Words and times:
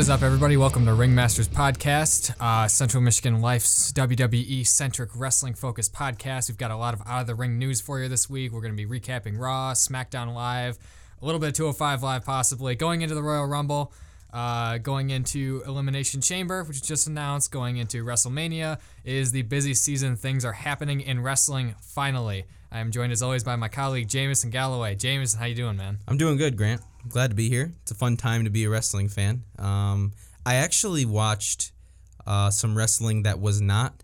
is 0.00 0.08
up, 0.08 0.22
everybody? 0.22 0.56
Welcome 0.56 0.86
to 0.86 0.92
Ringmasters 0.92 1.46
Podcast, 1.46 2.34
uh, 2.40 2.66
Central 2.68 3.02
Michigan 3.02 3.42
Life's 3.42 3.92
WWE 3.92 4.66
centric 4.66 5.10
wrestling 5.14 5.52
focused 5.52 5.92
podcast. 5.92 6.48
We've 6.48 6.56
got 6.56 6.70
a 6.70 6.76
lot 6.76 6.94
of 6.94 7.02
out 7.04 7.20
of 7.20 7.26
the 7.26 7.34
ring 7.34 7.58
news 7.58 7.82
for 7.82 8.00
you 8.00 8.08
this 8.08 8.30
week. 8.30 8.50
We're 8.50 8.62
going 8.62 8.74
to 8.74 8.86
be 8.86 8.88
recapping 8.88 9.38
Raw, 9.38 9.74
SmackDown 9.74 10.34
Live, 10.34 10.78
a 11.20 11.26
little 11.26 11.38
bit 11.38 11.48
of 11.48 11.54
205 11.54 12.02
Live, 12.02 12.24
possibly 12.24 12.74
going 12.76 13.02
into 13.02 13.14
the 13.14 13.22
Royal 13.22 13.44
Rumble, 13.44 13.92
uh, 14.32 14.78
going 14.78 15.10
into 15.10 15.62
Elimination 15.66 16.22
Chamber, 16.22 16.64
which 16.64 16.78
is 16.78 16.82
just 16.82 17.06
announced, 17.06 17.52
going 17.52 17.76
into 17.76 18.02
WrestleMania. 18.02 18.78
It 19.04 19.14
is 19.14 19.32
the 19.32 19.42
busy 19.42 19.74
season. 19.74 20.16
Things 20.16 20.46
are 20.46 20.52
happening 20.52 21.02
in 21.02 21.22
wrestling 21.22 21.74
finally. 21.82 22.46
I 22.72 22.78
am 22.78 22.90
joined 22.90 23.12
as 23.12 23.20
always 23.20 23.44
by 23.44 23.56
my 23.56 23.68
colleague 23.68 24.08
Jameson 24.08 24.48
Galloway. 24.48 24.94
Jameson, 24.94 25.38
how 25.38 25.44
you 25.44 25.54
doing, 25.54 25.76
man? 25.76 25.98
I'm 26.08 26.16
doing 26.16 26.38
good, 26.38 26.56
Grant. 26.56 26.80
I'm 27.02 27.08
glad 27.08 27.30
to 27.30 27.36
be 27.36 27.48
here. 27.48 27.72
It's 27.82 27.90
a 27.90 27.94
fun 27.94 28.16
time 28.16 28.44
to 28.44 28.50
be 28.50 28.64
a 28.64 28.70
wrestling 28.70 29.08
fan. 29.08 29.44
Um, 29.58 30.12
I 30.44 30.56
actually 30.56 31.04
watched 31.04 31.72
uh, 32.26 32.50
some 32.50 32.76
wrestling 32.76 33.22
that 33.24 33.40
was 33.40 33.60
not 33.60 34.02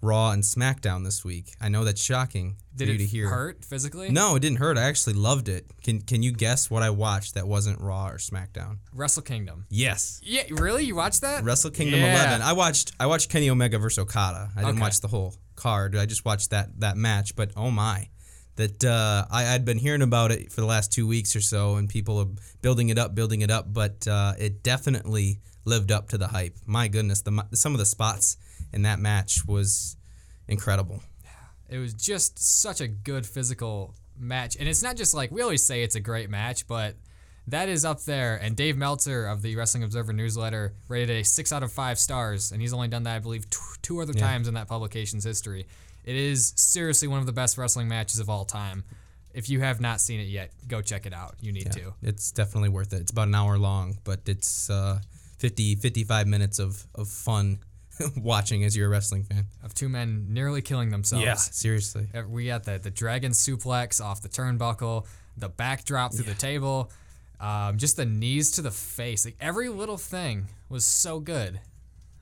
Raw 0.00 0.32
and 0.32 0.42
SmackDown 0.42 1.02
this 1.04 1.24
week. 1.24 1.54
I 1.62 1.70
know 1.70 1.82
that's 1.84 2.02
shocking 2.02 2.56
Did 2.76 2.88
for 2.88 2.92
you 2.92 2.98
to 2.98 3.04
hear. 3.06 3.28
hurt 3.30 3.64
physically? 3.64 4.10
No, 4.10 4.36
it 4.36 4.40
didn't 4.40 4.58
hurt. 4.58 4.76
I 4.76 4.82
actually 4.82 5.14
loved 5.14 5.48
it. 5.48 5.64
Can 5.82 6.02
Can 6.02 6.22
you 6.22 6.30
guess 6.32 6.70
what 6.70 6.82
I 6.82 6.90
watched 6.90 7.34
that 7.34 7.48
wasn't 7.48 7.80
Raw 7.80 8.08
or 8.08 8.18
SmackDown? 8.18 8.78
Wrestle 8.92 9.22
Kingdom. 9.22 9.64
Yes, 9.70 10.20
Yeah, 10.22 10.42
really? 10.50 10.84
You 10.84 10.94
watched 10.94 11.22
that? 11.22 11.42
Wrestle 11.42 11.70
Kingdom 11.70 12.00
Yeah. 12.00 12.14
11. 12.22 12.42
I 12.42 12.52
watched 12.52 12.92
I 13.00 13.06
watched 13.06 13.30
Kenny 13.30 13.48
Omega 13.48 13.78
versus 13.78 13.98
Okada. 13.98 14.50
I 14.54 14.60
didn't 14.60 14.72
Okay. 14.74 14.80
watch 14.82 15.00
the 15.00 15.08
whole 15.08 15.36
card. 15.56 15.96
I 15.96 16.04
just 16.04 16.24
watched 16.26 16.50
that 16.50 16.80
that 16.80 16.98
match. 16.98 17.34
But 17.34 17.52
oh 17.56 17.70
my, 17.70 18.08
that 18.56 18.84
uh, 18.84 19.26
I 19.30 19.42
had 19.42 19.64
been 19.64 19.78
hearing 19.78 20.02
about 20.02 20.30
it 20.32 20.52
for 20.52 20.60
the 20.60 20.66
last 20.66 20.92
two 20.92 21.06
weeks 21.06 21.34
or 21.34 21.40
so, 21.40 21.76
and 21.76 21.88
people 21.88 22.18
are 22.18 22.28
building 22.62 22.88
it 22.88 22.98
up, 22.98 23.14
building 23.14 23.40
it 23.40 23.50
up. 23.50 23.72
But 23.72 24.06
uh, 24.06 24.34
it 24.38 24.62
definitely 24.62 25.40
lived 25.64 25.90
up 25.90 26.08
to 26.10 26.18
the 26.18 26.28
hype. 26.28 26.56
My 26.66 26.88
goodness, 26.88 27.22
the 27.22 27.46
some 27.52 27.72
of 27.72 27.78
the 27.78 27.86
spots 27.86 28.36
in 28.72 28.82
that 28.82 28.98
match 28.98 29.44
was 29.46 29.96
incredible. 30.48 31.02
It 31.68 31.78
was 31.78 31.94
just 31.94 32.38
such 32.38 32.80
a 32.80 32.86
good 32.88 33.26
physical 33.26 33.94
match. 34.18 34.56
And 34.58 34.68
it's 34.68 34.82
not 34.82 34.96
just 34.96 35.14
like 35.14 35.30
we 35.30 35.42
always 35.42 35.64
say 35.64 35.82
it's 35.82 35.96
a 35.96 36.00
great 36.00 36.30
match, 36.30 36.66
but 36.68 36.94
that 37.48 37.68
is 37.68 37.84
up 37.84 38.02
there. 38.02 38.36
And 38.36 38.56
Dave 38.56 38.76
Meltzer 38.76 39.26
of 39.26 39.42
the 39.42 39.56
Wrestling 39.56 39.82
Observer 39.82 40.12
newsletter 40.12 40.74
rated 40.88 41.10
a 41.10 41.24
six 41.24 41.52
out 41.52 41.62
of 41.62 41.72
five 41.72 41.98
stars. 41.98 42.52
And 42.52 42.60
he's 42.60 42.72
only 42.72 42.88
done 42.88 43.04
that, 43.04 43.16
I 43.16 43.18
believe, 43.18 43.48
t- 43.50 43.58
two 43.82 44.00
other 44.00 44.12
times 44.12 44.48
in 44.48 44.54
that 44.54 44.68
publication's 44.68 45.24
history. 45.24 45.66
It 46.04 46.16
is 46.16 46.52
seriously 46.56 47.08
one 47.08 47.20
of 47.20 47.26
the 47.26 47.32
best 47.32 47.56
wrestling 47.58 47.88
matches 47.88 48.20
of 48.20 48.28
all 48.28 48.44
time. 48.44 48.84
If 49.32 49.48
you 49.48 49.60
have 49.60 49.80
not 49.80 50.00
seen 50.00 50.20
it 50.20 50.28
yet, 50.28 50.52
go 50.68 50.80
check 50.80 51.06
it 51.06 51.12
out. 51.12 51.34
You 51.40 51.52
need 51.52 51.72
to. 51.72 51.94
It's 52.02 52.30
definitely 52.30 52.68
worth 52.68 52.92
it. 52.92 53.00
It's 53.00 53.10
about 53.10 53.28
an 53.28 53.34
hour 53.34 53.58
long, 53.58 53.98
but 54.04 54.20
it's 54.26 54.70
uh, 54.70 55.00
50, 55.38 55.76
55 55.76 56.26
minutes 56.28 56.58
of, 56.60 56.86
of 56.94 57.08
fun 57.08 57.58
watching 58.16 58.62
as 58.64 58.76
you're 58.76 58.86
a 58.86 58.90
wrestling 58.90 59.24
fan. 59.24 59.46
Of 59.64 59.74
two 59.74 59.88
men 59.88 60.26
nearly 60.28 60.62
killing 60.62 60.90
themselves. 60.90 61.24
Yeah, 61.24 61.34
seriously. 61.34 62.08
Uh, 62.14 62.22
We 62.28 62.46
got 62.46 62.64
the 62.64 62.78
the 62.78 62.90
dragon 62.90 63.32
suplex 63.32 64.00
off 64.04 64.20
the 64.22 64.28
turnbuckle, 64.28 65.06
the 65.36 65.48
backdrop 65.48 66.14
through 66.14 66.26
the 66.26 66.34
table, 66.34 66.92
um, 67.40 67.76
just 67.78 67.96
the 67.96 68.04
knees 68.06 68.52
to 68.52 68.62
the 68.62 68.70
face. 68.70 69.24
Like 69.24 69.36
every 69.40 69.68
little 69.68 69.98
thing 69.98 70.46
was 70.68 70.84
so 70.86 71.18
good. 71.18 71.60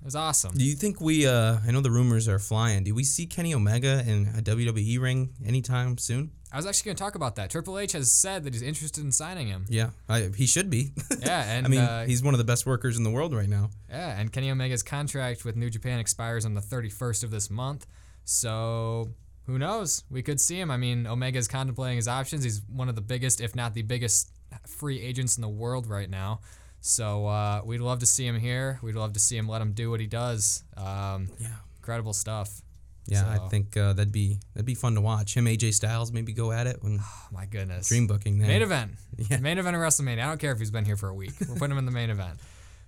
It 0.03 0.05
was 0.05 0.17
awesome. 0.17 0.57
Do 0.57 0.65
you 0.65 0.75
think 0.75 1.01
we? 1.01 1.29
Uh, 1.29 1.59
I 1.65 1.71
know 1.71 1.81
the 1.81 1.93
rumors 1.93 2.27
are 2.27 2.41
flying. 2.41 2.83
Do 2.83 2.93
we 2.93 3.05
see 3.05 3.25
Kenny 3.25 3.55
Omega 3.55 4.03
in 4.05 4.33
a 4.37 4.43
WWE 4.43 5.01
ring 5.01 5.31
anytime 5.47 5.97
soon? 5.97 6.33
I 6.53 6.57
was 6.57 6.67
actually 6.67 6.87
going 6.87 6.97
to 6.97 7.03
talk 7.05 7.15
about 7.15 7.37
that. 7.37 7.51
Triple 7.51 7.79
H 7.79 7.93
has 7.93 8.11
said 8.11 8.43
that 8.43 8.53
he's 8.53 8.63
interested 8.63 9.05
in 9.05 9.13
signing 9.13 9.47
him. 9.47 9.65
Yeah, 9.69 9.91
I, 10.09 10.31
he 10.37 10.47
should 10.47 10.71
be. 10.71 10.91
Yeah, 11.21 11.45
and 11.47 11.67
I 11.67 11.69
mean, 11.69 11.81
uh, 11.81 12.05
he's 12.05 12.21
one 12.21 12.35
of 12.35 12.39
the 12.39 12.45
best 12.45 12.67
workers 12.67 12.99
in 12.99 13.05
the 13.05 13.11
world 13.11 13.33
right 13.33 13.49
now. 13.49 13.71
yeah, 13.89 14.19
and 14.21 14.33
Kenny 14.33 14.51
Omega's 14.51 14.83
contract 14.83 15.45
with 15.45 15.55
New 15.55 15.71
Japan 15.71 16.01
expires 16.01 16.45
on 16.45 16.55
the 16.55 16.61
31st 16.61 17.23
of 17.23 17.31
this 17.31 17.49
month. 17.49 17.87
So 18.25 19.09
who 19.47 19.57
knows? 19.57 20.03
We 20.11 20.23
could 20.23 20.41
see 20.41 20.59
him. 20.59 20.73
I 20.73 20.79
mean, 20.79 21.07
Omega's 21.07 21.47
contemplating 21.47 21.97
his 21.97 22.09
options. 22.09 22.43
He's 22.43 22.61
one 22.69 22.89
of 22.89 22.97
the 22.97 23.03
biggest, 23.03 23.41
if 23.41 23.55
not 23.55 23.75
the 23.75 23.83
biggest, 23.83 24.31
free 24.67 25.01
agents 25.01 25.37
in 25.37 25.43
the 25.43 25.49
world 25.49 25.87
right 25.87 26.11
now. 26.11 26.41
So 26.85 27.27
uh, 27.27 27.63
we'd 27.65 27.81
love 27.81 28.01
to 28.01 28.07
see 28.07 28.27
him 28.27 28.39
here. 28.39 28.79
We'd 28.83 28.97
love 28.97 29.13
to 29.15 29.21
see 29.21 29.37
him 29.37 29.49
let 29.49 29.63
him 29.63 29.73
do 29.73 29.91
what 29.91 30.01
he 30.01 30.07
does. 30.07 30.65
Um, 30.77 31.29
Yeah. 31.39 31.49
incredible 31.79 32.13
stuff. 32.13 32.61
Yeah, 33.07 33.23
So- 33.37 33.45
I 33.45 33.49
think 33.49 33.77
uh, 33.77 33.93
that'd 33.95 34.13
be 34.13 34.39
that'd 34.55 34.67
be 34.67 34.75
fun 34.75 34.95
to 34.97 35.01
watch. 35.01 35.37
Him, 35.37 35.47
AJ 35.47 35.75
Styles, 35.75 36.13
maybe 36.13 36.33
go 36.33 36.51
at 36.53 36.67
it 36.67 36.83
when 36.83 36.99
Oh 37.03 37.27
my 37.33 37.47
goodness. 37.47 37.89
dream 37.89 38.07
booking. 38.07 38.39
Then. 38.39 38.49
Main 38.49 38.63
event. 38.63 38.93
Yeah. 39.31 39.39
Main 39.39 39.59
event 39.59 39.77
of 39.77 39.83
WrestleMania. 39.83 40.23
I 40.25 40.27
don't 40.27 40.39
care 40.41 40.53
if 40.53 40.59
he's 40.59 40.71
been 40.73 40.85
here 40.85 40.97
for 40.97 41.09
a 41.09 41.15
week. 41.15 41.33
We're 41.41 41.55
putting 41.55 41.71
him 41.73 41.79
in 41.79 41.85
the 41.87 41.93
main 41.93 42.11
event. 42.11 42.39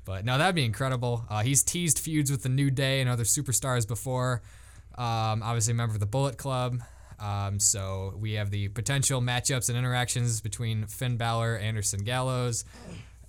But 0.05 0.25
no, 0.25 0.37
that'd 0.38 0.55
be 0.55 0.65
incredible. 0.65 1.25
Uh, 1.31 1.43
he's 1.43 1.62
teased 1.62 1.99
feuds 1.99 2.31
with 2.31 2.43
the 2.43 2.49
New 2.49 2.71
Day 2.71 3.00
and 3.00 3.09
other 3.09 3.25
superstars 3.25 3.87
before. 3.88 4.43
Um, 4.99 5.43
obviously, 5.43 5.72
a 5.72 5.75
member 5.75 5.94
of 5.94 6.00
the 6.00 6.06
Bullet 6.06 6.37
Club. 6.37 6.81
Um, 7.21 7.59
so 7.61 8.15
we 8.19 8.32
have 8.34 8.50
the 8.50 8.69
potential 8.69 9.21
matchups 9.22 9.69
and 9.69 9.78
interactions 9.78 10.41
between 10.41 10.87
Finn 10.87 11.16
Balor, 11.16 11.56
Anderson 11.59 12.00
Gallows, 12.05 12.65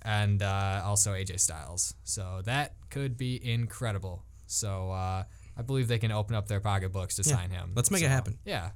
and 0.06 0.42
uh, 0.42 0.82
also 0.84 1.12
AJ 1.12 1.40
Styles. 1.40 1.94
So 2.04 2.40
that 2.44 2.74
could 2.90 3.16
be 3.18 3.38
incredible. 3.52 4.22
So 4.46 4.90
uh, 4.92 5.24
I 5.58 5.62
believe 5.62 5.88
they 5.88 5.98
can 5.98 6.12
open 6.12 6.34
up 6.36 6.46
their 6.48 6.60
pocketbooks 6.60 7.16
to 7.16 7.24
sign 7.24 7.50
him. 7.50 7.72
let's 7.74 7.90
make 7.90 8.02
it 8.02 8.08
happen. 8.08 8.38
Yeah. 8.44 8.70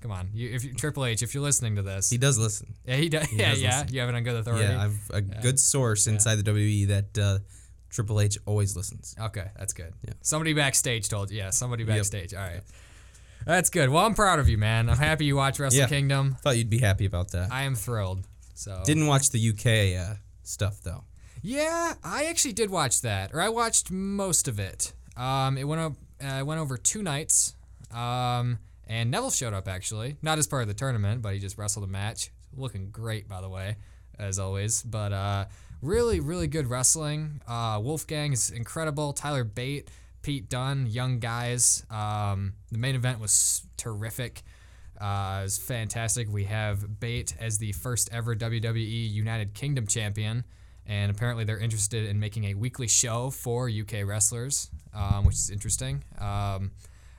Come 0.00 0.12
on, 0.12 0.30
you, 0.32 0.48
if 0.48 0.64
you, 0.64 0.72
Triple 0.72 1.04
H, 1.04 1.22
if 1.22 1.34
you're 1.34 1.42
listening 1.42 1.76
to 1.76 1.82
this, 1.82 2.08
He 2.08 2.16
does 2.16 2.38
listen. 2.38 2.72
yeah, 2.86 2.96
he 2.96 3.10
does. 3.10 3.30
yeah, 3.30 3.50
does 3.50 3.60
yeah. 3.60 3.80
listen. 3.80 3.94
You 3.94 4.00
have 4.00 4.08
it 4.08 4.14
on 4.14 4.24
good 4.24 4.36
authority. 4.36 4.64
Yeah, 4.64 4.82
I've 4.84 5.10
a 5.12 5.20
good 5.20 5.60
source 5.60 6.06
inside 6.06 6.36
the 6.36 6.50
WWE 6.50 6.88
that 6.88 7.18
uh, 7.18 7.38
Triple 7.90 8.18
H 8.22 8.38
always 8.46 8.74
listens. 8.74 9.14
okay, 9.20 9.50
that's 9.58 9.74
good. 9.74 9.92
Yeah. 10.02 10.14
Somebody 10.22 10.54
backstage 10.54 11.10
told 11.10 11.30
you. 11.30 11.36
Yeah, 11.36 11.50
somebody 11.50 11.84
backstage. 11.84 12.32
All 12.32 12.40
right. 12.40 12.62
That's 13.44 13.68
good. 13.68 13.90
Well, 13.90 14.06
I'm 14.06 14.14
proud 14.14 14.38
of 14.38 14.48
you, 14.48 14.56
man. 14.56 14.88
I'm 14.88 14.96
happy 14.96 15.26
you 15.26 15.36
watch 15.36 15.58
Wrestle 15.60 15.80
Yeah. 15.80 15.86
Kingdom. 15.88 16.34
Thought 16.42 16.56
you'd 16.56 16.70
be 16.70 16.78
happy 16.78 17.04
about 17.04 17.32
that. 17.32 17.52
I 17.52 17.64
am 17.64 17.74
thrilled. 17.74 18.26
So 18.54 18.82
Didn't 18.86 19.06
watch 19.06 19.30
the 19.30 19.50
UK 19.50 20.00
uh, 20.00 20.14
stuff 20.50 20.80
though. 20.82 21.04
yeah, 21.42 21.94
I 22.04 22.24
actually 22.26 22.52
did 22.52 22.70
watch 22.70 23.00
that, 23.02 23.32
or 23.32 23.40
I 23.40 23.48
watched 23.48 23.90
most 23.90 24.48
of 24.48 24.58
it. 24.58 24.92
Um, 25.16 25.56
it 25.56 25.64
went 25.64 25.80
up. 25.80 25.92
Uh, 26.22 26.44
went 26.44 26.60
over 26.60 26.76
two 26.76 27.02
nights. 27.02 27.54
Um, 27.90 28.58
and 28.86 29.10
Neville 29.10 29.30
showed 29.30 29.54
up 29.54 29.68
actually, 29.68 30.16
not 30.20 30.38
as 30.38 30.46
part 30.46 30.62
of 30.62 30.68
the 30.68 30.74
tournament, 30.74 31.22
but 31.22 31.32
he 31.32 31.38
just 31.38 31.56
wrestled 31.56 31.84
a 31.84 31.88
match. 31.88 32.30
Looking 32.56 32.90
great, 32.90 33.28
by 33.28 33.40
the 33.40 33.48
way, 33.48 33.76
as 34.18 34.38
always. 34.38 34.82
But 34.82 35.12
uh, 35.12 35.44
really, 35.80 36.20
really 36.20 36.46
good 36.46 36.66
wrestling. 36.66 37.40
Uh, 37.46 37.80
Wolfgang 37.82 38.32
is 38.32 38.50
incredible. 38.50 39.12
Tyler 39.12 39.44
Bate, 39.44 39.88
Pete 40.22 40.48
Dunne, 40.48 40.86
young 40.86 41.20
guys. 41.20 41.84
Um, 41.90 42.54
the 42.70 42.78
main 42.78 42.96
event 42.96 43.20
was 43.20 43.62
terrific. 43.76 44.42
Uh, 45.00 45.42
it's 45.44 45.56
fantastic. 45.56 46.28
We 46.30 46.44
have 46.44 47.00
Bate 47.00 47.34
as 47.40 47.58
the 47.58 47.72
first 47.72 48.10
ever 48.12 48.36
WWE 48.36 49.10
United 49.10 49.54
Kingdom 49.54 49.86
champion, 49.86 50.44
and 50.86 51.10
apparently 51.10 51.44
they're 51.44 51.58
interested 51.58 52.08
in 52.08 52.20
making 52.20 52.44
a 52.44 52.54
weekly 52.54 52.86
show 52.86 53.30
for 53.30 53.68
UK 53.68 54.04
wrestlers, 54.04 54.70
um, 54.92 55.24
which 55.24 55.36
is 55.36 55.50
interesting. 55.50 56.04
Um, 56.18 56.72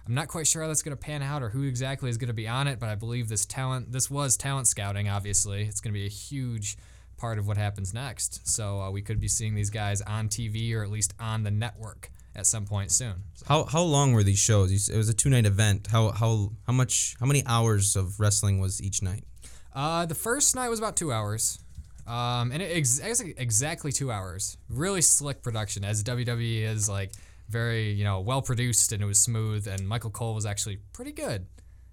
I'm 0.06 0.16
not 0.16 0.28
quite 0.28 0.46
sure 0.46 0.62
how 0.62 0.68
that's 0.68 0.84
going 0.84 0.96
to 0.96 1.02
pan 1.02 1.24
out 1.24 1.42
or 1.42 1.50
who 1.50 1.64
exactly 1.64 2.10
is 2.10 2.18
going 2.18 2.28
to 2.28 2.34
be 2.34 2.48
on 2.48 2.68
it, 2.68 2.80
but 2.80 2.90
I 2.90 2.96
believe 2.96 3.30
this 3.30 3.46
talent, 3.46 3.92
this 3.92 4.10
was 4.12 4.38
talent 4.38 4.68
scouting. 4.68 5.10
Obviously, 5.10 5.64
it's 5.64 5.82
going 5.82 5.94
to 5.94 6.00
be 6.00 6.06
a 6.06 6.10
huge 6.10 6.78
part 7.18 7.38
of 7.38 7.48
what 7.48 7.58
happens 7.58 7.94
next. 7.94 8.48
So 8.48 8.82
uh, 8.82 8.92
we 8.92 9.02
could 9.02 9.20
be 9.20 9.28
seeing 9.28 9.56
these 9.56 9.70
guys 9.70 10.02
on 10.02 10.28
TV 10.28 10.74
or 10.76 10.84
at 10.84 10.90
least 10.90 11.14
on 11.20 11.44
the 11.44 11.52
network 11.52 12.12
at 12.36 12.46
some 12.46 12.66
point 12.66 12.92
soon. 12.92 13.16
So, 13.36 13.46
How 13.48 13.64
how 13.66 13.82
long 13.82 14.14
were 14.14 14.24
these 14.24 14.40
shows? 14.40 14.72
You 14.72 14.94
It 14.94 14.98
was 14.98 15.10
a 15.10 15.14
two 15.14 15.30
night 15.30 15.46
event. 15.46 15.88
How 15.92 16.12
how 16.12 16.52
how 16.66 16.74
much 16.74 17.16
how 17.20 17.26
many 17.26 17.44
hours 17.46 17.96
of 17.96 18.20
wrestling 18.20 18.60
was 18.60 18.82
each 18.82 19.02
night? 19.02 19.24
Uh, 19.74 20.06
the 20.06 20.16
first 20.16 20.56
night 20.56 20.70
was 20.70 20.80
about 20.80 20.96
two 20.96 21.12
hours. 21.12 21.60
Um, 22.08 22.52
and 22.52 22.62
it 22.62 22.76
ex- 22.76 23.00
exactly 23.00 23.92
two 23.92 24.12
hours. 24.12 24.58
Really 24.70 25.02
slick 25.02 25.44
production, 25.44 25.86
as 25.86 26.04
WWE 26.04 26.64
is 26.64 26.90
like 26.90 27.12
very 27.48 27.92
you 27.92 28.04
know 28.04 28.22
well 28.22 28.42
produced 28.42 28.92
and 28.92 29.02
it 29.04 29.06
was 29.06 29.20
smooth. 29.20 29.68
And 29.68 29.88
Michael 29.88 30.10
Cole 30.10 30.34
was 30.36 30.46
actually 30.46 30.80
pretty 30.94 31.12
good. 31.12 31.46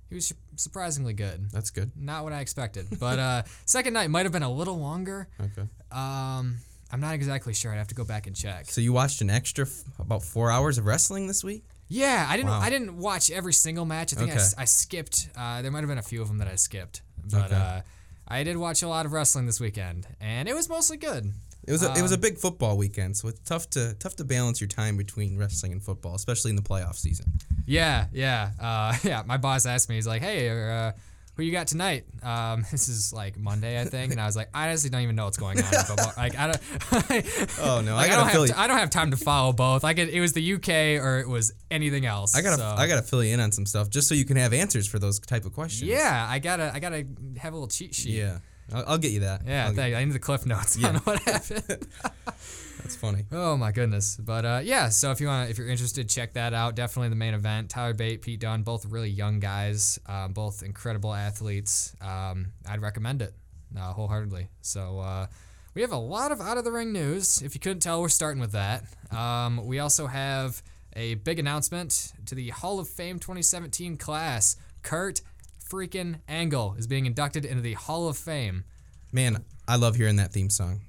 He 0.08 0.14
was 0.14 0.32
surprisingly 0.56 1.12
good. 1.12 1.50
That's 1.50 1.70
good. 1.70 1.92
Not 1.94 2.24
what 2.24 2.32
I 2.32 2.40
expected. 2.40 2.86
But 2.98 3.18
uh, 3.18 3.42
second 3.66 3.92
night 3.92 4.08
might 4.08 4.24
have 4.24 4.32
been 4.32 4.42
a 4.42 4.50
little 4.50 4.78
longer. 4.78 5.28
Okay. 5.38 5.68
Um, 5.92 6.56
I'm 6.90 7.00
not 7.00 7.14
exactly 7.14 7.52
sure. 7.54 7.72
I'd 7.72 7.76
have 7.78 7.88
to 7.88 7.94
go 7.94 8.04
back 8.04 8.26
and 8.26 8.34
check. 8.34 8.66
So 8.66 8.80
you 8.80 8.92
watched 8.92 9.20
an 9.20 9.30
extra 9.30 9.66
f- 9.66 9.82
about 9.98 10.22
four 10.22 10.50
hours 10.50 10.78
of 10.78 10.86
wrestling 10.86 11.26
this 11.26 11.44
week? 11.44 11.64
Yeah, 11.88 12.26
I 12.28 12.36
didn't. 12.36 12.50
Wow. 12.50 12.60
I 12.60 12.70
didn't 12.70 12.96
watch 12.98 13.30
every 13.30 13.52
single 13.52 13.84
match. 13.84 14.12
I 14.14 14.16
think 14.16 14.30
I 14.30 14.34
Okay. 14.34 14.44
I 14.58 14.62
I, 14.62 14.64
skipped. 14.64 15.28
Uh, 15.36 15.62
there 15.62 15.70
might 15.70 15.80
have 15.80 15.88
been 15.88 15.98
a 15.98 16.02
few 16.02 16.20
of 16.22 16.28
them 16.28 16.38
that 16.38 16.48
I 16.48 16.56
skipped, 16.56 17.02
but 17.30 17.46
Okay. 17.46 17.54
uh, 17.54 17.80
I 18.26 18.42
did 18.44 18.56
watch 18.58 18.82
a 18.82 18.88
lot 18.88 19.06
of 19.06 19.12
wrestling 19.12 19.46
this 19.46 19.58
weekend, 19.60 20.06
and 20.20 20.48
it 20.48 20.54
was 20.54 20.68
mostly 20.68 20.96
good. 20.98 21.32
It 21.66 21.72
was 21.72 21.82
a, 21.82 21.92
it 21.98 22.02
was 22.02 22.12
a 22.12 22.14
Um, 22.14 22.20
big 22.22 22.38
football 22.38 22.76
weekend, 22.78 23.16
so 23.16 23.28
it's 23.28 23.40
tough 23.40 23.68
to 23.70 23.94
tough 23.98 24.16
to 24.16 24.24
balance 24.24 24.60
your 24.60 24.68
time 24.68 24.96
between 24.96 25.36
wrestling 25.38 25.72
and 25.72 25.82
football, 25.82 26.14
especially 26.14 26.50
in 26.50 26.56
the 26.56 26.62
playoff 26.62 26.96
season. 26.96 27.26
Yeah, 27.66 28.06
yeah, 28.12 28.50
uh, 28.58 28.96
yeah. 29.04 29.22
My 29.26 29.36
boss 29.36 29.66
asked 29.66 29.88
me, 29.90 29.94
he's 29.96 30.06
like, 30.06 30.22
"Hey, 30.22 30.48
are, 30.48 30.70
uh, 30.70 30.92
who 31.38 31.44
you 31.44 31.52
got 31.52 31.68
tonight? 31.68 32.04
Um, 32.22 32.66
this 32.70 32.88
is 32.88 33.12
like 33.12 33.38
Monday, 33.38 33.80
I 33.80 33.84
think, 33.84 34.10
and 34.12 34.20
I 34.20 34.26
was 34.26 34.36
like, 34.36 34.48
I 34.52 34.66
honestly 34.66 34.90
don't 34.90 35.02
even 35.02 35.14
know 35.16 35.24
what's 35.24 35.36
going 35.38 35.56
on. 35.58 35.64
football. 35.64 36.12
Like, 36.16 36.36
I 36.36 36.46
don't. 36.48 36.58
Oh 37.60 37.80
no, 37.80 37.92
I 37.92 37.96
like, 37.96 38.10
I, 38.10 38.14
got 38.14 38.16
don't 38.16 38.28
have 38.28 38.46
t- 38.46 38.52
I 38.62 38.66
don't 38.66 38.78
have 38.78 38.90
time 38.90 39.10
to 39.12 39.16
follow 39.16 39.52
both. 39.52 39.84
I 39.84 39.94
could. 39.94 40.08
It 40.08 40.20
was 40.20 40.32
the 40.32 40.54
UK 40.54 41.02
or 41.02 41.20
it 41.20 41.28
was 41.28 41.52
anything 41.70 42.04
else. 42.06 42.36
I 42.36 42.42
gotta 42.42 42.56
so- 42.56 42.74
I 42.76 42.86
gotta 42.88 43.02
fill 43.02 43.22
you 43.24 43.32
in 43.34 43.40
on 43.40 43.52
some 43.52 43.66
stuff 43.66 43.88
just 43.88 44.08
so 44.08 44.14
you 44.14 44.24
can 44.24 44.36
have 44.36 44.52
answers 44.52 44.86
for 44.88 44.98
those 44.98 45.18
type 45.20 45.44
of 45.44 45.52
questions. 45.54 45.88
Yeah, 45.88 46.26
I 46.28 46.38
gotta. 46.40 46.72
I 46.74 46.80
gotta 46.80 47.06
have 47.38 47.52
a 47.52 47.56
little 47.56 47.68
cheat 47.68 47.94
sheet. 47.94 48.10
Yeah. 48.14 48.38
I'll, 48.72 48.84
I'll 48.86 48.98
get 48.98 49.12
you 49.12 49.20
that. 49.20 49.42
Yeah, 49.46 49.70
thank 49.72 49.90
you. 49.90 49.96
I 49.96 50.04
need 50.04 50.12
the 50.12 50.18
cliff 50.18 50.46
notes 50.46 50.82
on 50.84 50.96
what 50.96 51.20
happened. 51.22 51.86
that's 52.78 52.96
funny. 52.96 53.24
Oh 53.32 53.56
my 53.56 53.72
goodness. 53.72 54.16
But 54.16 54.44
uh, 54.44 54.60
yeah, 54.62 54.88
so 54.88 55.10
if 55.10 55.20
you 55.20 55.26
want, 55.26 55.50
if 55.50 55.58
you're 55.58 55.68
interested, 55.68 56.08
check 56.08 56.34
that 56.34 56.54
out. 56.54 56.74
Definitely 56.76 57.10
the 57.10 57.16
main 57.16 57.34
event. 57.34 57.70
Tyler 57.70 57.94
Bate, 57.94 58.22
Pete 58.22 58.40
Dunne, 58.40 58.62
both 58.62 58.86
really 58.86 59.10
young 59.10 59.40
guys, 59.40 59.98
um, 60.06 60.32
both 60.32 60.62
incredible 60.62 61.12
athletes. 61.14 61.94
Um, 62.00 62.52
I'd 62.68 62.82
recommend 62.82 63.22
it 63.22 63.34
uh, 63.76 63.92
wholeheartedly. 63.92 64.48
So 64.60 65.00
uh, 65.00 65.26
we 65.74 65.82
have 65.82 65.92
a 65.92 65.98
lot 65.98 66.32
of 66.32 66.40
out 66.40 66.58
of 66.58 66.64
the 66.64 66.72
ring 66.72 66.92
news. 66.92 67.42
If 67.42 67.54
you 67.54 67.60
couldn't 67.60 67.80
tell, 67.80 68.00
we're 68.00 68.08
starting 68.08 68.40
with 68.40 68.52
that. 68.52 68.84
Um, 69.16 69.66
we 69.66 69.78
also 69.78 70.06
have 70.06 70.62
a 70.96 71.14
big 71.14 71.38
announcement 71.38 72.12
to 72.26 72.34
the 72.34 72.50
Hall 72.50 72.80
of 72.80 72.88
Fame 72.88 73.18
2017 73.18 73.96
class. 73.96 74.56
Kurt 74.82 75.20
freaking 75.68 76.20
Angle 76.28 76.74
is 76.78 76.86
being 76.86 77.06
inducted 77.06 77.44
into 77.44 77.62
the 77.62 77.74
Hall 77.74 78.08
of 78.08 78.16
Fame. 78.16 78.64
Man, 79.12 79.44
I 79.66 79.76
love 79.76 79.96
hearing 79.96 80.16
that 80.16 80.32
theme 80.32 80.50
song. 80.50 80.80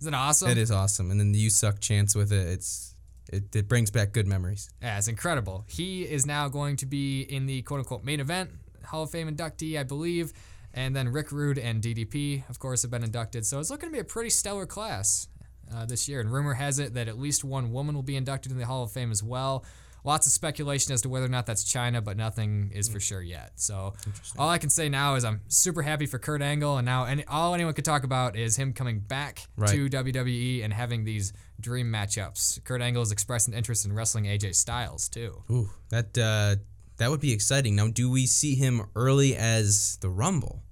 Isn't 0.00 0.12
it 0.12 0.16
awesome? 0.16 0.50
It 0.50 0.58
is 0.58 0.70
awesome, 0.70 1.10
and 1.10 1.18
then 1.18 1.32
the 1.32 1.38
"You 1.38 1.50
Suck" 1.50 1.80
chants 1.80 2.14
with 2.14 2.32
it. 2.32 2.46
It's 2.48 2.94
it, 3.32 3.54
it 3.56 3.68
brings 3.68 3.90
back 3.90 4.12
good 4.12 4.26
memories. 4.26 4.70
Yeah, 4.82 4.98
it's 4.98 5.08
incredible. 5.08 5.64
He 5.68 6.02
is 6.02 6.26
now 6.26 6.48
going 6.48 6.76
to 6.76 6.86
be 6.86 7.22
in 7.22 7.46
the 7.46 7.62
quote 7.62 7.80
unquote 7.80 8.04
main 8.04 8.20
event, 8.20 8.50
Hall 8.84 9.04
of 9.04 9.10
Fame 9.10 9.34
inductee, 9.34 9.78
I 9.78 9.82
believe. 9.82 10.32
And 10.74 10.94
then 10.94 11.10
Rick 11.10 11.30
Rude 11.30 11.58
and 11.58 11.80
DDP, 11.80 12.48
of 12.50 12.58
course, 12.58 12.82
have 12.82 12.90
been 12.90 13.04
inducted. 13.04 13.46
So 13.46 13.60
it's 13.60 13.70
looking 13.70 13.90
to 13.90 13.92
be 13.92 14.00
a 14.00 14.04
pretty 14.04 14.30
stellar 14.30 14.66
class 14.66 15.28
uh, 15.72 15.86
this 15.86 16.08
year. 16.08 16.20
And 16.20 16.32
rumor 16.32 16.54
has 16.54 16.80
it 16.80 16.94
that 16.94 17.06
at 17.06 17.18
least 17.18 17.44
one 17.44 17.72
woman 17.72 17.94
will 17.94 18.02
be 18.02 18.16
inducted 18.16 18.50
in 18.50 18.58
the 18.58 18.66
Hall 18.66 18.82
of 18.82 18.90
Fame 18.90 19.12
as 19.12 19.22
well. 19.22 19.64
Lots 20.06 20.26
of 20.26 20.32
speculation 20.34 20.92
as 20.92 21.00
to 21.02 21.08
whether 21.08 21.24
or 21.24 21.30
not 21.30 21.46
that's 21.46 21.64
Chyna, 21.64 22.04
but 22.04 22.18
nothing 22.18 22.70
is 22.74 22.90
for 22.90 23.00
sure 23.00 23.22
yet. 23.22 23.52
So 23.56 23.94
all 24.38 24.50
I 24.50 24.58
can 24.58 24.68
say 24.68 24.90
now 24.90 25.14
is 25.14 25.24
I'm 25.24 25.40
super 25.48 25.80
happy 25.80 26.04
for 26.04 26.18
Kurt 26.18 26.42
Angle, 26.42 26.76
and 26.76 26.84
now 26.84 27.04
any, 27.04 27.24
all 27.24 27.54
anyone 27.54 27.72
could 27.72 27.86
talk 27.86 28.04
about 28.04 28.36
is 28.36 28.54
him 28.56 28.74
coming 28.74 29.00
back 29.00 29.46
Right. 29.56 29.70
to 29.70 29.88
WWE 29.88 30.62
and 30.62 30.74
having 30.74 31.04
these 31.04 31.32
dream 31.58 31.90
matchups. 31.90 32.62
Kurt 32.64 32.82
Angle 32.82 33.00
has 33.00 33.12
expressed 33.12 33.48
an 33.48 33.54
interest 33.54 33.86
in 33.86 33.94
wrestling 33.94 34.24
AJ 34.26 34.54
Styles 34.56 35.08
too. 35.08 35.42
Ooh, 35.50 35.70
that 35.88 36.18
uh, 36.18 36.56
that 36.98 37.10
would 37.10 37.20
be 37.20 37.32
exciting. 37.32 37.74
Now, 37.74 37.88
do 37.88 38.10
we 38.10 38.26
see 38.26 38.54
him 38.56 38.82
early 38.94 39.34
as 39.34 39.96
the 40.02 40.10
Rumble? 40.10 40.62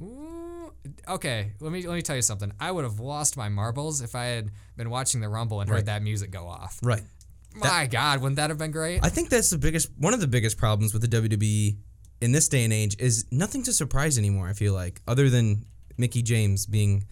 Ooh, 0.00 0.72
okay, 1.08 1.52
let 1.60 1.72
me 1.72 1.86
let 1.86 1.94
me 1.94 2.02
tell 2.02 2.16
you 2.16 2.22
something. 2.22 2.52
I 2.60 2.70
would 2.70 2.84
have 2.84 3.00
lost 3.00 3.36
my 3.36 3.48
marbles 3.48 4.00
if 4.02 4.14
I 4.14 4.26
had 4.26 4.50
been 4.76 4.90
watching 4.90 5.20
the 5.20 5.28
Rumble 5.28 5.60
and 5.60 5.68
heard 5.70 5.86
that 5.86 6.02
music 6.02 6.30
go 6.30 6.46
off. 6.46 6.78
Right. 6.82 7.02
My 7.60 7.86
God, 7.86 8.20
wouldn't 8.20 8.36
that 8.36 8.50
have 8.50 8.58
been 8.58 8.70
great? 8.70 9.00
I 9.02 9.08
think 9.08 9.28
that's 9.28 9.50
the 9.50 9.58
biggest 9.58 9.90
one 9.98 10.14
of 10.14 10.20
the 10.20 10.26
biggest 10.28 10.56
problems 10.58 10.92
with 10.92 11.02
the 11.02 11.08
WWE 11.08 11.76
in 12.20 12.32
this 12.32 12.48
day 12.48 12.64
and 12.64 12.72
age 12.72 12.96
is 12.98 13.26
nothing 13.30 13.62
to 13.64 13.72
surprise 13.72 14.18
anymore. 14.18 14.48
I 14.48 14.52
feel 14.52 14.72
like 14.74 15.00
other 15.06 15.30
than 15.30 15.64
Mickie 15.96 16.22
James 16.22 16.66
being 16.66 17.04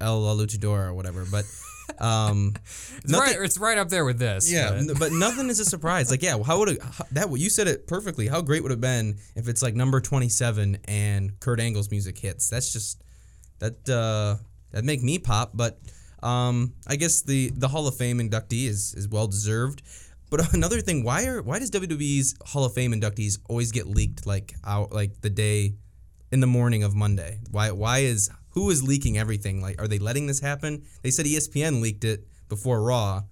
El 0.00 0.20
La 0.20 0.34
Luchador 0.34 0.88
or 0.88 0.94
whatever, 0.94 1.24
but 1.30 1.44
um, 1.98 2.54
it's 3.02 3.12
right, 3.12 3.36
it's 3.40 3.58
right 3.58 3.78
up 3.78 3.88
there 3.88 4.04
with 4.04 4.18
this. 4.18 4.50
Yeah, 4.52 4.82
but- 4.86 4.98
but 4.98 5.12
nothing 5.12 5.48
is 5.48 5.58
a 5.58 5.64
surprise. 5.64 6.10
Like, 6.10 6.22
yeah, 6.22 6.40
how 6.42 6.58
would 6.58 6.68
it, 6.70 6.82
how, 6.82 7.04
that? 7.12 7.30
You 7.38 7.50
said 7.50 7.66
it 7.66 7.86
perfectly. 7.86 8.28
How 8.28 8.40
great 8.42 8.62
would 8.62 8.70
it 8.72 8.74
have 8.74 8.80
been 8.80 9.18
if 9.34 9.48
it's 9.48 9.62
like 9.62 9.74
number 9.74 10.00
twenty-seven 10.00 10.78
and 10.86 11.38
Kurt 11.40 11.60
Angle's 11.60 11.90
music 11.90 12.18
hits? 12.18 12.48
That's 12.48 12.72
just 12.72 13.02
that 13.58 13.88
uh, 13.88 14.36
that 14.70 14.84
make 14.84 15.02
me 15.02 15.18
pop. 15.18 15.52
But 15.54 15.78
um, 16.22 16.74
I 16.86 16.96
guess 16.96 17.22
the 17.22 17.50
the 17.50 17.68
Hall 17.68 17.86
of 17.86 17.96
Fame 17.96 18.18
inductee 18.18 18.66
is 18.66 18.94
is 18.94 19.08
well 19.08 19.26
deserved. 19.26 19.82
But 20.30 20.52
another 20.54 20.80
thing, 20.80 21.04
why 21.04 21.24
are 21.26 21.42
why 21.42 21.58
does 21.58 21.70
WWE's 21.70 22.34
Hall 22.44 22.64
of 22.64 22.74
Fame 22.74 22.92
inductees 22.92 23.38
always 23.48 23.72
get 23.72 23.86
leaked 23.86 24.26
like 24.26 24.54
out 24.64 24.92
like 24.92 25.20
the 25.20 25.30
day 25.30 25.74
in 26.30 26.40
the 26.40 26.46
morning 26.46 26.82
of 26.82 26.94
Monday? 26.94 27.40
Why 27.50 27.70
why 27.70 27.98
is 28.00 28.30
who 28.50 28.70
is 28.70 28.82
leaking 28.82 29.18
everything? 29.18 29.62
Like, 29.62 29.80
are 29.80 29.88
they 29.88 29.98
letting 29.98 30.26
this 30.26 30.40
happen? 30.40 30.84
They 31.02 31.10
said 31.10 31.26
ESPN 31.26 31.80
leaked 31.80 32.04
it 32.04 32.26
before 32.48 32.82
Raw, 32.82 33.22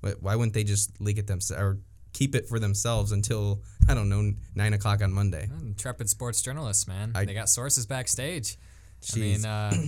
but 0.00 0.22
why 0.22 0.36
wouldn't 0.36 0.54
they 0.54 0.64
just 0.64 1.00
leak 1.00 1.18
it 1.18 1.26
themselves 1.26 1.60
or 1.62 1.78
keep 2.12 2.34
it 2.34 2.48
for 2.48 2.58
themselves 2.58 3.12
until 3.12 3.62
I 3.88 3.94
don't 3.94 4.08
know 4.08 4.32
nine 4.54 4.72
o'clock 4.72 5.02
on 5.02 5.12
Monday? 5.12 5.48
Intrepid 5.62 6.08
sports 6.08 6.40
journalists, 6.42 6.88
man. 6.88 7.12
I- 7.14 7.24
they 7.24 7.34
got 7.34 7.48
sources 7.48 7.86
backstage. 7.86 8.56
I 9.14 9.18
mean, 9.18 9.44
uh, 9.44 9.72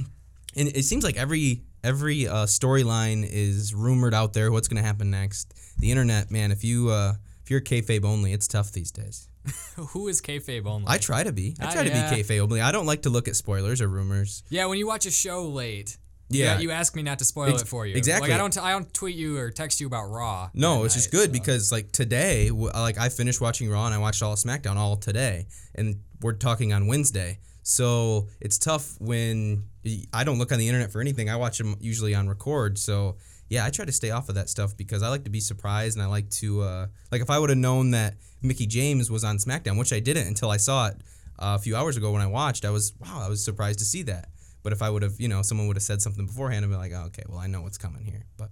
And 0.55 0.69
it 0.69 0.85
seems 0.85 1.03
like 1.03 1.17
every 1.17 1.63
every 1.85 2.27
uh, 2.29 2.47
storyline 2.47 3.27
is 3.29 3.75
rumored 3.75 4.15
out 4.15 4.33
there. 4.33 4.51
What's 4.53 4.69
going 4.69 4.83
to 4.83 4.87
happen 4.87 5.11
next? 5.11 5.55
The 5.79 5.91
internet, 5.91 6.31
man. 6.31 6.53
If 6.53 6.65
you 6.65 6.91
uh, 6.91 7.15
if 7.43 7.51
you're 7.51 7.61
kayfabe 7.61 8.05
only, 8.05 8.33
it's 8.33 8.47
tough 8.49 8.73
these 8.73 8.91
days. 8.91 9.29
who 9.77 10.07
is 10.09 10.21
kayfabe 10.23 10.67
only? 10.67 10.85
I 10.89 10.99
try 10.99 11.25
to 11.25 11.33
be. 11.33 11.57
I 11.61 11.67
Ah, 11.67 11.71
try 11.73 11.83
yeah. 11.83 12.09
to 12.09 12.17
be 12.17 12.23
kayfabe 12.23 12.41
only. 12.41 12.61
I 12.61 12.71
don't 12.73 12.87
like 12.87 13.03
to 13.03 13.11
look 13.11 13.27
at 13.29 13.35
spoilers 13.37 13.81
or 13.81 13.89
rumors. 13.89 14.45
yeah, 14.51 14.67
when 14.67 14.79
you 14.79 14.87
watch 14.87 15.07
a 15.07 15.11
show 15.11 15.45
late. 15.49 15.99
Yeah. 16.29 16.61
you 16.61 16.71
ask 16.71 16.97
me 16.97 17.03
not 17.03 17.19
to 17.19 17.27
spoil 17.27 17.51
Ex- 17.51 17.61
it 17.63 17.69
for 17.69 17.85
you. 17.85 17.95
exactly. 17.95 18.31
Like 18.31 18.35
I 18.37 18.39
don't, 18.39 18.51
t- 18.55 18.61
I 18.61 18.71
don't 18.71 18.91
tweet 18.95 19.17
you 19.17 19.37
or 19.37 19.51
text 19.51 19.83
you 19.83 19.87
about 19.87 20.07
Raw. 20.07 20.49
No, 20.55 20.85
it's 20.85 20.95
just 20.95 21.11
good 21.11 21.27
so. 21.27 21.33
because 21.33 21.71
like 21.71 21.93
today, 21.93 22.49
w- 22.49 22.71
like 22.73 22.97
I 22.97 23.11
finished 23.11 23.43
watching 23.43 23.69
Raw 23.69 23.85
and 23.85 23.95
I 23.95 23.99
watched 23.99 24.23
all 24.23 24.33
of 24.33 24.39
SmackDown 24.39 24.77
all 24.77 24.97
today, 24.97 25.47
and 25.75 25.97
we're 26.23 26.33
talking 26.33 26.73
on 26.73 26.87
Wednesday. 26.87 27.39
So 27.65 28.29
it's 28.41 28.57
tough 28.57 28.97
when 28.99 29.65
I 30.13 30.25
don't 30.25 30.39
look 30.39 30.53
on 30.53 30.59
the 30.59 30.69
internet 30.69 30.93
for 30.93 31.01
anything. 31.01 31.29
I 31.29 31.37
watch 31.37 31.59
them 31.59 31.77
usually 31.81 32.15
on 32.15 32.29
record. 32.29 32.79
So 32.79 33.17
yeah, 33.49 33.65
I 33.65 33.71
try 33.71 33.85
to 33.85 33.93
stay 33.93 34.11
off 34.11 34.29
of 34.29 34.37
that 34.37 34.49
stuff 34.49 34.77
because 34.77 35.03
I 35.03 35.09
like 35.09 35.25
to 35.25 35.31
be 35.31 35.41
surprised 35.41 35.97
and 35.97 36.03
I 36.03 36.07
like 36.07 36.31
to 36.31 36.63
uh, 36.63 36.87
like 37.11 37.21
if 37.21 37.31
I 37.31 37.39
would 37.39 37.51
have 37.51 37.59
known 37.59 37.91
that 37.91 38.15
Mickie 38.41 38.67
James 38.67 39.11
was 39.11 39.25
on 39.25 39.39
SmackDown, 39.39 39.79
which 39.79 39.93
I 39.93 40.01
didn't 40.01 40.27
until 40.27 40.51
I 40.51 40.57
saw 40.57 40.89
it 40.89 40.97
uh, 41.39 41.57
a 41.57 41.59
few 41.59 41.77
hours 41.77 41.97
ago 41.97 42.13
when 42.13 42.23
I 42.23 42.27
watched. 42.27 42.65
I 42.65 42.71
was 42.71 42.93
wow, 43.01 43.21
I 43.21 43.29
was 43.29 43.45
surprised 43.45 43.79
to 43.81 43.85
see 43.85 44.03
that. 44.05 44.29
But 44.63 44.73
if 44.73 44.81
I 44.81 44.91
would 44.91 45.03
have, 45.03 45.15
you 45.19 45.29
know, 45.29 45.43
someone 45.43 45.67
would 45.67 45.77
have 45.77 45.83
said 45.83 46.01
something 46.01 46.27
beforehand, 46.27 46.65
I'd 46.65 46.71
be 46.71 46.77
like, 46.77 46.93
oh, 46.95 47.07
okay, 47.07 47.25
well, 47.29 47.39
I 47.39 47.49
know 47.49 47.63
what's 47.63 47.79
coming 47.79 48.05
here. 48.05 48.25
But 48.37 48.51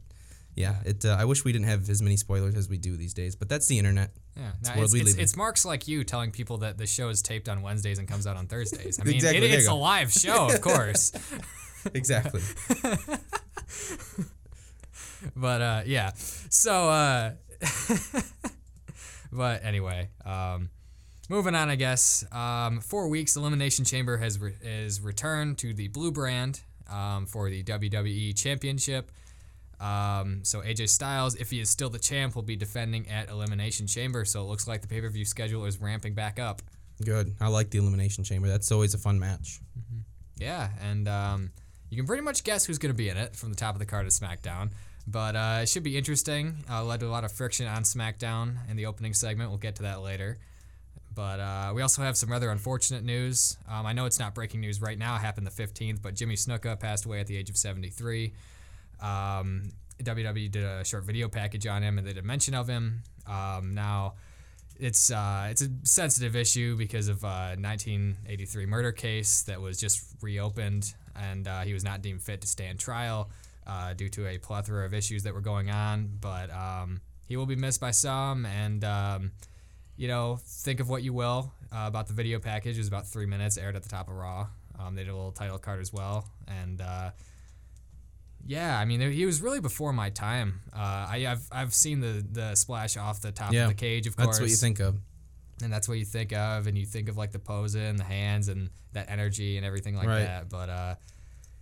yeah, 0.54 0.76
it. 0.84 1.04
Uh, 1.04 1.16
I 1.18 1.24
wish 1.24 1.44
we 1.44 1.52
didn't 1.52 1.66
have 1.66 1.88
as 1.88 2.02
many 2.02 2.16
spoilers 2.16 2.54
as 2.54 2.68
we 2.68 2.76
do 2.78 2.96
these 2.96 3.14
days, 3.14 3.36
but 3.36 3.48
that's 3.48 3.66
the 3.66 3.78
internet. 3.78 4.12
Yeah, 4.36 4.52
no, 4.76 4.82
it's, 4.82 4.94
it's, 4.94 5.14
it's 5.14 5.36
marks 5.36 5.64
like 5.64 5.88
you 5.88 6.04
telling 6.04 6.30
people 6.30 6.58
that 6.58 6.78
the 6.78 6.86
show 6.86 7.08
is 7.08 7.22
taped 7.22 7.48
on 7.48 7.62
Wednesdays 7.62 7.98
and 7.98 8.08
comes 8.08 8.26
out 8.26 8.36
on 8.36 8.46
Thursdays. 8.46 8.98
I 9.00 9.04
mean, 9.04 9.14
Exactly, 9.16 9.46
it, 9.46 9.54
it's 9.54 9.68
a 9.68 9.74
live 9.74 10.12
show, 10.12 10.48
of 10.48 10.60
course. 10.62 11.12
Exactly. 11.94 12.40
but 15.36 15.60
uh, 15.60 15.82
yeah, 15.86 16.12
so 16.14 16.88
uh, 16.88 17.32
but 19.32 19.64
anyway, 19.64 20.08
um, 20.24 20.70
moving 21.28 21.54
on, 21.54 21.70
I 21.70 21.76
guess. 21.76 22.24
Um, 22.32 22.80
four 22.80 23.08
weeks, 23.08 23.36
Elimination 23.36 23.84
Chamber 23.84 24.16
has 24.18 24.38
re- 24.38 24.56
is 24.62 25.00
returned 25.00 25.58
to 25.58 25.72
the 25.72 25.88
blue 25.88 26.12
brand 26.12 26.60
um, 26.90 27.26
for 27.26 27.50
the 27.50 27.62
WWE 27.62 28.36
Championship. 28.40 29.10
Um, 29.80 30.40
so 30.42 30.60
AJ 30.60 30.90
Styles, 30.90 31.34
if 31.36 31.50
he 31.50 31.60
is 31.60 31.70
still 31.70 31.88
the 31.88 31.98
champ, 31.98 32.34
will 32.34 32.42
be 32.42 32.56
defending 32.56 33.08
at 33.08 33.30
Elimination 33.30 33.86
Chamber. 33.86 34.24
So 34.24 34.42
it 34.42 34.44
looks 34.44 34.68
like 34.68 34.82
the 34.82 34.88
pay 34.88 35.00
per 35.00 35.08
view 35.08 35.24
schedule 35.24 35.64
is 35.64 35.80
ramping 35.80 36.14
back 36.14 36.38
up. 36.38 36.62
Good. 37.04 37.34
I 37.40 37.48
like 37.48 37.70
the 37.70 37.78
elimination 37.78 38.24
chamber. 38.24 38.46
That's 38.46 38.70
always 38.70 38.92
a 38.92 38.98
fun 38.98 39.18
match. 39.18 39.60
Yeah, 40.36 40.68
and 40.82 41.08
um, 41.08 41.50
you 41.88 41.96
can 41.96 42.06
pretty 42.06 42.22
much 42.22 42.44
guess 42.44 42.64
who's 42.64 42.78
going 42.78 42.92
to 42.92 42.96
be 42.96 43.08
in 43.08 43.16
it 43.16 43.34
from 43.36 43.50
the 43.50 43.56
top 43.56 43.74
of 43.74 43.78
the 43.78 43.86
card 43.86 44.06
of 44.06 44.12
SmackDown. 44.12 44.70
But 45.06 45.34
uh, 45.34 45.60
it 45.62 45.68
should 45.68 45.82
be 45.82 45.96
interesting. 45.96 46.64
Uh, 46.70 46.84
led 46.84 47.00
to 47.00 47.06
a 47.06 47.08
lot 47.08 47.24
of 47.24 47.32
friction 47.32 47.66
on 47.66 47.82
SmackDown 47.82 48.56
in 48.68 48.76
the 48.76 48.86
opening 48.86 49.14
segment. 49.14 49.50
We'll 49.50 49.58
get 49.58 49.76
to 49.76 49.82
that 49.82 50.02
later. 50.02 50.38
But 51.14 51.40
uh, 51.40 51.72
we 51.74 51.82
also 51.82 52.02
have 52.02 52.16
some 52.16 52.30
rather 52.30 52.50
unfortunate 52.50 53.02
news. 53.02 53.56
Um, 53.68 53.86
I 53.86 53.92
know 53.92 54.04
it's 54.04 54.18
not 54.18 54.34
breaking 54.34 54.60
news 54.60 54.80
right 54.80 54.96
now. 54.96 55.16
It 55.16 55.20
happened 55.20 55.46
the 55.46 55.50
15th, 55.50 56.00
but 56.00 56.14
Jimmy 56.14 56.36
Snuka 56.36 56.78
passed 56.78 57.04
away 57.06 57.20
at 57.20 57.26
the 57.26 57.36
age 57.36 57.50
of 57.50 57.56
73. 57.56 58.32
Um, 59.00 59.72
WWE 60.02 60.50
did 60.50 60.64
a 60.64 60.84
short 60.84 61.04
video 61.04 61.28
package 61.28 61.66
on 61.66 61.82
him, 61.82 61.98
and 61.98 62.06
they 62.06 62.12
did 62.12 62.24
mention 62.24 62.54
of 62.54 62.68
him. 62.68 63.02
Um, 63.26 63.74
now, 63.74 64.14
it's 64.78 65.10
uh, 65.10 65.48
it's 65.50 65.62
a 65.62 65.68
sensitive 65.82 66.34
issue 66.34 66.76
because 66.76 67.08
of 67.08 67.22
a 67.22 67.56
1983 67.58 68.66
murder 68.66 68.92
case 68.92 69.42
that 69.42 69.60
was 69.60 69.78
just 69.78 70.16
reopened, 70.22 70.94
and 71.14 71.46
uh, 71.46 71.60
he 71.60 71.72
was 71.72 71.84
not 71.84 72.02
deemed 72.02 72.22
fit 72.22 72.40
to 72.40 72.46
stand 72.46 72.78
trial 72.78 73.30
uh, 73.66 73.92
due 73.94 74.08
to 74.08 74.26
a 74.26 74.38
plethora 74.38 74.86
of 74.86 74.94
issues 74.94 75.22
that 75.24 75.34
were 75.34 75.42
going 75.42 75.70
on. 75.70 76.10
But 76.20 76.50
um, 76.50 77.00
he 77.28 77.36
will 77.36 77.46
be 77.46 77.56
missed 77.56 77.80
by 77.80 77.90
some, 77.90 78.46
and 78.46 78.82
um, 78.84 79.32
you 79.96 80.08
know, 80.08 80.40
think 80.42 80.80
of 80.80 80.88
what 80.88 81.02
you 81.02 81.12
will 81.12 81.52
uh, 81.72 81.84
about 81.86 82.06
the 82.06 82.14
video 82.14 82.38
package. 82.38 82.76
It 82.76 82.80
was 82.80 82.88
about 82.88 83.06
three 83.06 83.26
minutes, 83.26 83.58
aired 83.58 83.76
at 83.76 83.82
the 83.82 83.88
top 83.88 84.08
of 84.08 84.14
Raw. 84.14 84.48
Um, 84.78 84.94
they 84.94 85.04
did 85.04 85.10
a 85.10 85.14
little 85.14 85.32
title 85.32 85.58
card 85.58 85.80
as 85.80 85.92
well, 85.92 86.26
and 86.48 86.80
uh, 86.80 87.10
yeah, 88.46 88.78
I 88.78 88.84
mean, 88.84 89.00
he 89.12 89.26
was 89.26 89.40
really 89.42 89.60
before 89.60 89.92
my 89.92 90.10
time. 90.10 90.60
Uh, 90.74 90.78
I, 90.78 91.26
I've 91.28 91.46
I've 91.52 91.74
seen 91.74 92.00
the 92.00 92.24
the 92.30 92.54
splash 92.54 92.96
off 92.96 93.20
the 93.20 93.32
top 93.32 93.52
Yeah, 93.52 93.62
of 93.64 93.68
the 93.68 93.74
cage, 93.74 94.06
of 94.06 94.16
That's 94.16 94.26
course. 94.26 94.36
That's 94.38 94.42
what 94.42 94.50
you 94.50 94.56
think 94.56 94.80
of. 94.80 94.96
and 95.62 95.72
that's 95.72 95.88
what 95.88 95.98
you 95.98 96.04
think 96.04 96.32
of, 96.32 96.66
and 96.66 96.76
you 96.78 96.86
think 96.86 97.08
of 97.08 97.16
like 97.16 97.32
the 97.32 97.38
pose 97.38 97.74
and 97.74 97.98
the 97.98 98.04
hands 98.04 98.48
and 98.48 98.70
that 98.92 99.10
energy 99.10 99.56
and 99.56 99.64
everything 99.66 99.94
like 99.94 100.08
Right. 100.08 100.24
that. 100.24 100.48
But 100.48 100.68
uh, 100.68 100.94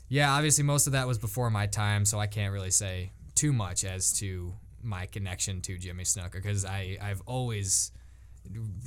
yeah, 0.08 0.32
obviously 0.32 0.64
most 0.64 0.86
of 0.86 0.92
that 0.94 1.06
was 1.06 1.18
before 1.18 1.50
my 1.50 1.66
time, 1.66 2.04
so 2.04 2.18
I 2.18 2.26
can't 2.26 2.52
really 2.52 2.70
say 2.70 3.12
too 3.34 3.52
much 3.52 3.84
as 3.84 4.12
to 4.20 4.54
my 4.82 5.06
connection 5.06 5.60
to 5.62 5.76
Jimmy 5.78 6.04
Snuka 6.04 6.32
because 6.32 6.64
I 6.64 6.96
I've 7.02 7.20
always 7.26 7.90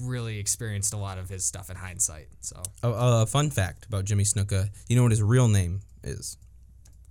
really 0.02 0.40
experienced 0.40 0.94
a 0.94 0.98
lot 0.98 1.18
of 1.20 1.30
his 1.30 1.46
stuff 1.46 1.70
in 1.70 1.76
hindsight. 1.76 2.28
So 2.40 2.62
A, 2.82 2.90
a 2.90 3.26
fun 3.28 3.52
fact 3.52 3.86
about 3.86 4.06
Jimmy 4.06 4.24
Snuka. 4.24 4.70
You 4.88 4.96
know 4.96 5.04
what 5.04 5.12
his 5.12 5.22
real 5.22 5.48
name 5.48 5.82
is? 6.04 6.38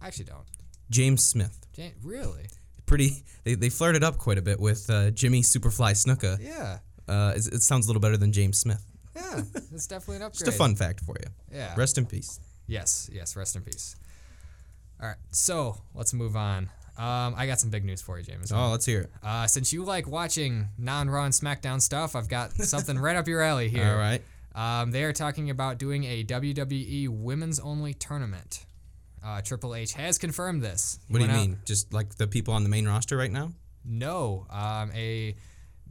I 0.01 0.07
actually 0.09 0.25
don't. 0.25 0.45
James 0.91 1.25
Smith. 1.25 1.57
Jan- 1.73 1.93
really? 2.03 2.47
Pretty. 2.87 3.23
They, 3.45 3.55
they 3.55 3.69
flirted 3.71 4.03
up 4.03 4.19
quite 4.19 4.39
a 4.39 4.43
bit 4.43 4.59
with 4.61 4.91
uh, 4.91 5.11
Jimmy 5.13 5.43
Superfly 5.43 5.93
Snuka. 5.93 6.39
Yeah. 6.41 6.79
Uh, 7.09 7.33
it, 7.37 7.47
it 7.55 7.63
sounds 7.63 7.87
a 7.87 7.89
little 7.89 8.01
better 8.01 8.17
than 8.17 8.33
James 8.33 8.59
Smith. 8.59 8.85
Yeah. 9.15 9.43
It's 9.73 9.87
definitely 9.87 10.17
an 10.17 10.23
upgrade. 10.23 10.39
Just 10.47 10.49
a 10.49 10.59
fun 10.59 10.75
fact 10.75 11.01
for 11.01 11.15
you. 11.21 11.29
Yeah. 11.53 11.75
Rest 11.77 11.99
in 11.99 12.07
peace. 12.07 12.41
Yes, 12.67 13.09
yes, 13.13 13.37
rest 13.37 13.57
in 13.57 13.63
peace. 13.63 13.97
All 15.01 15.09
right, 15.09 15.17
so 15.31 15.81
let's 15.95 16.13
move 16.13 16.37
on. 16.37 16.71
Um, 16.99 17.35
I 17.37 17.47
got 17.47 17.59
some 17.59 17.71
big 17.71 17.85
news 17.85 18.03
for 18.03 18.19
you, 18.19 18.25
James. 18.25 18.53
Oh, 18.53 18.71
let's 18.71 18.85
hear 18.85 19.01
it. 19.03 19.11
Uh, 19.23 19.47
since 19.47 19.73
you 19.73 19.83
like 19.85 20.07
watching 20.07 20.69
non-Raw 20.79 21.25
and 21.25 21.35
SmackDown 21.35 21.81
stuff, 21.81 22.15
I've 22.15 22.29
got 22.29 22.53
something 22.53 22.99
right 22.99 23.17
up 23.17 23.27
your 23.27 23.41
alley 23.41 23.69
here. 23.71 23.87
All 23.89 23.97
right. 23.97 24.23
Um, 24.55 24.91
they 24.91 25.05
are 25.05 25.13
talking 25.13 25.49
about 25.49 25.79
doing 25.79 26.05
a 26.05 26.23
WWE 26.25 27.09
Women's 27.09 27.59
Only 27.59 27.95
tournament. 27.95 28.67
Uh, 29.23 29.41
Triple 29.43 29.75
H 29.75 29.93
has 29.95 30.19
confirmed 30.19 30.63
this. 30.63 30.99
He 31.07 31.13
What 31.13 31.19
do 31.19 31.25
you 31.25 31.29
went 31.31 31.39
out- 31.41 31.47
mean? 31.49 31.59
Just 31.65 31.93
like 31.93 32.15
the 32.17 32.27
people 32.27 32.55
on 32.55 32.63
the 32.63 32.69
main 32.71 32.87
roster 32.89 33.17
right 33.17 33.31
now? 33.31 33.53
No, 33.85 34.47
um, 34.51 34.91
a 34.95 35.35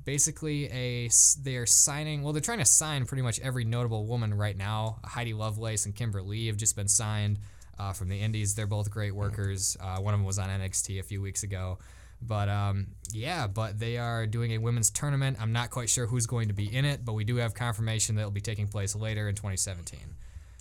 basically 0.03 0.65
a 0.71 1.09
they're 1.41 1.65
signing. 1.65 2.23
Well, 2.23 2.33
they're 2.33 2.41
trying 2.41 2.59
to 2.59 2.65
sign 2.65 3.05
pretty 3.05 3.21
much 3.23 3.39
every 3.39 3.65
notable 3.65 4.05
woman 4.05 4.33
right 4.33 4.57
now. 4.57 4.99
Heidi 5.05 5.33
Lovelace 5.33 5.85
and 5.85 5.95
Kimber 5.95 6.21
Lee 6.21 6.47
have 6.47 6.57
just 6.57 6.75
been 6.75 6.87
signed 6.87 7.39
uh, 7.77 7.93
from 7.93 8.09
the 8.09 8.19
Indies. 8.19 8.55
They're 8.55 8.67
both 8.67 8.89
great 8.91 9.13
workers. 9.15 9.77
Uh, 9.79 9.99
one 9.99 10.13
of 10.13 10.19
them 10.19 10.25
was 10.25 10.39
on 10.39 10.49
NXT 10.49 10.99
a 10.99 11.03
few 11.03 11.21
weeks 11.21 11.43
ago. 11.43 11.79
But 12.21 12.49
um, 12.49 12.87
yeah, 13.11 13.47
but 13.47 13.79
they 13.79 13.97
are 13.97 14.27
doing 14.27 14.51
a 14.51 14.57
women's 14.57 14.89
tournament. 14.89 15.37
I'm 15.39 15.53
not 15.53 15.69
quite 15.69 15.89
sure 15.89 16.05
who's 16.05 16.25
going 16.27 16.49
to 16.49 16.53
be 16.53 16.73
in 16.73 16.83
it, 16.85 17.05
but 17.05 17.13
we 17.13 17.23
do 17.23 17.37
have 17.37 17.53
confirmation 17.53 18.15
that 18.15 18.21
it'll 18.21 18.31
be 18.31 18.41
taking 18.41 18.67
place 18.67 18.95
later 18.95 19.29
in 19.29 19.35
2017. 19.35 19.99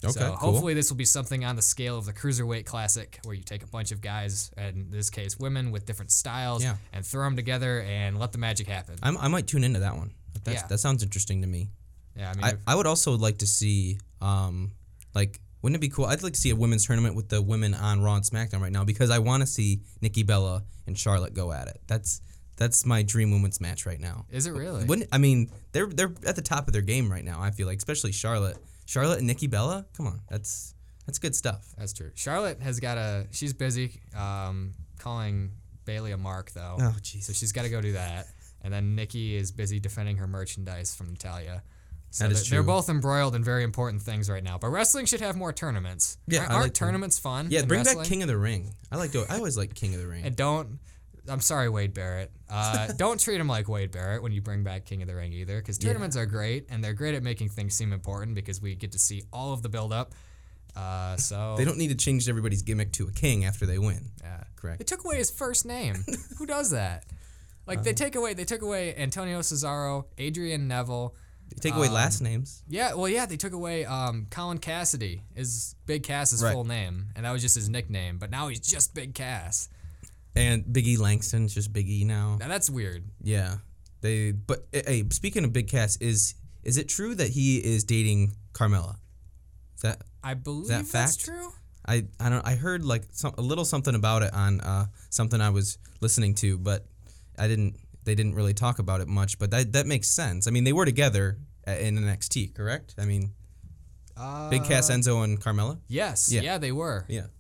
Okay, 0.05 0.13
so 0.13 0.21
cool. 0.39 0.53
hopefully 0.53 0.75
this 0.75 0.91
will 0.91 0.97
be 0.97 1.05
something 1.05 1.45
on 1.45 1.57
the 1.57 1.63
scale 1.63 1.99
of 1.99 2.07
the 2.07 2.13
cruiserweight 2.13 2.67
classic, 2.67 3.19
where 3.25 3.35
you 3.35 3.43
take 3.43 3.63
a 3.63 3.67
bunch 3.67 3.91
of 3.91 4.01
guys, 4.01 4.51
and 4.57 4.77
in 4.77 4.91
this 4.91 5.11
case 5.11 5.39
women, 5.39 5.71
with 5.73 5.87
different 5.87 6.11
styles, 6.13 6.63
Yeah. 6.63 6.77
and 6.93 7.05
throw 7.05 7.25
them 7.25 7.35
together 7.37 7.81
and 7.81 8.19
let 8.19 8.33
the 8.33 8.39
magic 8.39 8.69
happen. 8.69 8.97
I'm, 9.03 9.19
I 9.19 9.29
might 9.29 9.47
tune 9.49 9.65
into 9.65 9.81
that 9.81 9.97
one. 9.97 10.13
That's, 10.45 10.63
Yeah. 10.63 10.67
That 10.69 10.79
sounds 10.79 11.03
interesting 11.03 11.41
to 11.43 11.49
me. 11.49 11.71
Yeah, 12.17 12.31
I 12.31 12.35
mean, 12.35 12.45
I, 12.67 12.73
I 12.73 12.75
would 12.75 12.87
also 12.87 13.17
like 13.17 13.39
to 13.39 13.47
see, 13.47 13.99
um, 14.21 14.73
like, 15.15 15.41
wouldn't 15.63 15.77
it 15.77 15.81
be 15.81 15.89
cool? 15.89 16.05
I'd 16.05 16.23
like 16.23 16.35
to 16.35 16.41
see 16.41 16.51
a 16.51 16.57
women's 16.57 16.87
tournament 16.87 17.17
with 17.17 17.29
the 17.29 17.43
women 17.43 17.75
on 17.75 18.01
Raw 18.01 18.15
and 18.15 18.25
SmackDown 18.25 18.61
right 18.61 18.73
now 18.73 18.85
because 18.85 19.11
I 19.11 19.19
want 19.19 19.41
to 19.43 19.47
see 19.47 19.81
Nikki 20.01 20.23
Bella 20.23 20.63
and 20.87 20.97
Charlotte 20.97 21.35
go 21.35 21.51
at 21.53 21.67
it. 21.69 21.81
That's 21.89 22.21
that's 22.57 22.85
my 22.85 23.03
dream 23.03 23.31
women's 23.31 23.61
match 23.61 23.87
right 23.87 24.01
now. 24.01 24.27
is 24.31 24.47
it 24.47 24.53
really? 24.53 24.85
Wouldn't 24.85 25.09
I 25.13 25.19
mean 25.19 25.51
they're 25.73 25.87
they're 25.87 26.13
at 26.27 26.35
the 26.37 26.43
top 26.43 26.67
of 26.69 26.73
their 26.73 26.83
game 26.83 27.11
right 27.11 27.25
now. 27.25 27.41
I 27.41 27.51
feel 27.53 27.67
like, 27.67 27.79
especially 27.79 28.11
Charlotte, 28.13 28.57
Charlotte 28.89 29.19
and 29.19 29.27
Nikki 29.27 29.47
Bella. 29.47 29.85
Come 29.97 30.07
on, 30.07 30.23
that's 30.31 30.75
that's 31.07 31.19
good 31.19 31.37
stuff. 31.37 31.67
That's 31.77 31.93
true. 31.93 32.11
Charlotte 32.15 32.63
has 32.63 32.81
got 32.81 32.97
a. 32.97 33.27
She's 33.31 33.53
busy 33.53 34.01
um, 34.17 34.73
calling 34.99 35.51
Bayley 35.85 36.13
a 36.13 36.17
mark 36.17 36.53
though. 36.53 36.77
Oh 36.81 36.95
jeez. 37.03 37.25
So 37.25 37.35
she's 37.35 37.53
got 37.53 37.63
to 37.63 37.69
go 37.69 37.83
do 37.83 37.93
that. 37.93 38.29
And 38.63 38.73
then 38.73 38.95
Nikki 38.95 39.37
is 39.37 39.53
busy 39.53 39.79
defending 39.79 40.17
her 40.17 40.27
merchandise 40.27 40.97
from 40.97 41.11
Natalya. 41.11 41.63
So 42.11 42.25
That 42.25 42.33
is 42.33 42.49
they're, 42.49 42.57
they're 42.61 42.67
both 42.67 42.89
embroiled 42.89 43.35
in 43.35 43.45
very 43.45 43.63
important 43.63 44.01
things 44.01 44.31
right 44.31 44.43
now. 44.43 44.57
But 44.57 44.69
wrestling 44.69 45.05
should 45.05 45.21
have 45.21 45.37
more 45.37 45.53
tournaments. 45.53 46.17
Yeah, 46.27 46.47
aren't, 46.47 46.53
like 46.55 46.73
to- 46.73 46.79
tournaments 46.79 47.19
fun? 47.19 47.49
yeah, 47.51 47.63
bring 47.67 47.81
wrestling? 47.81 47.99
back 47.99 48.09
King 48.09 48.23
of 48.23 48.29
the 48.29 48.39
Ring. 48.39 48.73
I 48.91 48.97
like 48.97 49.13
to. 49.13 49.27
I 49.29 49.37
always 49.37 49.59
like 49.59 49.75
King 49.75 49.95
of 49.95 50.01
the 50.01 50.07
Ring. 50.09 50.25
And 50.25 50.35
don't. 50.35 50.79
I'm 51.29 51.41
sorry, 51.41 51.69
Wade 51.69 51.95
Barrett. 51.95 52.31
Uh, 52.49 52.89
don't 52.97 53.19
treat 53.21 53.41
him 53.41 53.49
like 53.49 53.69
Wade 53.69 53.91
Barrett 53.91 54.23
when 54.23 54.33
you 54.33 54.41
bring 54.41 54.63
back 54.65 54.85
King 54.85 55.03
of 55.03 55.09
the 55.09 55.15
Ring 55.15 55.33
either, 55.33 55.59
because 55.59 55.79
tournaments 55.79 56.17
are 56.17 56.27
great 56.27 56.67
and 56.71 56.83
they're 56.83 56.95
great 56.95 57.15
at 57.15 57.23
making 57.23 57.49
things 57.51 57.75
seem 57.75 57.93
important 57.93 58.35
because 58.35 58.61
we 58.63 58.75
get 58.75 58.93
to 58.93 58.99
see 58.99 59.23
all 59.33 59.53
of 59.53 59.63
the 59.63 59.69
build 59.69 59.93
up. 59.93 60.15
Uh, 60.77 61.17
so 61.17 61.55
they 61.59 61.65
don't 61.65 61.79
need 61.79 61.89
to 61.89 61.95
change 61.97 62.29
everybody's 62.29 62.63
gimmick 62.63 62.93
to 62.93 63.09
a 63.09 63.13
king 63.13 63.45
after 63.45 63.67
they 63.67 63.79
win. 63.79 64.11
Yeah. 64.23 64.45
Correct. 64.57 64.79
They 64.79 64.85
took 64.85 65.05
away 65.05 65.17
his 65.17 65.31
first 65.31 65.65
name. 65.67 66.05
Who 66.39 66.47
does 66.47 66.71
that? 66.71 67.05
Like 67.67 67.79
Uh-huh. 67.79 67.85
they 67.85 67.93
take 67.93 68.15
away 68.17 68.35
they 68.35 68.45
took 68.45 68.63
away 68.63 68.95
Antonio 68.97 69.41
Cesaro, 69.41 70.07
Adrian 70.19 70.67
Neville. 70.69 71.15
They 71.51 71.57
take 71.61 71.75
away 71.77 71.87
Um, 71.89 71.95
last 71.95 72.21
names. 72.21 72.63
Yeah, 72.69 72.95
well 72.95 73.09
yeah, 73.09 73.25
they 73.27 73.37
took 73.37 73.53
away 73.53 73.85
um, 73.85 74.27
Colin 74.31 74.59
Cassady, 74.59 75.23
is 75.37 75.75
Big 75.87 76.03
Cass's 76.03 76.43
Right. 76.43 76.53
full 76.53 76.65
name, 76.65 77.07
and 77.17 77.25
that 77.25 77.31
was 77.33 77.41
just 77.43 77.55
his 77.55 77.69
nickname. 77.69 78.19
But 78.19 78.31
now 78.31 78.49
he's 78.49 78.61
just 78.61 78.95
Big 78.95 79.15
Cass. 79.15 79.69
And 80.39 80.73
Big 80.73 80.87
E 80.87 80.97
Langston's 80.97 81.53
just 81.55 81.73
Big 81.73 81.89
E 81.89 82.05
now. 82.05 82.37
Now 82.41 82.49
that's 82.49 82.71
weird. 82.71 83.05
Yeah. 83.23 83.57
They 84.01 84.31
but 84.33 84.67
eh, 84.73 84.83
hey, 84.87 85.05
speaking 85.11 85.45
of 85.45 85.53
Big 85.53 85.69
Cass, 85.69 85.97
is 85.97 86.35
is 86.63 86.77
it 86.77 86.89
true 86.89 87.15
that 87.15 87.31
he 87.31 87.59
is 87.59 87.85
dating 87.85 88.33
Carmella? 88.53 88.97
Is 89.77 89.83
that 89.83 90.03
I 90.23 90.35
believe 90.35 90.69
that 90.69 90.87
that's 90.87 91.17
fact? 91.17 91.25
true. 91.25 91.49
I 91.87 92.05
I 92.21 92.29
don't 92.29 92.47
I 92.47 92.55
heard 92.55 92.85
like 92.85 93.05
some 93.13 93.35
a 93.39 93.43
little 93.43 93.65
something 93.65 93.95
about 93.95 94.23
it 94.23 94.33
on 94.35 94.61
uh 94.61 94.87
something 95.11 95.41
I 95.41 95.51
was 95.51 95.79
listening 96.01 96.35
to, 96.37 96.59
but 96.59 96.87
I 97.39 97.49
didn't 97.49 97.77
they 98.05 98.15
didn't 98.15 98.35
really 98.35 98.55
talk 98.55 98.79
about 98.79 99.01
it 99.01 99.09
much, 99.09 99.39
but 99.39 99.51
that 99.51 99.73
that 99.73 99.87
makes 99.87 100.09
sense. 100.09 100.47
I 100.47 100.51
mean, 100.51 100.65
they 100.65 100.73
were 100.73 100.85
together 100.85 101.39
a- 101.67 101.87
in 101.87 101.97
NXT, 101.99 102.55
correct? 102.55 102.95
I 102.99 103.05
mean, 103.05 103.33
Uh, 104.17 104.51
Big 104.51 104.65
Cass, 104.65 104.91
Enzo, 104.91 105.23
and 105.25 105.41
Carmella. 105.41 105.79
Yes. 105.89 106.31
Yeah. 106.33 106.41
Yeah, 106.43 106.59
they 106.59 106.73
were. 106.73 107.05
Yeah, 107.09 107.21
That 107.21 107.27
was 107.27 107.33
a 107.37 107.38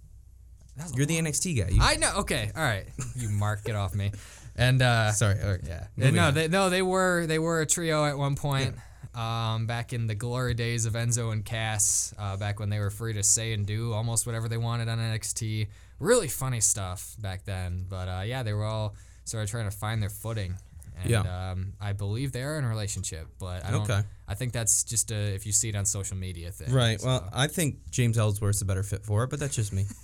you're 0.94 1.06
the 1.06 1.18
NXT 1.18 1.58
guy. 1.58 1.68
You, 1.70 1.80
I 1.80 1.96
know. 1.96 2.12
Okay. 2.18 2.50
All 2.56 2.62
right. 2.62 2.86
You 3.16 3.28
Mark, 3.28 3.64
get 3.64 3.76
off 3.76 3.94
me. 3.94 4.12
And 4.60 4.82
uh, 4.82 5.12
sorry. 5.12 5.36
right. 5.40 5.60
Yeah. 5.64 5.86
Moving 5.96 6.16
no, 6.16 6.24
on. 6.24 6.34
they 6.34 6.48
no, 6.48 6.68
they 6.68 6.82
were 6.82 7.26
they 7.26 7.38
were 7.38 7.60
a 7.60 7.66
trio 7.66 8.04
at 8.04 8.18
one 8.18 8.34
point. 8.34 8.74
Um, 9.14 9.66
back 9.66 9.92
in 9.92 10.08
the 10.08 10.16
glory 10.16 10.54
days 10.54 10.84
of 10.84 10.94
Enzo 10.94 11.32
and 11.32 11.44
Cass, 11.44 12.12
uh, 12.18 12.36
back 12.36 12.58
when 12.58 12.68
they 12.68 12.80
were 12.80 12.90
free 12.90 13.12
to 13.12 13.22
say 13.22 13.52
and 13.52 13.64
do 13.64 13.92
almost 13.92 14.26
whatever 14.26 14.48
they 14.48 14.56
wanted 14.56 14.88
on 14.88 14.98
NXT. 14.98 15.68
Really 16.00 16.26
funny 16.26 16.60
stuff 16.60 17.14
back 17.20 17.44
then. 17.44 17.86
But 17.88 18.08
uh, 18.08 18.22
yeah, 18.26 18.42
they 18.42 18.52
were 18.52 18.64
all 18.64 18.96
sort 19.24 19.44
of 19.44 19.50
trying 19.50 19.70
to 19.70 19.76
find 19.76 20.02
their 20.02 20.10
footing. 20.10 20.56
And 21.00 21.10
Yeah. 21.10 21.50
um, 21.50 21.72
I 21.80 21.92
believe 21.92 22.32
they 22.32 22.42
are 22.42 22.58
in 22.58 22.64
a 22.64 22.68
relationship, 22.68 23.28
but 23.38 23.64
I 23.64 23.70
don't. 23.70 23.82
Okay. 23.90 24.02
I 24.26 24.34
think 24.34 24.52
that's 24.52 24.84
just 24.84 25.10
a 25.10 25.34
if 25.34 25.46
you 25.46 25.52
see 25.52 25.68
it 25.68 25.76
on 25.76 25.84
social 25.86 26.16
media 26.16 26.50
thing. 26.50 26.72
Right. 26.72 27.00
so- 27.00 27.06
Well, 27.06 27.28
I 27.32 27.46
think 27.46 27.90
James 27.90 28.18
Ellsworth's 28.18 28.60
a 28.62 28.64
better 28.64 28.82
fit 28.82 29.04
for 29.04 29.24
it, 29.24 29.30
but 29.30 29.38
that's 29.40 29.54
just 29.56 29.72
me. 29.72 29.86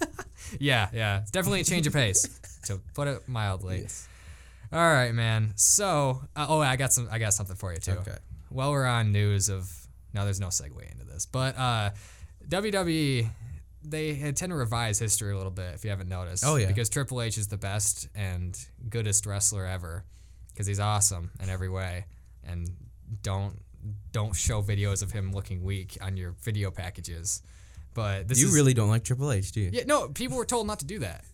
Yeah, 0.61 0.91
yeah. 0.93 1.21
It's 1.23 1.31
definitely 1.31 1.61
a 1.61 1.65
change 1.65 1.87
of 1.87 1.95
pace, 1.95 2.29
to 2.67 2.79
put 2.95 3.09
it 3.09 3.27
mildly. 3.27 3.81
Yes. 3.83 4.07
All 4.73 4.79
right, 4.79 5.13
man. 5.15 5.53
So, 5.57 6.21
uh, 6.37 6.47
oh, 6.49 6.61
I 6.61 6.77
got 6.77 6.93
some. 6.93 7.09
I 7.11 7.19
got 7.19 7.33
something 7.33 7.57
for 7.57 7.73
you 7.73 7.79
too. 7.79 7.93
Okay. 7.93 8.17
While 8.51 8.71
we're 8.73 8.85
on 8.85 9.11
news 9.11 9.49
of, 9.49 9.71
no, 10.13 10.25
there's 10.25 10.41
no 10.41 10.49
segue 10.49 10.91
into 10.93 11.05
this, 11.07 11.25
but 11.27 11.57
uh, 11.57 11.91
WWE, 12.49 13.29
they 13.85 14.15
tend 14.33 14.51
to 14.51 14.55
revise 14.55 14.99
history 14.99 15.33
a 15.33 15.37
little 15.37 15.51
bit. 15.53 15.75
If 15.75 15.85
you 15.85 15.91
haven't 15.91 16.09
noticed. 16.09 16.45
Oh, 16.47 16.57
yeah. 16.57 16.67
Because 16.69 16.89
Triple 16.89 17.23
H 17.23 17.39
is 17.39 17.49
the 17.49 17.57
best 17.57 18.09
and 18.15 18.59
goodest 18.89 19.27
wrestler 19.27 19.67
ever, 19.67 20.05
because 20.55 20.67
he's 20.67 20.81
awesome 20.81 21.31
in 21.43 21.51
every 21.51 21.69
way, 21.69 22.07
and 22.45 22.71
don't 23.23 23.61
don't 24.13 24.35
show 24.35 24.63
videos 24.63 25.03
of 25.03 25.13
him 25.13 25.33
looking 25.33 25.63
weak 25.63 25.99
on 26.01 26.17
your 26.17 26.35
video 26.43 26.71
packages. 26.71 27.43
But 27.93 28.29
this 28.29 28.41
you 28.41 28.49
is, 28.49 28.55
really 28.55 28.75
don't 28.75 28.89
like 28.89 29.05
Triple 29.05 29.31
H, 29.31 29.53
do 29.53 29.61
you? 29.61 29.71
yeah, 29.73 29.85
no, 29.87 30.09
people 30.09 30.37
were 30.37 30.47
told 30.47 30.67
not 30.67 30.81
to 30.81 30.85
do 30.87 31.01
that. 31.01 31.25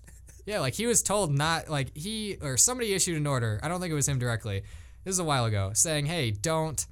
Yeah, 0.47 0.61
like 0.61 0.75
he 0.75 0.87
was 0.87 1.03
told 1.03 1.33
not, 1.33 1.69
like 1.69 1.97
he 1.97 2.37
or 2.43 2.57
somebody 2.57 2.93
issued 2.93 3.17
an 3.17 3.27
order. 3.27 3.61
I 3.63 3.69
don't 3.69 3.81
think 3.81 3.93
it 3.93 3.95
was 3.95 4.09
him 4.09 4.19
directly. 4.19 4.63
This 5.05 5.13
is 5.13 5.19
a 5.19 5.25
while 5.25 5.45
ago, 5.45 5.71
saying, 5.75 6.07
"Hey, 6.07 6.31
don't 6.31 6.85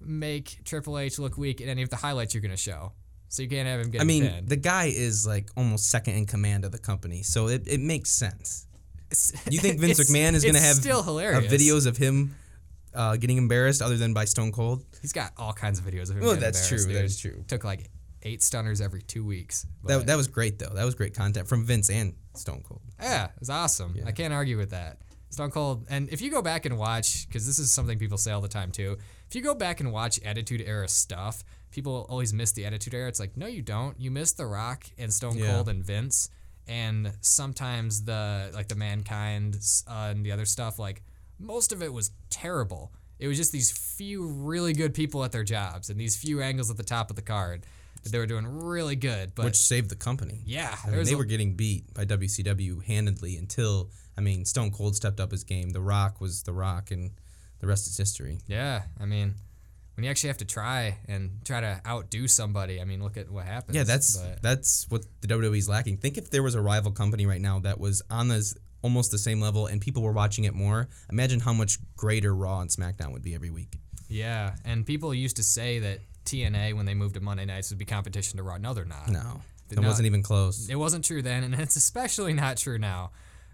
make 0.00 0.64
Triple 0.64 0.98
H 0.98 1.18
look 1.18 1.36
weak 1.36 1.60
in 1.60 1.68
any 1.68 1.82
of 1.82 1.90
the 1.90 1.96
highlights 1.96 2.32
you're 2.34 2.40
gonna 2.40 2.56
show, 2.56 2.92
so 3.28 3.42
you 3.42 3.48
can't 3.48 3.68
have 3.68 3.80
him 3.80 3.90
get 3.90 4.00
I 4.00 4.04
mean, 4.04 4.24
pinned." 4.24 4.48
the 4.48 4.56
guy 4.56 4.86
is 4.86 5.26
like 5.26 5.50
almost 5.56 5.90
second 5.90 6.14
in 6.14 6.26
command 6.26 6.64
of 6.64 6.72
the 6.72 6.78
company, 6.78 7.22
so 7.22 7.48
it, 7.48 7.62
it 7.66 7.80
makes 7.80 8.10
sense. 8.10 8.66
You 9.50 9.58
think 9.58 9.80
Vince 9.80 10.00
McMahon 10.00 10.34
is 10.34 10.42
going 10.42 10.54
to 10.54 10.60
have 10.60 10.76
still 10.76 11.00
uh, 11.00 11.40
videos 11.42 11.86
of 11.86 11.96
him 11.96 12.34
uh, 12.94 13.16
getting 13.16 13.36
embarrassed 13.36 13.82
other 13.82 13.96
than 13.96 14.14
by 14.14 14.24
Stone 14.24 14.52
Cold? 14.52 14.84
He's 15.00 15.12
got 15.12 15.32
all 15.36 15.52
kinds 15.52 15.78
of 15.78 15.84
videos 15.84 16.10
of 16.10 16.16
him. 16.16 16.22
Well, 16.24 16.36
that's 16.36 16.68
true, 16.68 16.78
embarrassed, 16.78 17.22
that 17.22 17.28
dude. 17.28 17.34
is 17.34 17.36
true. 17.36 17.44
Took 17.48 17.64
like 17.64 17.90
eight 18.22 18.42
stunners 18.42 18.80
every 18.80 19.02
two 19.02 19.24
weeks. 19.24 19.66
That, 19.84 20.06
that 20.06 20.16
was 20.16 20.28
great 20.28 20.58
though. 20.58 20.74
That 20.74 20.84
was 20.84 20.94
great 20.94 21.14
content 21.14 21.48
from 21.48 21.64
Vince 21.64 21.90
and 21.90 22.14
Stone 22.34 22.62
Cold. 22.66 22.82
Yeah, 23.00 23.26
it 23.26 23.40
was 23.40 23.50
awesome. 23.50 23.96
I 24.06 24.12
can't 24.12 24.32
argue 24.32 24.56
with 24.58 24.70
that. 24.70 24.98
Stone 25.30 25.50
Cold, 25.50 25.86
and 25.88 26.10
if 26.10 26.20
you 26.20 26.30
go 26.30 26.42
back 26.42 26.66
and 26.66 26.76
watch, 26.76 27.26
because 27.26 27.46
this 27.46 27.58
is 27.58 27.72
something 27.72 27.98
people 27.98 28.18
say 28.18 28.32
all 28.32 28.42
the 28.42 28.48
time 28.48 28.70
too. 28.70 28.98
If 29.28 29.34
you 29.34 29.40
go 29.40 29.54
back 29.54 29.80
and 29.80 29.90
watch 29.90 30.20
Attitude 30.22 30.62
Era 30.66 30.86
stuff, 30.88 31.42
people 31.70 32.06
always 32.10 32.34
miss 32.34 32.52
the 32.52 32.66
Attitude 32.66 32.92
Era. 32.92 33.08
It's 33.08 33.18
like, 33.18 33.34
no, 33.34 33.46
you 33.46 33.62
don't. 33.62 33.98
You 33.98 34.10
miss 34.10 34.32
The 34.32 34.44
Rock 34.44 34.84
and 34.98 35.10
Stone 35.10 35.38
Yeah. 35.38 35.54
Cold 35.54 35.70
and 35.70 35.82
Vince, 35.82 36.28
and 36.68 37.12
sometimes 37.20 38.04
the 38.04 38.50
like 38.54 38.68
the 38.68 38.74
Mankind 38.76 39.58
uh, 39.88 40.08
and 40.10 40.24
the 40.24 40.32
other 40.32 40.44
stuff. 40.46 40.78
Like 40.78 41.02
most 41.38 41.72
of 41.72 41.82
it 41.82 41.92
was 41.92 42.10
terrible. 42.30 42.92
It 43.18 43.28
was 43.28 43.36
just 43.36 43.52
these 43.52 43.70
few 43.70 44.26
really 44.26 44.72
good 44.72 44.94
people 44.94 45.22
at 45.24 45.32
their 45.32 45.44
jobs 45.44 45.90
and 45.90 45.98
these 46.00 46.16
few 46.16 46.40
angles 46.42 46.70
at 46.70 46.76
the 46.76 46.82
top 46.82 47.08
of 47.10 47.16
the 47.16 47.22
card 47.22 47.64
that 48.02 48.10
they 48.10 48.18
were 48.18 48.26
doing 48.26 48.46
really 48.46 48.96
good. 48.96 49.32
But 49.34 49.44
which 49.44 49.56
saved 49.56 49.90
the 49.90 49.94
company. 49.96 50.42
yeah, 50.44 50.74
I 50.84 50.90
mean, 50.90 51.04
they 51.04 51.12
a- 51.12 51.16
were 51.16 51.24
getting 51.24 51.54
beat 51.54 51.92
by 51.94 52.04
WCW 52.04 52.84
handedly 52.84 53.36
until 53.36 53.90
I 54.18 54.20
mean 54.22 54.44
Stone 54.44 54.72
Cold 54.72 54.96
stepped 54.96 55.20
up 55.20 55.30
his 55.30 55.44
game. 55.44 55.70
The 55.70 55.80
Rock 55.80 56.20
was 56.20 56.42
The 56.42 56.52
Rock, 56.52 56.90
and 56.90 57.12
the 57.60 57.66
rest 57.68 57.86
is 57.86 57.96
history. 57.96 58.40
yeah. 58.48 58.82
I 59.00 59.04
mean, 59.06 59.34
when 59.94 60.04
you 60.04 60.10
actually 60.10 60.28
have 60.28 60.38
to 60.38 60.44
try 60.44 60.98
and 61.06 61.40
try 61.44 61.60
to 61.60 61.80
outdo 61.86 62.26
somebody, 62.28 62.80
I 62.80 62.84
mean, 62.84 63.02
look 63.02 63.16
at 63.16 63.30
what 63.30 63.44
happens. 63.44 63.76
Yeah, 63.76 63.84
that's 63.84 64.16
But- 64.16 64.42
that's 64.42 64.86
what 64.88 65.04
the 65.20 65.26
WWE's 65.28 65.68
lacking. 65.68 65.98
Think 65.98 66.16
if 66.18 66.30
there 66.30 66.42
was 66.42 66.54
a 66.54 66.60
rival 66.62 66.92
company 66.92 67.26
right 67.26 67.40
now 67.40 67.58
that 67.60 67.78
was 67.78 68.02
on 68.10 68.28
this 68.28 68.54
almost 68.82 69.10
the 69.12 69.18
same 69.18 69.40
level 69.40 69.66
and 69.66 69.80
people 69.80 70.02
were 70.02 70.10
watching 70.12 70.42
it 70.44 70.54
more. 70.54 70.88
Imagine 71.10 71.38
how 71.40 71.52
much 71.52 71.78
greater 71.96 72.34
Raw 72.34 72.60
and 72.60 72.68
SmackDown 72.70 73.12
would 73.12 73.22
be 73.22 73.34
every 73.34 73.50
week. 73.50 73.78
yeah. 74.08 74.56
And 74.64 74.84
people 74.84 75.14
used 75.14 75.36
to 75.36 75.42
say 75.44 75.78
that 75.78 76.00
TNA 76.24 76.74
when 76.74 76.84
they 76.86 76.94
moved 76.94 77.14
to 77.14 77.20
Monday 77.20 77.44
nights 77.44 77.70
would 77.70 77.78
be 77.78 77.84
competition 77.84 78.38
to 78.38 78.42
Raw. 78.42 78.56
No, 78.58 78.74
they're 78.74 78.84
not. 78.84 79.08
No, 79.08 79.40
it 79.70 79.78
No. 79.78 79.86
wasn't 79.86 80.06
even 80.06 80.22
close. 80.22 80.68
It 80.68 80.74
wasn't 80.76 81.04
true 81.04 81.22
then, 81.22 81.44
and 81.44 81.54
it's 81.54 81.76
especially 81.76 82.32
not 82.32 82.56
true 82.56 82.78
now. 82.78 83.12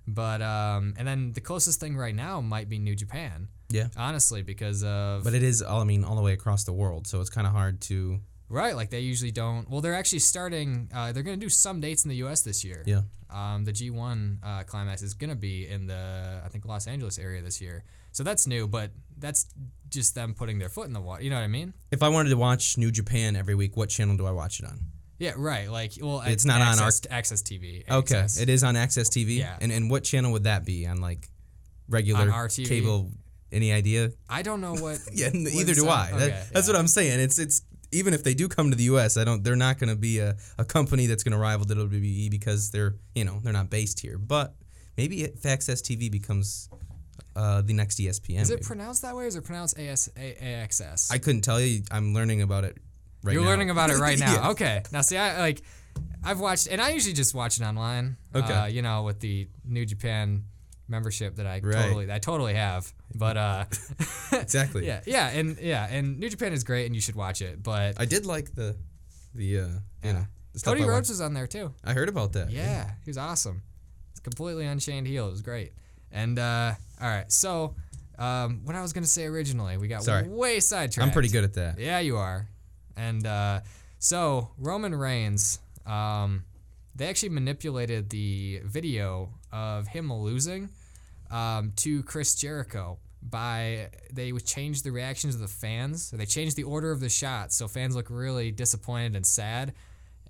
But 0.08 0.40
um, 0.40 0.94
and 0.96 1.06
then 1.06 1.32
the 1.32 1.42
closest 1.42 1.80
thing 1.80 1.96
right 1.96 2.14
now 2.14 2.40
might 2.40 2.68
be 2.68 2.78
New 2.78 2.96
Japan. 2.96 3.48
Yeah. 3.68 3.88
Honestly, 3.96 4.42
because 4.42 4.82
of 4.82 5.24
But 5.24 5.34
it 5.34 5.42
is 5.42 5.60
all 5.62 5.82
I 5.82 5.84
mean 5.84 6.02
all 6.02 6.16
the 6.16 6.22
way 6.22 6.32
across 6.32 6.64
the 6.64 6.72
world, 6.72 7.06
so 7.06 7.20
it's 7.20 7.28
kind 7.28 7.46
of 7.46 7.52
hard 7.52 7.82
to 7.82 8.20
right, 8.48 8.74
like 8.74 8.88
they 8.88 9.00
usually 9.00 9.30
don't. 9.30 9.68
Well, 9.68 9.82
they're 9.82 9.94
actually 9.94 10.20
starting. 10.20 10.90
Uh, 10.94 11.12
they're 11.12 11.22
gonna 11.22 11.36
do 11.36 11.50
some 11.50 11.80
dates 11.80 12.04
in 12.04 12.08
the 12.08 12.16
U.S. 12.16 12.40
this 12.40 12.64
year. 12.64 12.82
yeah. 12.86 13.02
Um, 13.30 13.66
the 13.66 13.72
G1 13.72 14.38
uh, 14.42 14.62
climax 14.62 15.02
is 15.02 15.12
gonna 15.12 15.36
be 15.36 15.68
in 15.68 15.86
the 15.86 16.40
I 16.42 16.48
think 16.48 16.64
Los 16.64 16.86
Angeles 16.86 17.18
area 17.18 17.42
this 17.42 17.60
year. 17.60 17.84
So 18.12 18.24
that's 18.24 18.46
new, 18.46 18.66
but 18.66 18.90
that's 19.18 19.46
just 19.90 20.14
them 20.14 20.32
putting 20.32 20.58
their 20.58 20.70
foot 20.70 20.86
in 20.86 20.94
the 20.94 21.00
water. 21.00 21.22
You 21.22 21.28
know 21.28 21.36
what 21.36 21.44
I 21.44 21.48
mean? 21.48 21.74
If 21.90 22.02
I 22.02 22.08
wanted 22.08 22.30
to 22.30 22.38
watch 22.38 22.78
New 22.78 22.90
Japan 22.90 23.36
every 23.36 23.54
week, 23.54 23.76
what 23.76 23.90
channel 23.90 24.16
do 24.16 24.24
I 24.26 24.30
watch 24.30 24.60
it 24.60 24.66
on? 24.66 24.80
Yeah, 25.18 25.32
right. 25.36 25.70
Like, 25.70 25.92
well, 26.00 26.20
It's 26.26 26.44
not 26.44 26.60
on 26.60 26.78
our- 26.78 26.86
access, 26.86 27.02
Access 27.10 27.42
TV. 27.42 27.82
Okay, 27.90 28.16
Access. 28.16 28.40
it 28.40 28.48
is 28.48 28.62
on 28.62 28.76
Access 28.76 29.08
TV. 29.08 29.38
Yeah. 29.38 29.56
And 29.60 29.72
and 29.72 29.90
what 29.90 30.04
channel 30.04 30.32
would 30.32 30.44
that 30.44 30.64
be 30.64 30.86
on 30.86 31.00
like 31.00 31.28
regular 31.88 32.30
On 32.30 32.48
cable? 32.48 33.10
Any 33.50 33.72
idea? 33.72 34.12
I 34.28 34.42
don't 34.42 34.60
know 34.60 34.74
what. 34.74 34.98
Yeah, 35.12 35.28
n- 35.28 35.44
what 35.44 35.54
either 35.54 35.74
do. 35.74 35.88
I. 35.88 36.10
That- 36.12 36.20
Okay, 36.30 36.44
that's 36.52 36.68
what 36.68 36.76
I'm 36.76 36.86
saying. 36.88 37.18
It's 37.20 37.38
it's 37.38 37.62
even 37.90 38.12
if 38.12 38.22
they 38.22 38.34
do 38.34 38.48
come 38.48 38.70
to 38.70 38.76
the 38.76 38.84
U.S., 38.84 39.16
I 39.16 39.24
don't. 39.24 39.42
They're 39.42 39.56
not 39.56 39.78
going 39.78 39.88
to 39.88 39.96
be 39.96 40.18
a, 40.18 40.36
a 40.58 40.64
company 40.64 41.06
that's 41.06 41.22
going 41.24 41.32
to 41.32 41.38
rival 41.38 41.64
WWE 41.64 42.30
because 42.30 42.70
they're 42.70 42.96
you 43.14 43.24
know 43.24 43.40
they're 43.42 43.52
not 43.54 43.70
based 43.70 44.00
here. 44.00 44.18
But 44.18 44.54
maybe 44.96 45.24
if 45.24 45.44
Access 45.46 45.80
TV 45.80 46.10
becomes 46.12 46.68
uh, 47.34 47.62
the 47.62 47.72
next 47.72 47.98
ESPN. 47.98 48.40
Is 48.40 48.50
it 48.50 48.54
maybe. 48.56 48.64
pronounced 48.66 49.02
that 49.02 49.16
way, 49.16 49.24
or 49.24 49.26
is 49.26 49.36
it 49.36 49.44
pronounced 49.44 49.78
AS, 49.78 50.10
A, 50.16 50.34
AXS? 50.66 51.10
I 51.10 51.18
couldn't 51.18 51.40
tell 51.42 51.60
you. 51.60 51.82
I'm 51.90 52.12
learning 52.12 52.42
about 52.42 52.64
it 52.64 52.76
right 53.22 53.32
You're 53.32 53.42
now. 53.42 53.48
learning 53.50 53.70
about 53.70 53.90
it 53.90 53.98
right 53.98 54.18
now. 54.18 54.32
Yeah. 54.34 54.50
Okay. 54.50 54.82
Now, 54.92 55.00
see, 55.02 55.16
I 55.16 55.38
like, 55.40 55.62
I've 56.24 56.40
watched, 56.40 56.68
and 56.68 56.80
I 56.80 56.90
usually 56.90 57.14
just 57.14 57.34
watch 57.34 57.60
it 57.60 57.64
online. 57.64 58.16
Okay. 58.34 58.52
Uh, 58.52 58.66
you 58.66 58.82
know, 58.82 59.02
with 59.04 59.20
the 59.20 59.48
New 59.64 59.84
Japan 59.86 60.44
membership 60.88 61.36
that 61.36 61.46
I 61.46 61.60
Right. 61.62 61.74
totally, 61.82 62.10
I 62.12 62.18
totally 62.18 62.54
have. 62.54 62.92
But 63.14 63.36
uh, 63.36 63.64
Exactly. 64.32 64.86
yeah, 64.86 65.00
yeah, 65.06 65.28
and 65.28 65.58
yeah, 65.58 65.86
and 65.90 66.18
New 66.18 66.28
Japan 66.28 66.52
is 66.52 66.64
great, 66.64 66.86
and 66.86 66.94
you 66.94 67.00
should 67.00 67.14
watch 67.16 67.42
it. 67.42 67.62
But 67.62 68.00
I 68.00 68.04
did 68.04 68.26
like 68.26 68.54
the 68.54 68.76
the 69.34 69.60
uh, 69.60 69.68
you 70.04 70.12
know 70.12 70.24
the 70.52 70.58
stuff 70.58 70.74
Cody 70.74 70.88
Rhodes 70.88 71.08
was 71.08 71.20
on 71.20 71.34
there 71.34 71.46
too. 71.46 71.72
I 71.84 71.92
heard 71.92 72.08
about 72.08 72.32
that. 72.34 72.50
Yeah, 72.50 72.90
he 73.04 73.10
was 73.10 73.18
awesome. 73.18 73.62
It's 74.10 74.20
completely 74.20 74.66
unchained 74.66 75.06
heel. 75.06 75.28
It 75.28 75.30
was 75.30 75.42
great. 75.42 75.72
And 76.12 76.38
uh, 76.38 76.72
all 77.00 77.08
right, 77.08 77.30
so 77.30 77.74
um, 78.18 78.60
what 78.64 78.74
I 78.76 78.82
was 78.82 78.92
gonna 78.92 79.06
say 79.06 79.24
originally, 79.26 79.76
we 79.76 79.88
got 79.88 80.02
Sorry. 80.04 80.26
way 80.28 80.60
sidetracked. 80.60 81.06
I'm 81.06 81.12
pretty 81.12 81.28
good 81.28 81.44
at 81.44 81.54
that. 81.54 81.78
Yeah, 81.78 81.98
you 82.00 82.16
are. 82.16 82.48
And 82.98 83.26
uh, 83.26 83.60
so 83.98 84.50
Roman 84.58 84.94
Reigns, 84.94 85.60
um, 85.86 86.44
they 86.94 87.06
actually 87.06 87.30
manipulated 87.30 88.10
the 88.10 88.60
video 88.64 89.30
of 89.52 89.86
him 89.86 90.12
losing 90.12 90.68
um, 91.30 91.72
to 91.76 92.02
Chris 92.02 92.34
Jericho 92.34 92.98
by 93.22 93.90
they 94.12 94.32
changed 94.32 94.84
the 94.84 94.92
reactions 94.92 95.34
of 95.34 95.40
the 95.40 95.48
fans. 95.48 96.10
They 96.10 96.26
changed 96.26 96.56
the 96.56 96.64
order 96.64 96.90
of 96.90 97.00
the 97.00 97.08
shots 97.08 97.56
so 97.56 97.68
fans 97.68 97.94
look 97.96 98.10
really 98.10 98.50
disappointed 98.50 99.16
and 99.16 99.26
sad, 99.26 99.74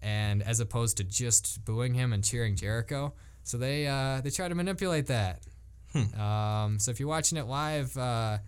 and 0.02 0.42
as 0.42 0.60
opposed 0.60 0.98
to 0.98 1.04
just 1.04 1.64
booing 1.64 1.94
him 1.94 2.12
and 2.12 2.22
cheering 2.22 2.54
Jericho. 2.54 3.14
So 3.44 3.56
they 3.56 3.86
uh, 3.86 4.20
they 4.20 4.30
try 4.30 4.48
to 4.48 4.54
manipulate 4.54 5.06
that. 5.06 5.40
Um, 6.20 6.78
so 6.78 6.90
if 6.90 7.00
you're 7.00 7.08
watching 7.08 7.38
it 7.38 7.46
live, 7.46 7.96
uh, 7.96 8.38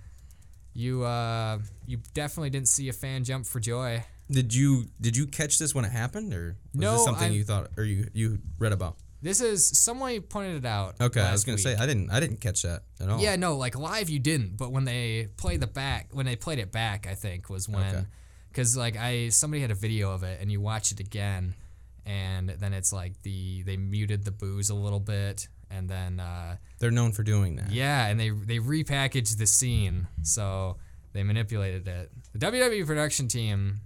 you 0.74 1.02
uh, 1.04 1.58
you 1.86 1.98
definitely 2.14 2.50
didn't 2.50 2.68
see 2.68 2.88
a 2.88 2.92
fan 2.92 3.24
jump 3.24 3.46
for 3.46 3.60
joy. 3.60 4.04
Did 4.30 4.54
you 4.54 4.86
did 5.00 5.16
you 5.16 5.26
catch 5.26 5.58
this 5.58 5.74
when 5.74 5.84
it 5.84 5.92
happened, 5.92 6.32
or 6.32 6.56
was 6.72 6.80
No, 6.80 6.92
this 6.92 7.04
something 7.04 7.30
I- 7.30 7.34
you 7.34 7.44
thought 7.44 7.70
or 7.76 7.84
you 7.84 8.08
you 8.12 8.38
read 8.58 8.72
about? 8.72 8.96
This 9.22 9.42
is 9.42 9.66
someone 9.66 10.18
pointed 10.22 10.56
it 10.56 10.64
out. 10.64 10.94
Okay, 10.98 11.20
I 11.20 11.32
was 11.32 11.44
gonna 11.44 11.56
week. 11.56 11.62
say 11.64 11.74
I 11.76 11.84
didn't 11.84 12.10
I 12.10 12.20
didn't 12.20 12.40
catch 12.40 12.62
that 12.62 12.84
at 13.00 13.08
all. 13.10 13.20
Yeah, 13.20 13.36
no, 13.36 13.56
like 13.56 13.76
live 13.76 14.08
you 14.08 14.18
didn't, 14.18 14.56
but 14.56 14.72
when 14.72 14.84
they 14.86 15.28
played 15.36 15.60
the 15.60 15.66
back, 15.66 16.08
when 16.12 16.24
they 16.24 16.36
played 16.36 16.58
it 16.58 16.72
back, 16.72 17.06
I 17.06 17.14
think 17.14 17.50
was 17.50 17.68
when, 17.68 17.82
Okay. 17.96 18.06
because 18.50 18.76
like 18.78 18.96
I 18.96 19.28
somebody 19.28 19.60
had 19.60 19.70
a 19.70 19.74
video 19.74 20.12
of 20.12 20.22
it 20.22 20.40
and 20.40 20.50
you 20.50 20.60
watch 20.62 20.90
it 20.92 21.00
again, 21.00 21.54
and 22.06 22.48
then 22.48 22.72
it's 22.72 22.94
like 22.94 23.20
the 23.22 23.62
they 23.64 23.76
muted 23.76 24.24
the 24.24 24.30
booze 24.30 24.70
a 24.70 24.74
little 24.74 25.00
bit, 25.00 25.48
and 25.70 25.88
then 25.88 26.20
uh, 26.20 26.56
they're 26.78 26.90
known 26.90 27.12
for 27.12 27.22
doing 27.22 27.56
that. 27.56 27.70
yeah, 27.70 28.06
and 28.06 28.18
they 28.18 28.30
they 28.30 28.58
repackaged 28.58 29.38
the 29.38 29.46
scene, 29.46 30.06
so 30.22 30.76
they 31.12 31.22
manipulated 31.22 31.86
it. 31.88 32.10
The 32.32 32.38
WWE 32.38 32.86
production 32.86 33.28
team, 33.28 33.80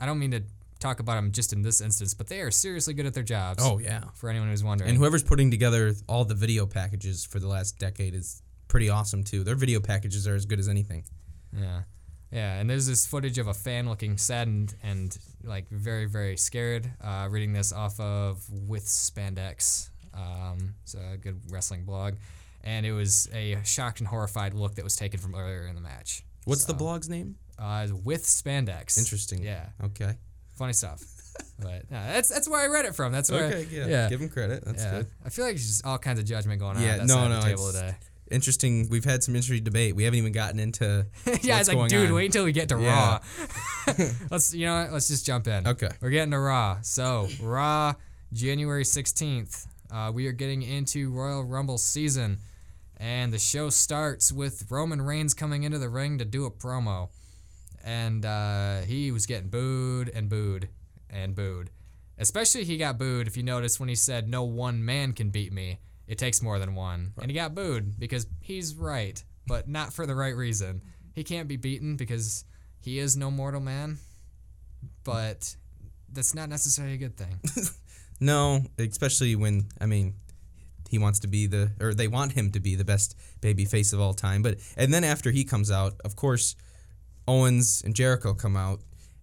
I 0.00 0.06
don't 0.06 0.18
mean 0.18 0.30
to 0.32 0.42
talk 0.78 1.00
about 1.00 1.16
them 1.16 1.32
just 1.32 1.52
in 1.52 1.62
this 1.62 1.80
instance, 1.80 2.14
but 2.14 2.28
they 2.28 2.40
are 2.40 2.50
seriously 2.50 2.94
good 2.94 3.06
at 3.06 3.14
their 3.14 3.22
jobs. 3.24 3.62
Oh 3.64 3.78
yeah. 3.78 4.04
for 4.14 4.30
anyone 4.30 4.48
who's 4.48 4.62
wondering. 4.62 4.90
And 4.90 4.98
whoever's 4.98 5.24
putting 5.24 5.50
together 5.50 5.94
all 6.08 6.24
the 6.24 6.34
video 6.34 6.66
packages 6.66 7.24
for 7.24 7.40
the 7.40 7.48
last 7.48 7.78
decade 7.78 8.14
is 8.14 8.42
pretty 8.68 8.88
awesome 8.88 9.24
too. 9.24 9.42
Their 9.44 9.56
video 9.56 9.80
packages 9.80 10.28
are 10.28 10.34
as 10.34 10.46
good 10.46 10.60
as 10.60 10.68
anything. 10.68 11.04
Yeah. 11.52 11.82
Yeah, 12.30 12.58
and 12.60 12.68
there's 12.68 12.86
this 12.86 13.06
footage 13.06 13.38
of 13.38 13.48
a 13.48 13.54
fan 13.54 13.88
looking 13.88 14.18
saddened 14.18 14.74
and, 14.82 15.16
and 15.42 15.48
like 15.48 15.68
very, 15.70 16.04
very 16.04 16.36
scared. 16.36 16.90
Uh, 17.02 17.26
reading 17.30 17.54
this 17.54 17.72
off 17.72 17.98
of 17.98 18.44
With 18.50 18.84
Spandex. 18.84 19.88
Um, 20.18 20.74
it's 20.82 20.94
a 20.94 21.16
good 21.16 21.40
wrestling 21.50 21.84
blog. 21.84 22.14
And 22.64 22.84
it 22.84 22.92
was 22.92 23.28
a 23.32 23.58
shocked 23.64 24.00
and 24.00 24.08
horrified 24.08 24.52
look 24.52 24.74
that 24.74 24.84
was 24.84 24.96
taken 24.96 25.20
from 25.20 25.34
earlier 25.34 25.66
in 25.66 25.74
the 25.74 25.80
match. 25.80 26.24
What's 26.44 26.64
the 26.64 26.74
blog's 26.74 27.08
name? 27.08 27.36
Uh, 27.58 27.86
with 28.04 28.24
Spandex. 28.24 28.98
Interesting. 28.98 29.42
Yeah, 29.42 29.66
Okay. 29.84 30.14
funny 30.56 30.72
stuff. 30.72 31.02
but 31.60 31.88
no, 31.90 32.02
that's 32.04 32.28
that's 32.28 32.48
where 32.48 32.60
I 32.60 32.66
read 32.66 32.84
it 32.84 32.94
from. 32.96 33.12
That's 33.12 33.30
where. 33.30 33.44
Okay. 33.44 33.66
Yeah. 33.70 33.86
yeah. 33.86 34.08
Give 34.08 34.20
him 34.20 34.28
credit. 34.28 34.64
That's 34.64 34.82
yeah. 34.82 34.90
good. 34.90 35.06
I 35.24 35.28
feel 35.28 35.44
like 35.44 35.54
there's 35.54 35.66
just 35.68 35.86
all 35.86 35.98
kinds 35.98 36.18
of 36.18 36.24
judgment 36.24 36.60
going 36.60 36.76
on 36.76 36.82
Yeah, 36.82 37.04
no, 37.04 37.28
no, 37.28 37.36
the 37.36 37.46
table 37.46 37.70
today. 37.72 37.94
Interesting. 38.30 38.88
We've 38.90 39.04
had 39.04 39.22
some 39.22 39.34
interesting 39.36 39.64
debate. 39.64 39.96
We 39.96 40.04
haven't 40.04 40.18
even 40.18 40.32
gotten 40.32 40.58
into. 40.60 41.06
yeah, 41.42 41.60
it's 41.60 41.72
like, 41.72 41.88
dude, 41.88 42.08
on. 42.08 42.14
wait 42.14 42.26
until 42.26 42.44
we 42.44 42.52
get 42.52 42.68
to 42.70 42.78
Yeah. 42.80 43.18
Raw. 43.88 43.94
let's, 44.30 44.52
you 44.54 44.66
know 44.66 44.82
what? 44.82 44.92
Let's 44.92 45.08
just 45.08 45.24
jump 45.24 45.46
in. 45.48 45.66
Okay. 45.66 45.88
We're 46.00 46.10
getting 46.10 46.32
to 46.32 46.38
Raw. 46.38 46.78
So, 46.82 47.28
Raw, 47.40 47.94
January 48.32 48.84
16th. 48.84 49.66
Uh, 49.90 50.10
we 50.14 50.26
are 50.26 50.32
getting 50.32 50.62
into 50.62 51.10
Royal 51.10 51.44
Rumble 51.44 51.78
season. 51.78 52.38
And 52.96 53.32
the 53.32 53.38
show 53.38 53.70
starts 53.70 54.32
with 54.32 54.70
Roman 54.70 55.00
Reigns 55.00 55.32
coming 55.32 55.62
into 55.62 55.78
the 55.78 55.88
ring 55.88 56.18
to 56.18 56.24
do 56.24 56.46
a 56.46 56.50
promo. 56.50 57.08
And 57.84 58.24
uh, 58.24 58.80
he 58.80 59.12
was 59.12 59.26
getting 59.26 59.48
booed 59.48 60.10
and 60.12 60.28
booed 60.28 60.68
and 61.08 61.34
booed. 61.34 61.70
Especially 62.18 62.64
he 62.64 62.76
got 62.76 62.98
booed, 62.98 63.28
if 63.28 63.36
you 63.36 63.44
notice, 63.44 63.78
when 63.78 63.88
he 63.88 63.94
said, 63.94 64.28
No 64.28 64.42
one 64.42 64.84
man 64.84 65.12
can 65.12 65.30
beat 65.30 65.52
me. 65.52 65.78
It 66.08 66.18
takes 66.18 66.42
more 66.42 66.58
than 66.58 66.74
one. 66.74 67.12
And 67.20 67.30
he 67.30 67.34
got 67.34 67.54
booed 67.54 67.98
because 67.98 68.26
he's 68.40 68.74
right, 68.74 69.22
but 69.46 69.68
not 69.68 69.92
for 69.92 70.06
the 70.06 70.14
right 70.14 70.34
reason. 70.34 70.82
He 71.14 71.22
can't 71.22 71.48
be 71.48 71.56
beaten 71.56 71.96
because 71.96 72.44
he 72.80 72.98
is 72.98 73.16
no 73.16 73.30
mortal 73.30 73.60
man, 73.60 73.98
but 75.04 75.54
that's 76.12 76.34
not 76.34 76.48
necessarily 76.48 76.94
a 76.94 76.98
good 76.98 77.16
thing. 77.16 77.40
No, 78.20 78.64
especially 78.78 79.36
when 79.36 79.68
I 79.80 79.86
mean, 79.86 80.14
he 80.88 80.98
wants 80.98 81.20
to 81.20 81.28
be 81.28 81.46
the 81.46 81.72
or 81.80 81.94
they 81.94 82.08
want 82.08 82.32
him 82.32 82.50
to 82.52 82.60
be 82.60 82.74
the 82.74 82.84
best 82.84 83.16
baby 83.40 83.64
face 83.64 83.92
of 83.92 84.00
all 84.00 84.14
time. 84.14 84.42
But 84.42 84.58
and 84.76 84.92
then 84.92 85.04
after 85.04 85.30
he 85.30 85.44
comes 85.44 85.70
out, 85.70 85.94
of 86.04 86.16
course, 86.16 86.56
Owens 87.26 87.82
and 87.84 87.94
Jericho 87.94 88.34
come 88.34 88.56
out, 88.56 88.80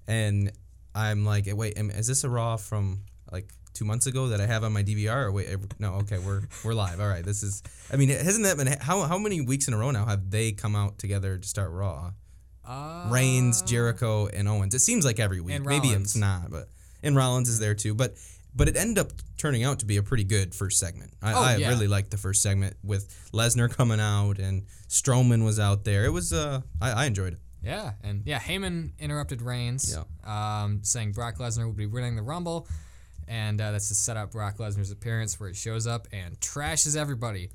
and 0.08 0.52
I'm 0.94 1.26
like, 1.26 1.46
wait, 1.48 1.78
is 1.78 2.08
this 2.08 2.24
a 2.24 2.30
Raw 2.30 2.58
from 2.58 3.02
like 3.32 3.52
two 3.74 3.84
months 3.84 4.08
ago 4.08 4.30
that 4.30 4.40
I 4.40 4.46
have 4.46 4.64
on 4.64 4.72
my 4.72 4.84
DVR? 4.84 5.26
Or 5.26 5.32
wait, 5.32 5.50
no, 5.80 5.96
okay, 5.96 6.20
we're 6.20 6.44
we're 6.64 6.74
live. 6.74 7.00
All 7.02 7.08
right, 7.08 7.26
this 7.26 7.44
is. 7.44 7.62
I 7.92 7.98
mean, 7.98 8.10
hasn't 8.10 8.46
that 8.46 8.58
been 8.58 8.68
how 8.80 9.02
how 9.02 9.18
many 9.18 9.42
weeks 9.42 9.68
in 9.68 9.74
a 9.74 9.78
row 9.78 9.92
now 9.92 10.06
have 10.06 10.32
they 10.32 10.52
come 10.52 10.76
out 10.76 10.98
together 10.98 11.38
to 11.38 11.48
start 11.48 11.72
Raw? 11.72 12.12
Uh, 12.68 13.10
Reigns, 13.12 13.62
Jericho, 13.62 14.28
and 14.28 14.48
Owens. 14.48 14.74
It 14.74 14.80
seems 14.80 15.06
like 15.06 15.20
every 15.20 15.40
week. 15.40 15.64
Maybe 15.64 15.90
it's 15.90 16.16
not, 16.16 16.50
but 16.50 16.70
and 17.04 17.16
Rollins 17.16 17.50
is 17.50 17.60
there 17.60 17.76
too. 17.76 17.94
But 17.94 18.16
but 18.56 18.68
it 18.70 18.76
ended 18.78 18.98
up 19.00 19.12
turning 19.38 19.64
out 19.64 19.80
to 19.80 19.86
be 19.86 19.98
a 19.98 20.04
pretty 20.04 20.24
good 20.24 20.56
first 20.56 20.80
segment. 20.80 21.14
I, 21.22 21.34
Oh, 21.34 21.42
I 21.42 21.56
yeah. 21.58 21.70
really 21.70 21.88
liked 21.88 22.12
the 22.12 22.18
first 22.18 22.42
segment 22.42 22.78
with 22.84 23.30
Lesnar 23.34 23.70
coming 23.70 24.00
out 24.00 24.40
and 24.40 24.66
Strowman 24.88 25.44
was 25.44 25.60
out 25.60 25.84
there. 25.84 26.06
It 26.06 26.12
was 26.12 26.32
uh, 26.34 26.62
I, 26.82 26.92
I 26.92 27.06
enjoyed 27.06 27.34
it. 27.34 27.40
Yeah, 27.62 27.94
and 28.04 28.22
yeah, 28.26 28.40
Heyman 28.40 28.92
interrupted 29.00 29.42
Reigns, 29.42 29.98
um, 30.24 30.82
saying 30.84 31.14
Brock 31.14 31.38
Lesnar 31.40 31.66
would 31.66 31.76
be 31.76 31.88
winning 31.88 32.16
the 32.16 32.22
Rumble, 32.22 32.68
and 33.28 33.60
uh, 33.60 33.72
that's 33.72 33.88
to 33.88 33.96
set 33.96 34.18
up 34.18 34.32
Brock 34.32 34.58
Lesnar's 34.58 34.92
appearance 34.92 35.40
where 35.40 35.50
he 35.50 35.56
shows 35.56 35.88
up 35.88 36.08
and 36.14 36.40
trashes 36.40 36.96
everybody, 36.96 37.50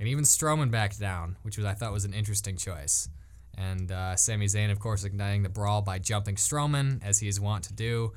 and 0.00 0.08
even 0.08 0.24
Strowman 0.24 0.72
backed 0.72 0.98
down, 0.98 1.36
which 1.42 1.56
was 1.58 1.64
I 1.64 1.74
thought 1.74 1.92
was 1.92 2.04
an 2.04 2.12
interesting 2.12 2.56
choice. 2.56 3.08
And 3.56 3.92
uh, 3.92 4.16
Sami 4.16 4.46
Zayn, 4.46 4.72
of 4.72 4.80
course, 4.80 5.04
igniting 5.04 5.44
the 5.44 5.48
brawl 5.48 5.80
by 5.82 6.00
jumping 6.00 6.34
Strowman 6.36 7.00
as 7.04 7.20
he 7.20 7.28
is 7.28 7.38
wont 7.38 7.62
to 7.64 7.72
do, 7.72 8.14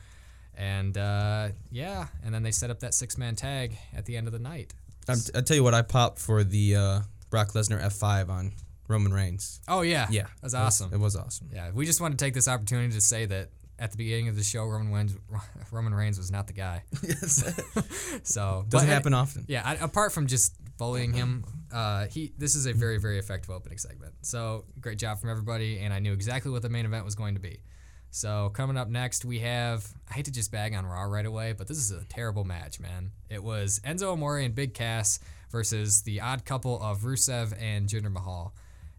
and 0.58 0.98
uh, 0.98 1.50
yeah, 1.72 2.08
and 2.24 2.34
then 2.34 2.44
they 2.44 2.52
set 2.52 2.70
up 2.70 2.80
that 2.82 2.94
six-man 2.94 3.36
tag 3.36 3.78
at 3.96 4.06
the 4.06 4.18
end 4.18 4.28
of 4.28 4.34
the 4.34 4.40
night. 4.40 4.74
I'm, 5.08 5.18
I 5.36 5.42
tell 5.42 5.56
you 5.56 5.64
what, 5.64 5.74
I 5.74 5.82
popped 5.82 6.20
for 6.20 6.44
the 6.44 6.76
uh, 6.76 7.00
Brock 7.30 7.50
Lesnar 7.54 7.82
F5 7.82 8.30
on 8.30 8.54
Roman 8.88 9.14
Reigns. 9.14 9.62
Oh 9.68 9.82
yeah, 9.82 10.08
Yeah, 10.10 10.28
that's 10.42 10.54
it 10.54 10.58
was- 10.58 10.66
awesome. 10.82 10.94
It 10.94 11.00
was 11.00 11.16
awesome. 11.16 11.50
Yeah, 11.54 11.72
we 11.74 11.86
just 11.86 12.02
want 12.02 12.18
to 12.18 12.24
take 12.24 12.34
this 12.34 12.48
opportunity 12.48 12.94
to 12.94 13.02
say 13.02 13.26
that 13.26 13.50
at 13.78 13.92
the 13.92 13.98
beginning 13.98 14.30
of 14.30 14.36
the 14.38 14.44
show, 14.44 14.64
Roman 14.66 14.92
Reigns, 14.94 15.16
Roman 15.72 15.94
Reigns 15.94 16.18
was 16.18 16.32
not 16.32 16.48
the 16.48 16.54
guy. 16.54 16.84
Yes. 17.04 17.44
so 18.24 18.66
Doesn't 18.70 18.88
happen 18.88 19.14
often. 19.14 19.46
Yeah, 19.48 19.62
I, 19.66 19.76
apart 19.76 20.12
from 20.12 20.28
just 20.28 20.54
bullying 20.78 21.14
him, 21.14 21.44
uh, 21.74 22.08
he 22.08 22.32
this 22.38 22.56
is 22.56 22.66
a 22.68 22.74
very 22.74 22.98
very 23.00 23.20
effective 23.20 23.50
opening 23.50 23.78
segment. 23.78 24.14
So 24.22 24.66
great 24.80 24.98
job 24.98 25.20
from 25.20 25.30
everybody, 25.30 25.80
and 25.80 25.94
I 25.94 26.00
knew 26.00 26.14
exactly 26.14 26.52
what 26.52 26.62
the 26.62 26.70
main 26.70 26.86
event 26.86 27.06
was 27.06 27.16
going 27.16 27.36
to 27.36 27.42
be. 27.42 27.60
So 28.16 28.50
coming 28.54 28.78
up 28.78 28.88
next, 28.88 29.26
we 29.26 29.40
have 29.40 29.86
I 30.10 30.14
hate 30.14 30.24
to 30.26 30.32
just 30.32 30.50
bag 30.50 30.74
on 30.74 30.86
Raw 30.86 31.04
right 31.04 31.26
away, 31.26 31.52
but 31.52 31.68
this 31.68 31.78
is 31.78 31.92
a 31.92 32.06
terrible 32.06 32.46
match, 32.46 32.80
man. 32.80 33.12
It 33.30 33.44
was 33.44 33.82
Enzo 33.86 34.14
Amore 34.14 34.40
and 34.40 34.56
Big 34.56 34.74
Cass 34.74 35.20
versus 35.52 36.02
the 36.04 36.22
odd 36.22 36.46
couple 36.46 36.82
of 36.82 37.02
Rusev 37.02 37.54
and 37.62 37.90
Jinder 37.90 38.10
Mahal. 38.10 38.56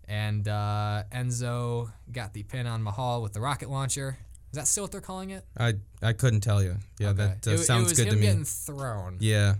And 0.06 0.46
uh, 0.46 1.04
Enzo 1.10 1.90
got 2.12 2.34
the 2.34 2.42
pin 2.42 2.66
on 2.66 2.82
Mahal 2.82 3.22
with 3.22 3.32
the 3.32 3.40
rocket 3.40 3.70
launcher. 3.70 4.18
Is 4.52 4.58
that 4.58 4.66
still 4.68 4.84
what 4.84 4.92
they're 4.92 5.00
calling 5.00 5.30
it? 5.30 5.46
I 5.58 5.76
I 6.02 6.12
couldn't 6.12 6.40
tell 6.42 6.62
you. 6.62 6.76
Yeah, 6.98 7.08
Okay. 7.08 7.16
that 7.16 7.46
uh, 7.46 7.52
it, 7.52 7.60
it 7.60 7.64
sounds 7.64 7.88
was 7.88 7.98
good 7.98 8.08
him 8.08 8.14
to 8.16 8.20
me. 8.20 8.26
getting 8.26 8.44
thrown. 8.44 9.16
Yeah, 9.20 9.54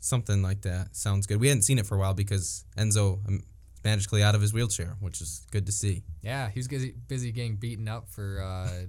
something 0.00 0.42
like 0.42 0.62
that 0.62 0.96
sounds 0.96 1.28
good. 1.28 1.38
We 1.38 1.46
hadn't 1.46 1.62
seen 1.62 1.78
it 1.78 1.86
for 1.86 1.94
a 1.94 2.00
while 2.00 2.14
because 2.14 2.64
Enzo 2.76 3.24
um, 3.28 3.44
magically 3.86 4.22
out 4.22 4.34
of 4.34 4.40
his 4.40 4.52
wheelchair, 4.52 4.96
which 5.00 5.20
is 5.20 5.46
good 5.50 5.64
to 5.66 5.72
see. 5.72 6.02
Yeah, 6.22 6.50
he 6.50 6.58
was 6.58 6.68
busy, 6.68 6.94
busy 7.08 7.32
getting 7.32 7.56
beaten 7.56 7.88
up 7.88 8.08
for 8.10 8.42
uh, 8.42 8.86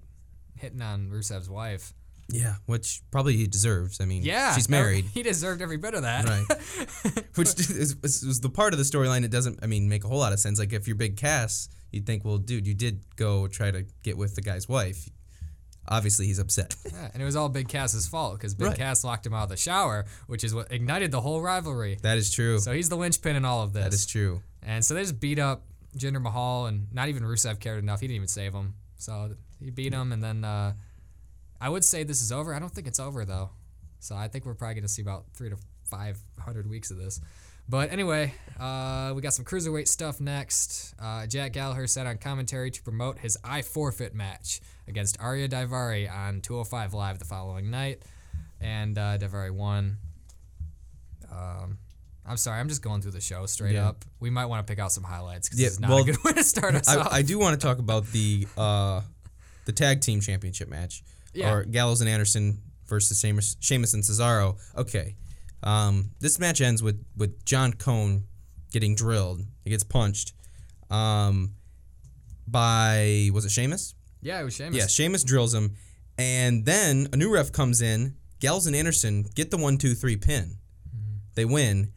hitting 0.55 0.81
on 0.81 1.09
Rusev's 1.09 1.49
wife. 1.49 1.93
Yeah, 2.29 2.55
which 2.65 3.01
probably 3.09 3.37
he 3.37 3.47
deserves. 3.47 4.01
I 4.01 4.05
mean, 4.05 4.21
Yeah, 4.23 4.53
she's 4.53 4.67
no, 4.67 4.77
married, 4.81 5.05
He 5.13 5.23
deserved 5.23 5.61
every 5.61 5.77
bit 5.77 5.93
of 5.93 6.01
that. 6.01 6.25
right? 6.25 7.23
which 7.35 7.47
is, 7.57 7.95
is, 8.03 8.23
is 8.23 8.41
the 8.41 8.49
part 8.49 8.73
of 8.73 8.79
the 8.79 8.83
storyline 8.83 9.21
that 9.21 9.31
doesn't. 9.31 9.59
I 9.63 9.67
mean, 9.67 9.87
make 9.87 10.03
a 10.03 10.09
whole 10.09 10.19
lot 10.19 10.33
of 10.33 10.39
sense. 10.39 10.59
Like 10.59 10.73
if 10.73 10.87
you're 10.87 10.97
Big 10.97 11.15
Cass, 11.15 11.69
you'd 11.91 12.05
think, 12.05 12.25
well, 12.25 12.37
dude, 12.37 12.67
you 12.67 12.73
did 12.73 13.01
go 13.15 13.47
try 13.47 13.71
to 13.71 13.85
get 14.03 14.17
with 14.17 14.35
the 14.35 14.41
guy's 14.41 14.67
wife. 14.67 15.07
Obviously, 15.89 16.25
he's 16.25 16.37
upset. 16.39 16.75
Yeah, 16.91 17.09
and 17.13 17.21
it 17.21 17.25
was 17.25 17.35
all 17.37 17.47
Big 17.47 17.69
Cass's 17.69 18.07
fault 18.07 18.33
because 18.37 18.53
Big 18.55 18.67
Right. 18.69 18.77
Cass 18.77 19.03
locked 19.05 19.25
him 19.25 19.33
out 19.33 19.43
of 19.43 19.49
the 19.49 19.55
shower, 19.57 20.03
which 20.25 20.43
is 20.43 20.53
what 20.53 20.69
ignited 20.71 21.11
the 21.11 21.21
whole 21.21 21.41
rivalry. 21.41 21.97
that 22.01 22.17
is 22.17 22.29
true. 22.33 22.59
So 22.59 22.73
he's 22.73 22.89
the 22.89 22.97
linchpin 22.97 23.35
in 23.37 23.45
all 23.45 23.61
of 23.61 23.71
this. 23.71 23.83
that 23.85 23.93
is 23.93 24.05
true. 24.05 24.41
And 24.67 24.83
so 24.83 24.93
they 24.93 25.01
just 25.01 25.21
beat 25.21 25.39
up 25.39 25.63
Jinder 25.97 26.21
Mahal, 26.21 26.65
and 26.65 26.93
not 26.93 27.07
even 27.07 27.23
Rusev 27.23 27.59
cared 27.61 27.79
enough. 27.79 28.01
He 28.01 28.07
didn't 28.07 28.17
even 28.17 28.27
save 28.27 28.53
him. 28.53 28.75
So 28.97 29.31
he 29.61 29.69
beat 29.69 29.93
him, 29.93 30.11
and 30.11 30.21
then 30.21 30.43
uh, 30.43 30.73
I 31.61 31.69
would 31.69 31.85
say 31.85 32.03
this 32.03 32.21
is 32.21 32.33
over. 32.33 32.53
I 32.53 32.59
don't 32.59 32.71
think 32.71 32.85
it's 32.85 32.99
over 32.99 33.23
though. 33.23 33.51
So 33.99 34.15
I 34.15 34.27
think 34.27 34.45
we're 34.45 34.55
probably 34.55 34.75
gonna 34.75 34.89
see 34.89 35.01
about 35.01 35.25
three 35.33 35.49
to 35.49 35.57
five 35.85 36.19
hundred 36.37 36.69
weeks 36.69 36.91
of 36.91 36.97
this. 36.97 37.21
But 37.69 37.91
anyway, 37.91 38.33
uh, 38.59 39.13
we 39.15 39.21
got 39.21 39.33
some 39.33 39.45
cruiserweight 39.45 39.87
stuff 39.87 40.19
next. 40.19 40.93
Uh, 41.01 41.27
Jack 41.27 41.53
Gallagher 41.53 41.87
said 41.87 42.05
on 42.05 42.17
commentary 42.17 42.69
to 42.69 42.83
promote 42.83 43.19
his 43.19 43.37
I 43.43 43.61
forfeit 43.61 44.13
match 44.13 44.61
against 44.87 45.19
Arya 45.19 45.47
Daivari 45.47 46.11
on 46.11 46.41
205 46.41 46.93
Live 46.93 47.19
the 47.19 47.25
following 47.25 47.71
night, 47.71 48.03
and 48.59 48.97
uh, 48.97 49.17
Daivari 49.17 49.51
won. 49.51 49.97
Um, 51.31 51.77
I'm 52.27 52.37
sorry, 52.37 52.59
I'm 52.59 52.67
just 52.69 52.81
going 52.81 53.01
through 53.01 53.11
the 53.11 53.21
show 53.21 53.45
straight 53.45 53.73
Yeah. 53.75 53.89
up. 53.89 54.03
We 54.19 54.29
might 54.29 54.45
want 54.47 54.65
to 54.65 54.69
pick 54.71 54.79
out 54.79 54.91
some 54.91 55.03
highlights 55.03 55.47
because 55.47 55.59
Yeah, 55.61 55.67
is 55.67 55.79
not 55.79 55.89
well, 55.89 55.99
a 55.99 56.05
good 56.05 56.17
way 56.25 56.33
to 56.33 56.43
start 56.43 56.75
us 56.75 56.87
off. 56.93 57.07
I, 57.11 57.17
I 57.17 57.21
do 57.21 57.39
want 57.39 57.59
to 57.59 57.65
talk 57.65 57.79
about 57.79 58.05
the 58.07 58.47
uh, 58.57 59.01
the 59.65 59.71
tag 59.71 60.01
team 60.01 60.19
championship 60.21 60.69
match, 60.69 61.03
Yeah. 61.33 61.53
or 61.53 61.63
Gallows 61.63 62.01
and 62.01 62.09
Anderson 62.09 62.61
versus 62.87 63.19
Sheamus, 63.19 63.57
Sheamus 63.59 63.93
and 63.93 64.03
Cesaro. 64.03 64.57
Okay, 64.77 65.15
um, 65.63 66.11
this 66.19 66.37
match 66.39 66.61
ends 66.61 66.81
with 66.83 67.03
with 67.15 67.45
John 67.45 67.73
Cone 67.73 68.23
getting 68.71 68.95
drilled. 68.95 69.41
He 69.63 69.69
gets 69.69 69.83
punched 69.83 70.33
um, 70.89 71.53
by 72.47 73.29
was 73.33 73.45
it 73.45 73.51
Sheamus? 73.51 73.93
yeah, 74.21 74.39
it 74.41 74.43
was 74.43 74.55
Sheamus. 74.55 74.75
Yeah, 74.77 74.87
Sheamus 74.87 75.23
drills 75.23 75.53
him, 75.53 75.75
and 76.17 76.65
then 76.65 77.07
a 77.13 77.17
new 77.17 77.33
ref 77.33 77.51
comes 77.51 77.81
in. 77.81 78.15
Gallows 78.39 78.67
and 78.67 78.75
Anderson 78.75 79.23
get 79.35 79.49
the 79.51 79.57
one, 79.57 79.77
two, 79.77 79.95
three 79.95 80.15
pin. 80.15 80.57
They 81.35 81.45
win, 81.45 81.91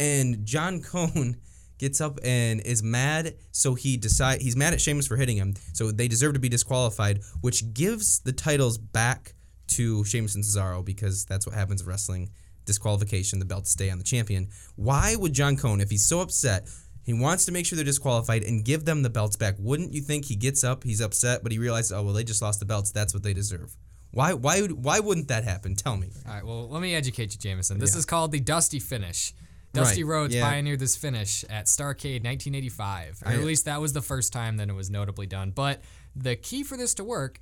and 0.00 0.44
John 0.44 0.80
Cone 0.90 1.36
gets 1.78 2.00
up 2.00 2.18
and 2.24 2.60
is 2.62 2.82
mad. 2.82 3.34
So 3.52 3.74
he 3.74 3.96
decide 3.96 4.40
he's 4.42 4.56
mad 4.56 4.72
at 4.72 4.80
Sheamus 4.80 5.06
for 5.06 5.16
hitting 5.16 5.36
him. 5.36 5.54
So 5.74 5.90
they 5.92 6.08
deserve 6.08 6.34
to 6.34 6.40
be 6.40 6.48
disqualified, 6.48 7.20
which 7.40 7.72
gives 7.72 8.20
the 8.20 8.32
titles 8.32 8.78
back 8.78 9.34
to 9.68 10.04
Sheamus 10.04 10.34
and 10.34 10.42
Cesaro 10.44 10.84
because 10.84 11.24
that's 11.24 11.46
what 11.46 11.54
happens 11.54 11.82
in 11.82 11.86
wrestling. 11.88 12.30
Disqualification, 12.64 13.38
the 13.38 13.44
belts 13.44 13.70
stay 13.70 13.90
on 13.90 13.98
the 13.98 14.04
champion. 14.04 14.48
Why 14.76 15.14
would 15.16 15.32
John 15.32 15.56
Cone, 15.56 15.80
if 15.80 15.88
he's 15.90 16.04
so 16.06 16.20
upset, 16.20 16.68
he 17.02 17.14
wants 17.14 17.46
to 17.46 17.52
make 17.52 17.64
sure 17.64 17.76
they're 17.76 17.84
disqualified 17.84 18.42
and 18.42 18.64
give 18.64 18.84
them 18.84 19.02
the 19.02 19.08
belts 19.10 19.36
back? 19.36 19.54
Wouldn't 19.58 19.94
you 19.94 20.02
think 20.02 20.26
he 20.26 20.36
gets 20.36 20.62
up, 20.64 20.84
he's 20.84 21.00
upset, 21.00 21.42
but 21.42 21.50
he 21.52 21.58
realizes, 21.58 21.92
oh 21.92 22.02
well, 22.02 22.12
they 22.12 22.24
just 22.24 22.42
lost 22.42 22.60
the 22.60 22.66
belts. 22.66 22.90
That's 22.90 23.14
what 23.14 23.22
they 23.22 23.32
deserve. 23.32 23.74
Why? 24.10 24.34
Why? 24.34 24.60
would- 24.60 24.84
Why 24.84 25.00
wouldn't 25.00 25.28
that 25.28 25.44
happen? 25.44 25.76
Tell 25.76 25.96
me. 25.96 26.10
All 26.26 26.34
right, 26.34 26.44
well, 26.44 26.68
let 26.68 26.82
me 26.82 26.94
educate 26.94 27.32
you, 27.32 27.38
Jameson. 27.38 27.78
This 27.78 27.92
Yeah. 27.94 27.98
is 28.00 28.04
called 28.04 28.32
the 28.32 28.40
Dusty 28.40 28.80
Finish. 28.80 29.32
Dusty 29.72 30.04
Right, 30.04 30.10
Rhodes 30.10 30.34
yeah. 30.34 30.48
pioneered 30.48 30.80
this 30.80 30.96
finish 30.96 31.44
at 31.44 31.66
Starcade 31.66 32.24
1985. 32.24 33.22
Or 33.24 33.32
at 33.32 33.44
least 33.44 33.66
that 33.66 33.80
was 33.80 33.92
the 33.92 34.02
first 34.02 34.32
time 34.32 34.56
that 34.56 34.68
it 34.68 34.74
was 34.74 34.90
notably 34.90 35.26
done. 35.26 35.50
But 35.50 35.82
the 36.16 36.36
key 36.36 36.62
for 36.64 36.76
this 36.76 36.94
to 36.94 37.04
work 37.04 37.40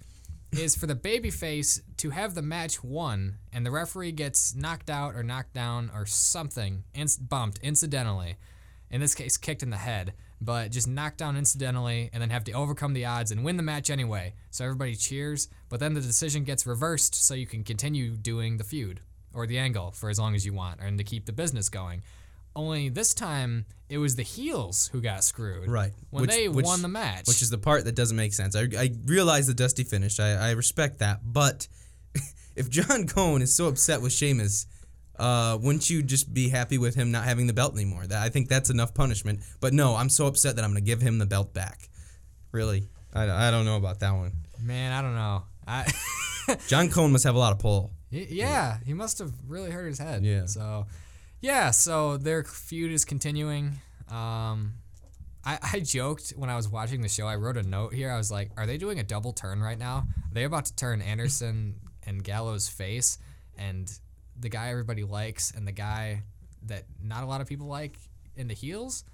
is 0.52 0.74
for 0.76 0.86
the 0.86 0.94
babyface 0.94 1.80
to 1.98 2.10
have 2.10 2.34
the 2.34 2.42
match 2.42 2.82
won 2.82 3.36
and 3.52 3.64
the 3.64 3.70
referee 3.70 4.12
gets 4.12 4.54
knocked 4.54 4.90
out 4.90 5.14
or 5.14 5.22
knocked 5.22 5.52
down 5.52 5.90
or 5.94 6.06
something, 6.06 6.84
inc- 6.94 7.28
bumped 7.28 7.58
incidentally. 7.62 8.36
In 8.90 9.00
this 9.00 9.14
case, 9.14 9.36
kicked 9.36 9.62
in 9.62 9.70
the 9.70 9.76
head, 9.76 10.12
but 10.40 10.70
just 10.70 10.86
knocked 10.86 11.18
down 11.18 11.36
incidentally 11.36 12.08
and 12.12 12.22
then 12.22 12.30
have 12.30 12.44
to 12.44 12.52
overcome 12.52 12.92
the 12.92 13.04
odds 13.04 13.32
and 13.32 13.44
win 13.44 13.56
the 13.56 13.62
match 13.62 13.90
anyway. 13.90 14.34
So 14.50 14.64
everybody 14.64 14.94
cheers, 14.94 15.48
but 15.68 15.80
then 15.80 15.94
the 15.94 16.00
decision 16.00 16.44
gets 16.44 16.66
reversed 16.66 17.14
so 17.14 17.34
you 17.34 17.46
can 17.46 17.64
continue 17.64 18.16
doing 18.16 18.56
the 18.56 18.64
feud 18.64 19.00
or 19.36 19.46
the 19.46 19.58
angle 19.58 19.90
for 19.92 20.08
as 20.10 20.18
long 20.18 20.34
as 20.34 20.44
you 20.46 20.52
want 20.52 20.80
and 20.80 20.98
to 20.98 21.04
keep 21.04 21.26
the 21.26 21.32
business 21.32 21.68
going. 21.68 22.02
Only 22.56 22.88
this 22.88 23.12
time 23.12 23.66
it 23.90 23.98
was 23.98 24.16
the 24.16 24.22
heels 24.22 24.88
who 24.92 25.02
got 25.02 25.22
screwed. 25.22 25.68
Right. 25.68 25.92
When 26.10 26.22
Which- 26.22 26.30
they 26.30 26.48
which- 26.48 26.64
won 26.64 26.80
the 26.82 26.88
match. 26.88 27.28
Which 27.28 27.42
is 27.42 27.50
the 27.50 27.58
part 27.58 27.84
that 27.84 27.94
doesn't 27.94 28.16
make 28.16 28.32
sense. 28.32 28.56
I, 28.56 28.62
I 28.76 28.90
realize 29.04 29.46
the 29.46 29.54
Dusty 29.54 29.84
finish. 29.84 30.18
I, 30.18 30.30
I 30.32 30.50
respect 30.52 30.98
that. 31.00 31.20
But 31.22 31.68
if 32.56 32.70
John 32.70 33.06
Cone 33.06 33.42
is 33.42 33.54
so 33.54 33.66
upset 33.66 34.00
with 34.00 34.12
Sheamus, 34.12 34.66
uh, 35.18 35.58
wouldn't 35.60 35.88
you 35.90 36.02
just 36.02 36.32
be 36.32 36.48
happy 36.48 36.78
with 36.78 36.94
him 36.94 37.10
not 37.12 37.24
having 37.24 37.46
the 37.46 37.52
belt 37.52 37.74
anymore? 37.74 38.06
That 38.06 38.22
I 38.22 38.30
think 38.30 38.48
that's 38.48 38.70
enough 38.70 38.94
punishment. 38.94 39.40
But 39.60 39.74
no, 39.74 39.94
I'm 39.94 40.08
so 40.08 40.26
upset 40.26 40.56
that 40.56 40.64
I'm 40.64 40.70
going 40.72 40.82
to 40.82 40.86
give 40.86 41.00
him 41.02 41.18
the 41.18 41.26
belt 41.26 41.52
back. 41.52 41.88
Really? 42.52 42.88
I, 43.14 43.48
I 43.48 43.50
don't 43.50 43.66
know 43.66 43.76
about 43.76 44.00
that 44.00 44.12
one. 44.12 44.32
Man, 44.62 44.92
I 44.92 45.02
don't 45.02 45.14
know. 45.14 45.42
I 45.66 45.92
John 46.68 46.88
Cone 46.90 47.12
must 47.12 47.24
have 47.24 47.34
a 47.34 47.38
lot 47.38 47.52
of 47.52 47.58
pull. 47.58 47.90
Y- 48.16 48.26
Yeah, 48.30 48.78
he 48.84 48.94
must 48.94 49.18
have 49.18 49.32
really 49.46 49.70
hurt 49.70 49.86
his 49.86 49.98
head. 49.98 50.24
Yeah. 50.24 50.46
So, 50.46 50.86
yeah, 51.40 51.70
so 51.70 52.16
their 52.16 52.44
feud 52.44 52.92
is 52.92 53.04
continuing. 53.04 53.78
Um, 54.10 54.74
I, 55.44 55.58
I 55.74 55.80
joked 55.80 56.30
when 56.36 56.50
I 56.50 56.56
was 56.56 56.68
watching 56.68 57.02
the 57.02 57.08
show, 57.08 57.26
I 57.26 57.36
wrote 57.36 57.56
a 57.56 57.62
note 57.62 57.92
here. 57.94 58.10
I 58.10 58.16
was 58.16 58.30
like, 58.30 58.50
are 58.56 58.66
they 58.66 58.78
doing 58.78 58.98
a 58.98 59.04
double 59.04 59.32
turn 59.32 59.60
right 59.60 59.78
now? 59.78 59.98
Are 59.98 60.34
they 60.34 60.44
about 60.44 60.64
to 60.66 60.74
turn 60.76 61.00
Anderson 61.02 61.76
and 62.06 62.22
Gallows 62.24 62.68
face 62.68 63.18
and 63.58 63.90
the 64.38 64.48
guy 64.48 64.68
everybody 64.70 65.02
likes 65.04 65.50
and 65.52 65.66
the 65.66 65.72
guy 65.72 66.22
that 66.66 66.84
not 67.02 67.22
a 67.22 67.26
lot 67.26 67.40
of 67.40 67.46
people 67.46 67.66
like 67.68 67.96
in 68.36 68.48
the 68.48 68.54
heels? 68.54 69.04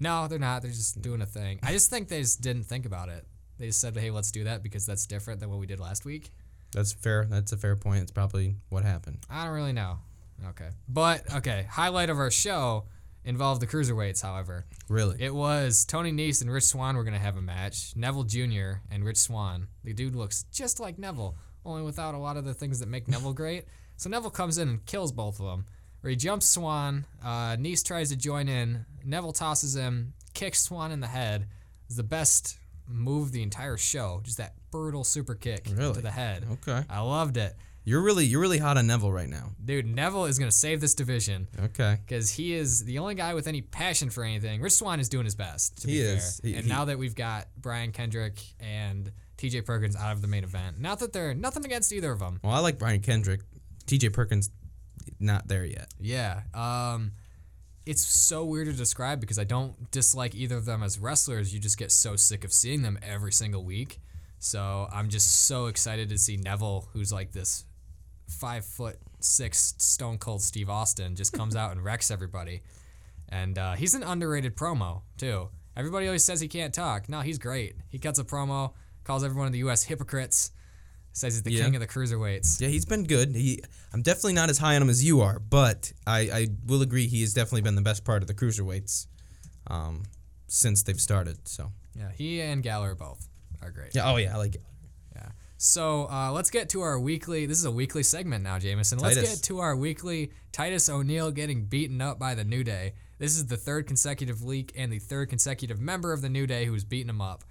No, 0.00 0.26
they're 0.28 0.38
not. 0.38 0.62
They're 0.62 0.70
just 0.70 1.00
doing 1.02 1.20
a 1.22 1.26
thing. 1.26 1.60
I 1.62 1.72
just 1.72 1.90
think 1.90 2.08
they 2.08 2.20
just 2.20 2.40
didn't 2.40 2.64
think 2.64 2.86
about 2.86 3.08
it. 3.10 3.26
They 3.58 3.66
just 3.66 3.80
said, 3.80 3.94
hey, 3.96 4.10
let's 4.10 4.32
do 4.32 4.44
that 4.44 4.62
because 4.62 4.86
that's 4.86 5.06
different 5.06 5.40
than 5.40 5.50
what 5.50 5.58
we 5.60 5.66
did 5.66 5.78
last 5.78 6.04
week. 6.06 6.30
That's 6.72 6.92
fair. 6.92 7.26
That's 7.28 7.52
a 7.52 7.56
fair 7.56 7.76
point. 7.76 8.02
It's 8.02 8.12
probably 8.12 8.56
what 8.68 8.84
happened. 8.84 9.18
I 9.28 9.44
don't 9.44 9.54
really 9.54 9.72
know. 9.72 9.98
Okay. 10.50 10.68
But, 10.88 11.34
okay, 11.36 11.66
highlight 11.70 12.10
of 12.10 12.18
our 12.18 12.30
show 12.30 12.84
involved 13.24 13.60
the 13.60 13.66
cruiserweights, 13.66 14.22
however. 14.22 14.66
Really? 14.88 15.16
It 15.22 15.34
was 15.34 15.84
Tony 15.84 16.12
Nese 16.12 16.40
and 16.40 16.50
Rich 16.50 16.64
Swann 16.64 16.96
were 16.96 17.04
going 17.04 17.14
to 17.14 17.20
have 17.20 17.36
a 17.36 17.42
match. 17.42 17.92
Neville 17.96 18.24
Jr. 18.24 18.80
and 18.90 19.04
Rich 19.04 19.18
Swann. 19.18 19.68
The 19.84 19.92
dude 19.92 20.16
looks 20.16 20.44
just 20.52 20.80
like 20.80 20.98
Neville, 20.98 21.36
only 21.64 21.82
without 21.82 22.14
a 22.14 22.18
lot 22.18 22.36
of 22.36 22.44
the 22.44 22.54
things 22.54 22.80
that 22.80 22.88
make 22.88 23.08
Neville 23.08 23.34
great. 23.34 23.64
So 23.96 24.08
Neville 24.08 24.30
comes 24.30 24.58
in 24.58 24.68
and 24.68 24.86
kills 24.86 25.12
both 25.12 25.40
of 25.40 25.46
them. 25.46 25.66
Where 26.00 26.10
he 26.10 26.16
jumps 26.16 26.46
Swann, 26.46 27.04
uh, 27.22 27.56
Nese 27.56 27.84
tries 27.84 28.08
to 28.08 28.16
join 28.16 28.48
in. 28.48 28.86
Neville 29.04 29.34
tosses 29.34 29.76
him, 29.76 30.14
kicks 30.32 30.62
Swann 30.62 30.92
in 30.92 31.00
the 31.00 31.06
head. 31.06 31.46
It's 31.86 31.96
the 31.96 32.02
best 32.02 32.56
move 32.88 33.28
of 33.28 33.32
the 33.32 33.42
entire 33.42 33.76
show. 33.76 34.20
Just 34.24 34.38
that 34.38 34.54
brutal 34.70 35.04
super 35.04 35.34
kick 35.34 35.66
Really? 35.74 35.94
to 35.94 36.00
the 36.00 36.10
head. 36.10 36.46
Okay. 36.52 36.84
I 36.88 37.00
loved 37.00 37.36
it. 37.36 37.54
You're 37.84 38.02
really 38.02 38.26
you're 38.26 38.40
really 38.40 38.58
hot 38.58 38.76
on 38.76 38.86
Neville 38.86 39.10
right 39.12 39.28
now. 39.28 39.52
Dude, 39.64 39.86
Neville 39.86 40.26
is 40.26 40.38
to 40.50 40.54
save 40.56 40.80
this 40.82 40.94
division 40.94 41.48
Okay. 41.58 41.98
because 42.06 42.30
he 42.30 42.52
is 42.54 42.84
the 42.84 42.98
only 42.98 43.14
guy 43.14 43.32
with 43.34 43.46
any 43.46 43.62
passion 43.62 44.10
for 44.10 44.22
anything. 44.22 44.60
Rich 44.60 44.74
Swann 44.74 45.00
is 45.00 45.08
doing 45.08 45.24
his 45.24 45.34
best. 45.34 45.78
To 45.82 45.88
He 45.88 45.94
be 45.94 46.00
is. 46.00 46.40
Fair. 46.40 46.50
He- 46.50 46.56
and 46.56 46.64
he- 46.66 46.70
now 46.70 46.84
that 46.84 46.98
we've 46.98 47.14
got 47.14 47.48
Brian 47.56 47.90
Kendrick 47.92 48.38
and 48.60 49.10
TJ 49.38 49.62
Perkins 49.64 49.96
out 49.96 50.12
of 50.12 50.20
the 50.20 50.28
main 50.28 50.44
event, 50.44 50.78
not 50.78 50.98
that 50.98 51.12
they're 51.14 51.34
nothing 51.34 51.64
against 51.64 51.90
either 51.92 52.12
of 52.12 52.18
them. 52.18 52.38
Well, 52.44 52.52
I 52.52 52.58
like 52.58 52.78
Brian 52.78 53.00
Kendrick. 53.00 53.40
T.J. 53.86 54.10
Perkins, 54.10 54.50
not 55.18 55.48
there 55.48 55.64
yet. 55.64 55.92
Yeah. 55.98 56.42
Um, 56.54 57.12
it's 57.86 58.04
so 58.04 58.44
weird 58.44 58.66
to 58.66 58.72
describe 58.72 59.20
because 59.20 59.38
I 59.38 59.44
don't 59.44 59.90
dislike 59.90 60.34
either 60.34 60.56
of 60.56 60.64
them 60.64 60.82
as 60.82 60.98
wrestlers. 60.98 61.52
You 61.52 61.60
just 61.60 61.78
get 61.78 61.90
so 61.90 62.16
sick 62.16 62.44
of 62.44 62.52
seeing 62.52 62.82
them 62.82 62.98
every 63.02 63.32
single 63.32 63.64
week. 63.64 64.00
So 64.38 64.88
I'm 64.92 65.08
just 65.08 65.46
so 65.46 65.66
excited 65.66 66.08
to 66.10 66.18
see 66.18 66.36
Neville, 66.36 66.88
who's 66.92 67.12
like 67.12 67.32
this 67.32 67.64
five 68.26 68.64
foot 68.64 68.96
six 69.20 69.74
stone 69.78 70.18
cold 70.18 70.42
Steve 70.42 70.70
Austin, 70.70 71.16
just 71.16 71.32
comes 71.32 71.56
out 71.56 71.72
and 71.72 71.82
wrecks 71.84 72.10
everybody. 72.10 72.62
And 73.28 73.58
uh, 73.58 73.74
he's 73.74 73.94
an 73.94 74.02
underrated 74.02 74.56
promo 74.56 75.02
too. 75.18 75.48
Everybody 75.76 76.06
always 76.06 76.24
says 76.24 76.40
he 76.40 76.48
can't 76.48 76.74
talk. 76.74 77.08
No, 77.08 77.20
he's 77.20 77.38
great. 77.38 77.76
He 77.88 77.98
cuts 77.98 78.18
a 78.18 78.24
promo, 78.24 78.72
calls 79.04 79.24
everyone 79.24 79.46
in 79.46 79.52
the 79.52 79.58
U.S. 79.60 79.84
hypocrites, 79.84 80.50
says 81.12 81.34
he's 81.34 81.42
the 81.42 81.52
Yeah. 81.52 81.64
king 81.64 81.74
of 81.76 81.80
the 81.80 81.86
cruiserweights. 81.88 82.60
Yeah, 82.60 82.68
he's 82.68 82.84
been 82.84 83.04
good. 83.04 83.34
He, 83.34 83.60
I'm 83.92 84.02
definitely 84.02 84.34
not 84.34 84.48
as 84.50 84.58
high 84.58 84.76
on 84.76 84.82
him 84.82 84.88
as 84.90 85.04
you 85.04 85.20
are, 85.20 85.38
but 85.38 85.92
I, 86.06 86.18
I 86.32 86.46
will 86.66 86.82
agree 86.82 87.06
he 87.06 87.20
has 87.22 87.34
definitely 87.34 87.62
been 87.62 87.74
the 87.74 87.82
best 87.82 88.04
part 88.04 88.22
of 88.22 88.28
the 88.28 88.34
cruiserweights, 88.34 89.06
um, 89.66 90.04
since 90.46 90.82
they've 90.82 91.00
started. 91.00 91.46
So 91.48 91.72
Yeah, 91.94 92.10
he 92.12 92.40
and 92.40 92.62
Gallagher 92.62 92.94
both 92.94 93.28
are 93.62 93.70
great. 93.70 93.94
yeah, 93.94 94.10
oh 94.10 94.16
yeah, 94.16 94.34
I 94.34 94.38
like 94.38 94.54
it. 94.54 94.62
Yeah. 95.14 95.28
So 95.58 96.08
uh, 96.10 96.30
let's 96.32 96.50
get 96.50 96.68
to 96.70 96.80
our 96.82 96.98
weekly. 96.98 97.46
This 97.46 97.58
is 97.58 97.64
a 97.66 97.70
weekly 97.70 98.02
segment 98.02 98.42
now, 98.44 98.58
Jameson. 98.58 98.98
Let's 98.98 99.16
Titus. 99.16 99.30
get 99.36 99.42
to 99.44 99.58
our 99.60 99.76
weekly 99.76 100.32
Titus 100.52 100.88
O'Neil 100.88 101.30
getting 101.30 101.64
beaten 101.66 102.00
up 102.00 102.18
by 102.18 102.34
the 102.34 102.44
New 102.44 102.64
Day. 102.64 102.94
This 103.18 103.36
is 103.36 103.46
the 103.46 103.58
third 103.58 103.86
consecutive 103.86 104.42
week 104.42 104.72
and 104.76 104.90
the 104.90 104.98
third 104.98 105.28
consecutive 105.28 105.78
member 105.78 106.12
of 106.14 106.22
the 106.22 106.30
New 106.30 106.46
Day 106.46 106.64
who's 106.64 106.84
beaten 106.84 107.10
him 107.10 107.20
up. 107.20 107.44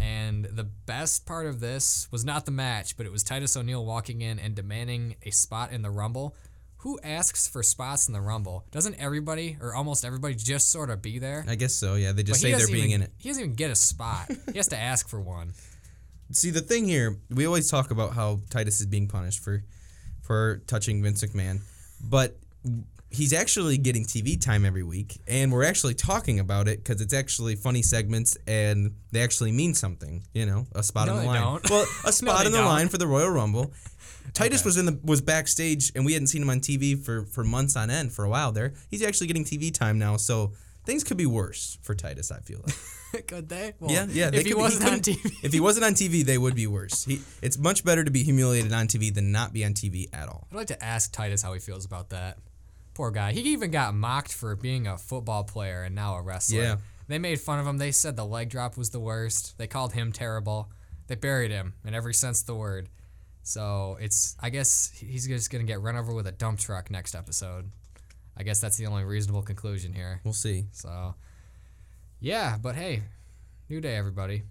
And 0.00 0.44
the 0.44 0.64
best 0.64 1.24
part 1.26 1.46
of 1.46 1.60
this 1.60 2.08
was 2.10 2.24
not 2.24 2.44
the 2.44 2.50
match, 2.50 2.96
but 2.96 3.06
it 3.06 3.12
was 3.12 3.22
Titus 3.22 3.56
O'Neil 3.56 3.84
walking 3.84 4.20
in 4.20 4.38
and 4.38 4.54
demanding 4.54 5.16
a 5.24 5.30
spot 5.30 5.72
in 5.72 5.82
the 5.82 5.90
Rumble. 5.90 6.34
Who 6.78 6.98
asks 7.02 7.48
for 7.48 7.62
spots 7.62 8.08
in 8.08 8.12
the 8.12 8.20
Rumble? 8.20 8.66
Doesn't 8.70 8.96
everybody 8.96 9.56
or 9.60 9.74
almost 9.74 10.04
everybody 10.04 10.34
just 10.34 10.70
sort 10.70 10.90
of 10.90 11.00
be 11.00 11.18
there? 11.18 11.44
I 11.48 11.54
guess 11.54 11.72
so. 11.72 11.94
Yeah, 11.94 12.12
they 12.12 12.22
just 12.22 12.42
But 12.42 12.50
say 12.50 12.54
they're 12.58 12.66
being 12.66 12.90
even- 12.90 13.00
in 13.00 13.02
it. 13.02 13.12
He 13.18 13.28
doesn't 13.30 13.42
even 13.42 13.54
get 13.54 13.70
a 13.70 13.74
spot. 13.76 14.30
he 14.52 14.58
has 14.58 14.68
to 14.68 14.78
ask 14.78 15.08
for 15.08 15.20
one. 15.20 15.52
See, 16.32 16.50
the 16.50 16.60
thing 16.60 16.86
here, 16.86 17.18
we 17.30 17.46
always 17.46 17.70
talk 17.70 17.90
about 17.90 18.12
how 18.14 18.40
Titus 18.50 18.80
is 18.80 18.86
being 18.86 19.08
punished 19.08 19.38
for, 19.40 19.62
for 20.22 20.62
touching 20.66 21.02
Vince 21.02 21.22
McMahon, 21.24 21.60
but 22.02 22.36
he's 23.14 23.32
actually 23.32 23.78
getting 23.78 24.04
TV 24.04 24.40
time 24.40 24.64
every 24.64 24.82
week, 24.82 25.18
and 25.26 25.52
we're 25.52 25.64
actually 25.64 25.94
talking 25.94 26.40
about 26.40 26.68
it 26.68 26.82
because 26.82 27.00
it's 27.00 27.14
actually 27.14 27.54
funny 27.56 27.82
segments 27.82 28.36
and 28.46 28.92
they 29.12 29.22
actually 29.22 29.52
mean 29.52 29.74
something. 29.74 30.24
You 30.34 30.46
know, 30.46 30.66
a 30.74 30.82
spot 30.82 31.06
No, 31.06 31.12
on 31.12 31.16
the 31.18 31.22
they 31.22 31.28
line. 31.28 31.40
don't. 31.42 31.70
Well, 31.70 31.86
a 32.04 32.12
spot 32.12 32.46
in 32.46 32.52
the 32.52 32.58
don't. 32.58 32.66
line 32.66 32.88
for 32.88 32.98
the 32.98 33.06
Royal 33.06 33.30
Rumble. 33.30 33.72
Titus 34.32 34.64
was 34.64 34.76
in 34.76 34.86
the 34.86 34.98
was 35.04 35.20
backstage, 35.20 35.92
and 35.94 36.04
we 36.04 36.12
hadn't 36.12 36.28
seen 36.28 36.42
him 36.42 36.50
on 36.50 36.60
TV 36.60 37.02
for 37.02 37.24
for 37.26 37.44
months 37.44 37.76
on 37.76 37.88
end 37.90 38.12
for 38.12 38.24
a 38.24 38.28
while 38.28 38.52
there. 38.52 38.72
He's 38.90 39.02
actually 39.02 39.28
getting 39.28 39.44
TV 39.44 39.72
time 39.72 39.98
now, 39.98 40.16
so 40.16 40.52
things 40.84 41.04
could 41.04 41.16
be 41.16 41.26
worse 41.26 41.78
for 41.82 41.94
Titus. 41.94 42.30
I 42.32 42.40
feel 42.40 42.60
like. 42.66 42.74
Could 43.28 43.48
they? 43.48 43.74
Well, 43.78 43.92
Yeah, 43.92 44.06
yeah. 44.10 44.30
they 44.30 44.38
If 44.38 44.44
he 44.46 44.50
could 44.50 44.58
wasn't 44.58 44.90
on 44.92 44.98
TV. 45.08 45.32
if 45.44 45.52
he 45.52 45.60
wasn't 45.60 45.84
on 45.86 45.94
TV, 45.94 46.24
they 46.24 46.36
would 46.36 46.56
be 46.56 46.66
worse. 46.66 47.04
He, 47.04 47.20
it's 47.42 47.56
much 47.56 47.84
better 47.84 48.02
to 48.02 48.10
be 48.10 48.24
humiliated 48.24 48.72
on 48.72 48.88
TV 48.88 49.14
than 49.14 49.30
not 49.30 49.52
be 49.52 49.64
on 49.64 49.72
TV 49.72 50.08
at 50.12 50.28
all. 50.28 50.48
I'd 50.50 50.56
like 50.56 50.66
to 50.66 50.84
ask 50.84 51.12
Titus 51.12 51.40
how 51.40 51.52
he 51.52 51.60
feels 51.60 51.84
about 51.84 52.10
that. 52.10 52.38
Poor 52.94 53.10
guy. 53.10 53.32
He 53.32 53.40
even 53.52 53.70
got 53.70 53.94
mocked 53.94 54.32
for 54.32 54.54
being 54.56 54.86
a 54.86 54.96
football 54.96 55.44
player 55.44 55.82
and 55.82 55.94
now 55.94 56.14
a 56.14 56.22
wrestler. 56.22 56.62
Yeah. 56.62 56.76
They 57.08 57.18
made 57.18 57.40
fun 57.40 57.58
of 57.58 57.66
him. 57.66 57.78
They 57.78 57.90
said 57.90 58.16
the 58.16 58.24
leg 58.24 58.48
drop 58.48 58.76
was 58.76 58.90
the 58.90 59.00
worst. 59.00 59.58
They 59.58 59.66
called 59.66 59.92
him 59.92 60.12
terrible. 60.12 60.70
They 61.06 61.16
buried 61.16 61.50
him 61.50 61.74
in 61.84 61.94
every 61.94 62.14
sense 62.14 62.40
of 62.40 62.46
the 62.46 62.54
word. 62.54 62.88
So 63.42 63.98
it's, 64.00 64.36
I 64.40 64.48
guess 64.48 64.90
he's 64.90 65.26
just 65.26 65.50
going 65.50 65.66
to 65.66 65.70
get 65.70 65.82
run 65.82 65.96
over 65.96 66.14
with 66.14 66.26
a 66.26 66.32
dump 66.32 66.60
truck 66.60 66.90
next 66.90 67.14
episode. 67.14 67.70
I 68.36 68.42
guess 68.42 68.60
that's 68.60 68.76
the 68.76 68.86
only 68.86 69.04
reasonable 69.04 69.42
conclusion 69.42 69.92
here. 69.92 70.20
We'll 70.24 70.32
see. 70.32 70.64
So, 70.72 71.14
yeah, 72.20 72.56
but 72.60 72.74
hey, 72.74 73.02
new 73.68 73.80
day, 73.80 73.96
everybody. 73.96 74.44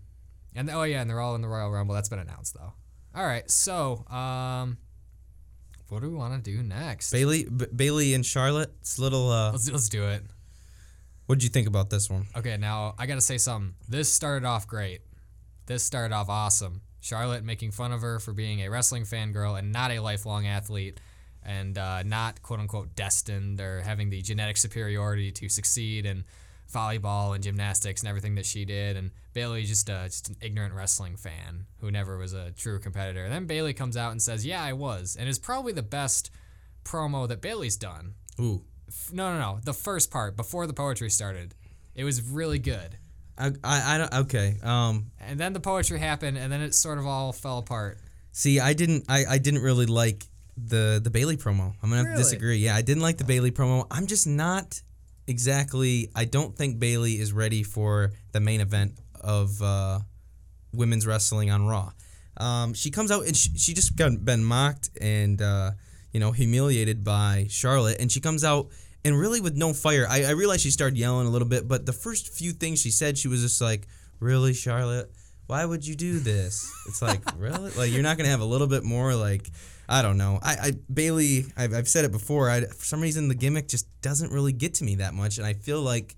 And 0.56 0.70
oh 0.70 0.84
yeah, 0.84 1.02
and 1.02 1.10
they're 1.10 1.20
all 1.20 1.36
in 1.36 1.42
the 1.42 1.48
Royal 1.48 1.72
Rumble. 1.72 1.96
That's 1.96 2.10
been 2.10 2.20
announced 2.20 2.54
though. 2.54 2.74
All 3.16 3.26
right, 3.26 3.50
so 3.50 4.06
um, 4.08 4.78
what 5.94 6.02
do 6.02 6.10
we 6.10 6.16
want 6.16 6.44
to 6.44 6.52
do 6.52 6.62
next? 6.64 7.12
Bayley, 7.12 7.46
B- 7.46 7.66
Bayley 7.76 8.14
and 8.14 8.26
Charlotte's 8.26 9.00
little. 9.00 9.30
Uh, 9.30 9.52
Let's 9.52 9.70
let's 9.72 9.90
do 9.90 10.06
it. 10.06 10.24
what 11.28 11.36
did 11.36 11.44
you 11.44 11.50
think 11.50 11.68
about 11.68 11.90
this 11.90 12.10
one? 12.10 12.28
Okay, 12.36 12.58
now 12.58 12.96
I 12.98 13.06
gotta 13.06 13.22
say 13.22 13.38
something. 13.38 13.76
This 13.88 14.12
started 14.12 14.46
off 14.46 14.68
great. 14.68 15.02
This 15.66 15.84
started 15.84 16.14
off 16.14 16.30
awesome. 16.30 16.82
Charlotte 17.00 17.44
making 17.44 17.72
fun 17.72 17.92
of 17.92 18.02
her 18.02 18.20
for 18.20 18.34
being 18.34 18.62
a 18.62 18.70
wrestling 18.70 19.04
fangirl 19.04 19.58
and 19.60 19.72
not 19.72 19.92
a 19.92 20.00
lifelong 20.00 20.48
athlete, 20.48 21.00
and 21.44 21.78
uh, 21.78 22.04
not 22.04 22.42
quote 22.42 22.60
unquote 22.60 22.96
destined 22.96 23.60
or 23.62 23.82
having 23.82 24.10
the 24.10 24.22
genetic 24.22 24.58
superiority 24.58 25.32
to 25.32 25.50
succeed 25.50 26.06
in 26.06 26.24
volleyball 26.72 27.34
and 27.36 27.44
gymnastics 27.44 28.02
and 28.02 28.10
everything 28.10 28.36
that 28.36 28.46
she 28.46 28.66
did. 28.66 28.96
And 28.98 29.12
Bayley 29.34 29.64
just 29.64 29.90
uh, 29.90 30.06
just 30.06 30.30
an 30.30 30.36
ignorant 30.42 30.74
wrestling 30.74 31.18
fan 31.18 31.66
who 31.80 31.90
never 31.92 32.18
was 32.18 32.34
a 32.34 32.52
true 32.52 32.80
competitor. 32.80 33.28
then 33.30 33.46
Bayley 33.46 33.74
comes 33.74 33.98
out 33.98 34.12
and 34.12 34.22
says, 34.22 34.46
"Yeah, 34.46 34.64
I 34.64 34.74
was," 34.74 35.16
and 35.20 35.28
is 35.30 35.40
probably 35.40 35.74
the 35.74 35.84
best 35.84 36.30
promo 36.84 37.28
that 37.28 37.42
Bayley's 37.42 37.78
done. 37.78 38.14
Ooh, 38.40 38.64
F- 38.88 39.12
No, 39.14 39.34
no, 39.34 39.40
no. 39.40 39.60
The 39.64 39.74
first 39.74 40.12
part 40.12 40.36
before 40.36 40.68
the 40.68 40.74
poetry 40.74 41.10
started, 41.10 41.56
it 41.96 42.04
was 42.04 42.22
really 42.22 42.60
good. 42.60 42.98
I, 43.38 43.48
I, 43.64 43.96
I 43.96 43.98
don't. 43.98 44.14
Okay. 44.14 44.58
Um, 44.62 45.08
And 45.20 45.40
then 45.40 45.54
the 45.54 45.60
poetry 45.60 45.98
happened, 46.00 46.38
and 46.38 46.52
then 46.52 46.62
it 46.62 46.76
sort 46.76 46.98
of 47.00 47.08
all 47.08 47.32
fell 47.34 47.58
apart. 47.60 47.98
see, 48.32 48.60
I 48.60 48.74
didn't. 48.74 49.06
I, 49.10 49.26
I 49.26 49.38
didn't 49.40 49.62
really 49.62 49.86
like 49.88 50.26
the 50.56 51.02
the 51.04 51.10
Bayley 51.10 51.36
promo. 51.38 51.74
I'm 51.82 51.90
gonna 51.90 51.98
have 51.98 52.06
Really? 52.06 52.18
to 52.18 52.24
disagree. 52.24 52.58
Yeah, 52.58 52.76
I 52.76 52.82
didn't 52.84 53.02
like 53.02 53.18
the 53.18 53.24
Bayley 53.24 53.50
promo. 53.52 53.88
I'm 53.90 54.06
just 54.06 54.28
not 54.28 54.82
exactly. 55.28 56.10
I 56.16 56.26
don't 56.26 56.56
think 56.56 56.80
Bayley 56.80 57.14
is 57.14 57.34
ready 57.34 57.64
for 57.64 58.12
the 58.32 58.40
main 58.40 58.62
event 58.62 58.94
of 59.20 59.62
uh, 59.62 60.00
women's 60.74 61.08
wrestling 61.08 61.50
on 61.52 61.66
Raw. 61.66 61.92
Um, 62.38 62.74
she 62.74 62.90
comes 62.90 63.12
out 63.12 63.26
and 63.26 63.36
she, 63.36 63.50
she 63.58 63.74
just 63.74 63.96
got 63.96 64.26
been 64.26 64.44
mocked 64.44 64.90
and 65.00 65.42
uh, 65.42 65.72
you 66.12 66.20
know 66.20 66.32
humiliated 66.32 67.04
by 67.04 67.48
Charlotte, 67.50 67.98
and 68.00 68.12
she 68.12 68.20
comes 68.20 68.44
out 68.44 68.70
and 69.06 69.18
really 69.18 69.42
with 69.42 69.56
no 69.56 69.74
fire. 69.74 70.08
I, 70.10 70.24
I 70.24 70.32
realized 70.32 70.62
she 70.62 70.72
started 70.72 70.98
yelling 70.98 71.28
a 71.28 71.30
little 71.30 71.48
bit, 71.48 71.68
but 71.68 71.86
the 71.86 71.94
first 71.94 72.30
few 72.34 72.52
things 72.52 72.82
she 72.82 72.92
said, 72.92 73.18
she 73.18 73.28
was 73.28 73.42
just 73.42 73.62
like, 73.62 73.88
"Really, 74.20 74.54
Charlotte? 74.54 75.12
Why 75.48 75.66
would 75.66 75.86
you 75.86 75.96
do 75.96 76.20
this?" 76.20 76.72
It's 76.88 77.02
like, 77.02 77.22
really, 77.38 77.72
like 77.72 77.92
you're 77.92 78.04
not 78.04 78.18
gonna 78.18 78.30
have 78.30 78.42
a 78.42 78.46
little 78.46 78.68
bit 78.68 78.84
more 78.84 79.16
like. 79.16 79.50
I 79.90 80.02
don't 80.02 80.18
know. 80.18 80.40
I, 80.42 80.54
I 80.54 80.72
Bayley. 80.92 81.46
I've, 81.58 81.74
I've 81.74 81.90
said 81.90 82.06
it 82.06 82.12
before. 82.12 82.50
I, 82.50 82.62
for 82.62 82.86
some 82.86 83.02
reason, 83.02 83.28
the 83.28 83.36
gimmick 83.36 83.68
just 83.68 83.86
doesn't 84.02 84.32
really 84.32 84.54
get 84.54 84.76
to 84.76 84.86
me 84.86 84.96
that 84.96 85.14
much, 85.14 85.38
and 85.38 85.46
I 85.46 85.54
feel 85.54 85.82
like 85.82 86.16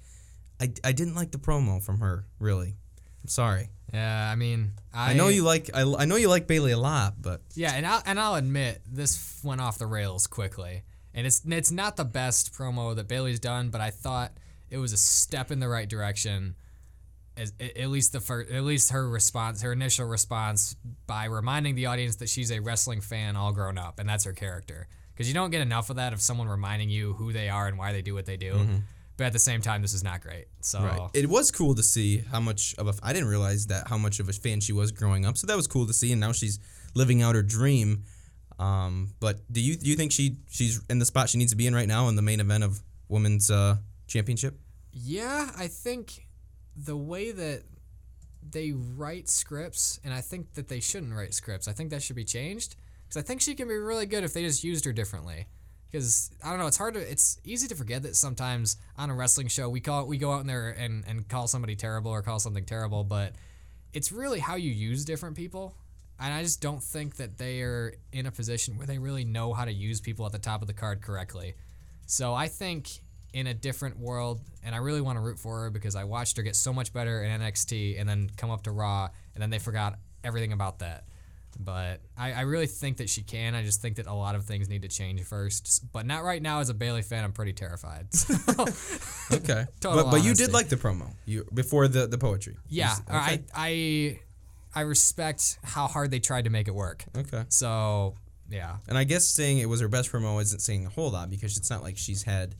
I, 0.61 0.71
I 0.83 0.91
didn't 0.91 1.15
like 1.15 1.31
the 1.31 1.39
promo 1.39 1.81
from 1.81 1.99
her. 1.99 2.25
Really, 2.39 2.75
I'm 3.23 3.27
sorry. 3.27 3.69
Yeah, 3.93 4.29
I 4.29 4.35
mean, 4.35 4.73
I, 4.93 5.11
I 5.11 5.13
know 5.13 5.29
you 5.29 5.43
like 5.43 5.69
I, 5.73 5.81
I 5.81 6.05
know 6.05 6.15
you 6.15 6.29
like 6.29 6.47
Bayley 6.47 6.71
a 6.71 6.77
lot, 6.77 7.21
but 7.21 7.41
Yeah, 7.55 7.73
and 7.73 7.85
I'll 7.85 8.01
and 8.05 8.19
I'll 8.19 8.35
admit 8.35 8.81
this 8.85 9.39
went 9.43 9.61
off 9.61 9.77
the 9.77 9.88
rails 9.88 10.27
quickly, 10.27 10.83
and 11.13 11.25
it's 11.25 11.41
it's 11.45 11.71
not 11.71 11.95
the 11.95 12.05
best 12.05 12.53
promo 12.53 12.95
that 12.95 13.07
Bayley's 13.07 13.39
done, 13.39 13.69
but 13.69 13.81
I 13.81 13.91
thought 13.91 14.33
it 14.69 14.77
was 14.77 14.93
a 14.93 14.97
step 14.97 15.51
in 15.51 15.59
the 15.59 15.69
right 15.69 15.88
direction. 15.88 16.55
As, 17.37 17.53
at 17.59 17.89
least 17.89 18.13
the 18.13 18.21
first, 18.21 18.51
at 18.51 18.63
least 18.63 18.91
her 18.91 19.07
response, 19.09 19.61
her 19.61 19.73
initial 19.73 20.05
response, 20.05 20.75
by 21.05 21.25
reminding 21.25 21.75
the 21.75 21.87
audience 21.87 22.17
that 22.17 22.29
she's 22.29 22.51
a 22.51 22.59
wrestling 22.59 23.01
fan, 23.01 23.35
all 23.35 23.51
grown 23.51 23.77
up, 23.77 23.99
and 23.99 24.07
that's 24.07 24.23
her 24.23 24.33
character. 24.33 24.87
Because 25.13 25.27
you 25.27 25.33
don't 25.33 25.49
get 25.49 25.61
enough 25.61 25.89
of 25.89 25.97
that 25.97 26.13
of 26.13 26.21
someone 26.21 26.47
reminding 26.47 26.89
you 26.89 27.13
who 27.13 27.33
they 27.33 27.49
are 27.49 27.67
and 27.67 27.77
why 27.77 27.93
they 27.93 28.01
do 28.01 28.13
what 28.13 28.25
they 28.25 28.37
do. 28.37 28.59
But 29.17 29.27
at 29.27 29.33
the 29.33 29.39
same 29.39 29.61
time, 29.61 29.81
this 29.81 29.93
is 29.93 30.03
not 30.03 30.21
great. 30.21 30.47
So 30.59 31.09
it 31.13 31.29
was 31.29 31.51
cool 31.51 31.73
to 31.75 31.83
see 31.83 32.17
how 32.19 32.41
much 32.41 32.75
of 32.77 32.87
a 32.87 32.93
I 33.01 33.13
didn't 33.13 33.29
realize 33.29 33.67
that 33.67 33.87
how 33.87 33.97
much 33.97 34.19
of 34.19 34.27
a 34.27 34.33
fan 34.33 34.59
she 34.59 34.73
was 34.73 34.91
growing 34.91 35.25
up. 35.25 35.37
So 35.37 35.47
that 35.47 35.55
was 35.55 35.67
cool 35.67 35.87
to 35.87 35.93
see, 35.93 36.11
and 36.11 36.19
now 36.19 36.33
she's 36.33 36.59
living 36.95 37.21
out 37.21 37.35
her 37.35 37.43
dream. 37.43 38.03
Um, 38.59 39.13
but 39.19 39.39
do 39.51 39.61
you 39.61 39.75
do 39.75 39.89
you 39.89 39.95
think 39.95 40.11
she 40.11 40.37
she's 40.49 40.81
in 40.89 40.99
the 40.99 41.05
spot 41.05 41.29
she 41.29 41.37
needs 41.37 41.51
to 41.51 41.57
be 41.57 41.67
in 41.67 41.73
right 41.73 41.87
now 41.87 42.09
in 42.09 42.15
the 42.15 42.21
main 42.21 42.39
event 42.39 42.63
of 42.65 42.81
women's 43.07 43.49
uh, 43.49 43.77
championship? 44.07 44.59
Yeah, 44.91 45.49
I 45.57 45.67
think 45.67 46.24
the 46.75 46.97
way 46.97 47.31
that 47.31 47.63
they 48.47 48.71
write 48.71 49.29
scripts, 49.29 49.99
and 50.03 50.13
I 50.13 50.21
think 50.21 50.53
that 50.53 50.67
they 50.67 50.79
shouldn't 50.79 51.13
write 51.13 51.33
scripts. 51.33 51.67
I 51.67 51.73
think 51.73 51.89
that 51.89 52.03
should 52.03 52.15
be 52.15 52.25
changed. 52.25 52.75
because 53.07 53.23
I 53.23 53.25
think 53.25 53.41
she 53.41 53.55
can 53.55 53.67
be 53.67 53.75
really 53.75 54.05
good 54.05 54.23
if 54.23 54.33
they 54.33 54.43
just 54.43 54.63
used 54.63 54.85
her 54.85 54.93
differently. 54.93 55.47
Because 55.91 56.31
I 56.43 56.49
don't 56.49 56.59
know, 56.59 56.67
it's 56.67 56.77
hard 56.77 56.95
to, 56.95 56.99
it's 56.99 57.39
easy 57.43 57.67
to 57.67 57.75
forget 57.75 58.03
that 58.03 58.15
sometimes 58.15 58.77
on 58.97 59.09
a 59.09 59.15
wrestling 59.15 59.47
show 59.47 59.69
we 59.69 59.79
call 59.79 60.05
we 60.07 60.17
go 60.17 60.33
out 60.33 60.41
in 60.41 60.47
there 60.47 60.69
and 60.69 61.05
and 61.07 61.27
call 61.29 61.47
somebody 61.47 61.75
terrible 61.75 62.11
or 62.11 62.21
call 62.21 62.39
something 62.39 62.65
terrible, 62.65 63.03
but 63.03 63.33
it's 63.93 64.11
really 64.11 64.39
how 64.39 64.55
you 64.55 64.71
use 64.71 65.05
different 65.05 65.35
people. 65.38 65.75
And 66.19 66.33
I 66.33 66.43
just 66.43 66.61
don't 66.61 66.81
think 66.83 67.15
that 67.17 67.38
they 67.38 67.61
are 67.61 67.93
in 68.11 68.25
a 68.25 68.31
position 68.31 68.77
where 68.77 68.88
they 68.88 68.97
really 68.99 69.25
know 69.25 69.53
how 69.53 69.65
to 69.65 69.71
use 69.71 70.01
people 70.01 70.25
at 70.25 70.31
the 70.31 70.39
top 70.39 70.61
of 70.61 70.67
the 70.67 70.73
card 70.73 71.01
correctly. 71.01 71.55
So 72.05 72.33
I 72.33 72.47
think 72.47 72.89
in 73.35 73.47
a 73.47 73.53
different 73.53 73.99
world, 73.99 74.39
and 74.63 74.73
I 74.73 74.77
really 74.79 75.01
want 75.01 75.17
to 75.17 75.21
root 75.21 75.37
for 75.37 75.63
her 75.63 75.69
because 75.69 75.95
I 75.95 76.05
watched 76.05 76.37
her 76.37 76.43
get 76.43 76.55
so 76.55 76.71
much 76.71 76.93
better 76.93 77.21
in 77.21 77.41
NXT 77.41 77.99
and 77.99 78.07
then 78.07 78.29
come 78.37 78.49
up 78.49 78.63
to 78.63 78.71
Raw, 78.71 79.09
and 79.33 79.41
then 79.41 79.49
they 79.49 79.59
forgot 79.59 79.99
everything 80.23 80.53
about 80.53 80.79
that. 80.79 81.03
But 81.59 82.01
I, 82.17 82.31
I 82.33 82.41
really 82.41 82.67
think 82.67 82.97
that 82.97 83.09
she 83.09 83.21
can. 83.23 83.55
I 83.55 83.63
just 83.63 83.81
think 83.81 83.95
that 83.97 84.07
a 84.07 84.13
lot 84.13 84.35
of 84.35 84.43
things 84.45 84.67
need 84.67 84.81
to 84.81 84.87
change 84.89 85.21
first. 85.23 85.83
But 85.93 86.05
not 86.05 86.23
right 86.23 86.41
now. 86.41 86.59
As 86.59 86.69
a 86.69 86.73
Bayley 86.73 87.01
fan, 87.01 87.23
I'm 87.23 87.31
pretty 87.33 87.53
terrified. 87.53 88.07
So, 88.13 88.33
Okay. 89.31 89.65
But 89.81 90.11
but 90.11 90.23
you 90.23 90.33
did 90.33 90.51
like 90.53 90.67
the 90.69 90.75
promo. 90.77 91.07
You 91.25 91.45
before 91.53 91.87
the 91.87 92.07
the 92.07 92.17
poetry. 92.17 92.57
yeah, 92.69 92.95
I 93.09 93.15
I 93.17 93.33
s- 93.33 93.39
I 93.53 93.67
I 93.67 94.19
I 94.75 94.81
respect 94.81 95.59
how 95.63 95.87
hard 95.87 96.11
they 96.11 96.19
tried 96.19 96.43
to 96.45 96.49
make 96.49 96.67
it 96.67 96.75
work. 96.75 97.03
Okay. 97.17 97.43
So 97.49 98.15
yeah, 98.49 98.77
And 98.87 98.97
I 98.97 99.03
guess 99.05 99.25
saying 99.25 99.57
it 99.59 99.67
was 99.67 99.79
her 99.81 99.87
best 99.87 100.11
promo 100.11 100.41
isn't 100.41 100.59
saying 100.59 100.85
a 100.85 100.89
whole 100.89 101.09
lot 101.11 101.29
because 101.29 101.57
it's 101.57 101.69
not 101.69 101.81
like 101.83 101.97
she's 101.97 102.23
had 102.23 102.53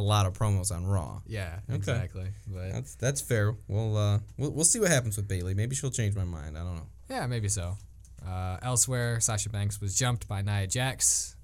a 0.00 0.02
lot 0.02 0.24
of 0.26 0.32
promos 0.32 0.74
on 0.74 0.86
Raw. 0.86 1.20
yeah, 1.26 1.60
exactly. 1.68 2.28
But 2.48 2.72
That's 2.72 2.94
that's 2.94 3.20
fair. 3.20 3.54
We'll 3.68 3.96
uh 3.96 4.18
we'll, 4.38 4.50
we'll 4.50 4.64
see 4.64 4.80
what 4.80 4.90
happens 4.90 5.16
with 5.16 5.28
Bayley. 5.28 5.54
Maybe 5.54 5.76
she'll 5.76 5.90
change 5.90 6.16
my 6.16 6.24
mind. 6.24 6.56
I 6.56 6.62
don't 6.62 6.76
know. 6.76 6.86
yeah, 7.08 7.26
maybe 7.26 7.48
so. 7.48 7.76
Uh, 8.26 8.56
elsewhere, 8.62 9.20
Sasha 9.20 9.48
Banks 9.50 9.80
was 9.80 9.94
jumped 9.96 10.26
by 10.28 10.42
Nia 10.42 10.66
Jax. 10.66 11.36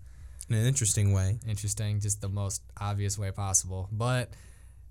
In 0.49 0.57
an 0.57 0.67
interesting 0.67 1.13
way. 1.13 1.39
Interesting, 1.49 2.01
just 2.01 2.21
the 2.21 2.29
most 2.29 2.63
obvious 2.81 3.19
way 3.19 3.31
possible. 3.31 3.89
But 3.93 4.31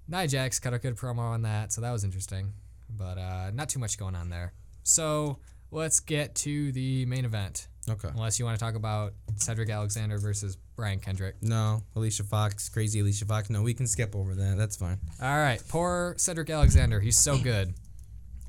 Nia 0.07 0.27
Jax 0.27 0.59
cut 0.59 0.73
a 0.73 0.79
good 0.79 0.95
promo 0.95 1.19
on 1.19 1.41
that, 1.43 1.71
so 1.73 1.81
that 1.81 1.91
was 1.91 2.03
interesting. 2.03 2.53
But 2.89 3.17
uh, 3.17 3.51
not 3.51 3.69
too 3.69 3.79
much 3.79 3.97
going 3.97 4.15
on 4.15 4.29
there. 4.29 4.53
So 4.83 5.39
let's 5.71 5.99
get 5.99 6.35
to 6.35 6.71
the 6.71 7.05
main 7.05 7.25
event. 7.25 7.67
Okay. 7.89 8.09
Unless 8.09 8.39
you 8.39 8.45
want 8.45 8.57
to 8.57 8.63
talk 8.65 8.75
about 8.75 9.13
Cedric 9.37 9.69
Alexander 9.69 10.17
versus 10.17 10.57
Brian 10.75 10.99
Kendrick. 10.99 11.35
No, 11.41 11.83
Alicia 11.95 12.23
Fox, 12.23 12.67
crazy 12.69 12.99
Alicia 12.99 13.25
Fox. 13.25 13.49
No, 13.49 13.61
we 13.61 13.73
can 13.73 13.87
skip 13.87 14.15
over 14.15 14.35
that. 14.35 14.57
That's 14.57 14.75
fine. 14.75 14.99
All 15.21 15.37
right, 15.37 15.61
poor 15.69 16.15
Cedric 16.17 16.49
Alexander. 16.49 16.99
He's 16.99 17.17
so 17.17 17.37
good. 17.37 17.73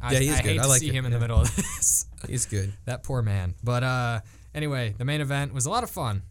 I, 0.00 0.12
Yeah, 0.12 0.18
he 0.18 0.28
is 0.28 0.34
I 0.38 0.42
good. 0.42 0.48
hate 0.50 0.58
I 0.60 0.62
to 0.64 0.68
like 0.68 0.80
see 0.80 0.88
it, 0.88 0.94
him 0.94 1.06
in 1.06 1.12
the 1.12 1.20
middle 1.20 1.40
of 1.40 1.54
this. 1.56 2.06
He's 2.28 2.46
good. 2.46 2.72
that 2.84 3.02
poor 3.04 3.22
man. 3.22 3.54
But 3.62 3.82
uh, 3.82 4.20
anyway, 4.54 4.94
the 4.98 5.04
main 5.04 5.20
event 5.20 5.54
was 5.54 5.66
a 5.66 5.70
lot 5.70 5.84
of 5.84 5.90
fun. 5.90 6.22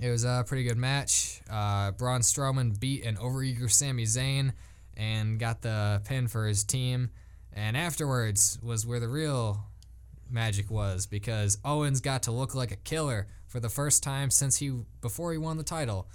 It 0.00 0.10
was 0.10 0.24
a 0.24 0.44
pretty 0.46 0.64
good 0.64 0.76
match. 0.76 1.40
Uh, 1.50 1.92
Braun 1.92 2.20
Strowman 2.20 2.78
beat 2.78 3.04
an 3.04 3.16
overeager 3.16 3.70
Sami 3.70 4.04
Zayn 4.04 4.52
and 4.96 5.38
got 5.38 5.62
the 5.62 6.02
pin 6.04 6.28
for 6.28 6.46
his 6.46 6.62
team. 6.64 7.10
And 7.52 7.76
afterwards 7.76 8.58
was 8.62 8.86
where 8.86 9.00
the 9.00 9.08
real 9.08 9.64
magic 10.30 10.70
was 10.70 11.06
because 11.06 11.58
Owens 11.64 12.00
got 12.00 12.24
to 12.24 12.32
look 12.32 12.54
like 12.54 12.70
a 12.70 12.76
killer 12.76 13.26
for 13.48 13.58
the 13.60 13.68
first 13.68 14.02
time 14.02 14.30
since 14.30 14.56
he 14.58 14.70
before 15.00 15.32
he 15.32 15.38
won 15.38 15.56
the 15.56 15.64
title. 15.64 16.08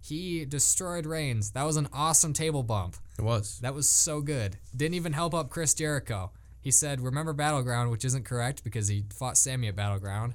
He 0.00 0.44
destroyed 0.44 1.04
Reigns. 1.04 1.50
That 1.50 1.64
was 1.64 1.76
an 1.76 1.88
awesome 1.92 2.32
table 2.32 2.62
bump. 2.62 2.96
It 3.18 3.22
was. 3.22 3.58
That 3.60 3.74
was 3.74 3.88
so 3.88 4.20
good. 4.20 4.56
Didn't 4.74 4.94
even 4.94 5.12
help 5.12 5.34
up 5.34 5.50
Chris 5.50 5.74
Jericho. 5.74 6.30
He 6.60 6.70
said, 6.70 7.00
"Remember 7.00 7.32
Battleground," 7.32 7.90
which 7.90 8.04
isn't 8.04 8.24
correct 8.24 8.62
because 8.62 8.86
he 8.88 9.04
fought 9.12 9.36
Sami 9.36 9.66
at 9.68 9.74
Battleground. 9.76 10.34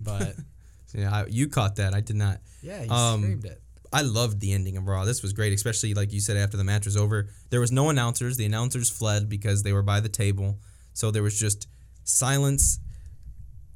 But 0.00 0.34
Yeah, 0.94 1.14
I, 1.14 1.26
you 1.26 1.48
caught 1.48 1.76
that. 1.76 1.94
I 1.94 2.00
did 2.00 2.16
not. 2.16 2.40
yeah, 2.62 2.82
he 2.82 2.88
Um, 2.88 3.22
screamed 3.22 3.44
it. 3.44 3.60
I 3.92 4.02
loved 4.02 4.40
the 4.40 4.52
ending 4.52 4.76
of 4.76 4.86
Raw. 4.88 5.04
This 5.04 5.22
was 5.22 5.32
great, 5.32 5.52
especially 5.52 5.94
like 5.94 6.12
you 6.12 6.20
said 6.20 6.36
after 6.36 6.56
the 6.56 6.64
match 6.64 6.84
was 6.84 6.96
over. 6.96 7.28
There 7.50 7.60
was 7.60 7.70
no 7.70 7.88
announcers. 7.90 8.36
The 8.36 8.44
announcers 8.44 8.90
fled 8.90 9.28
because 9.28 9.62
they 9.62 9.72
were 9.72 9.82
by 9.82 10.00
the 10.00 10.08
table. 10.08 10.58
So 10.92 11.10
there 11.10 11.22
was 11.22 11.38
just 11.38 11.68
silence, 12.04 12.78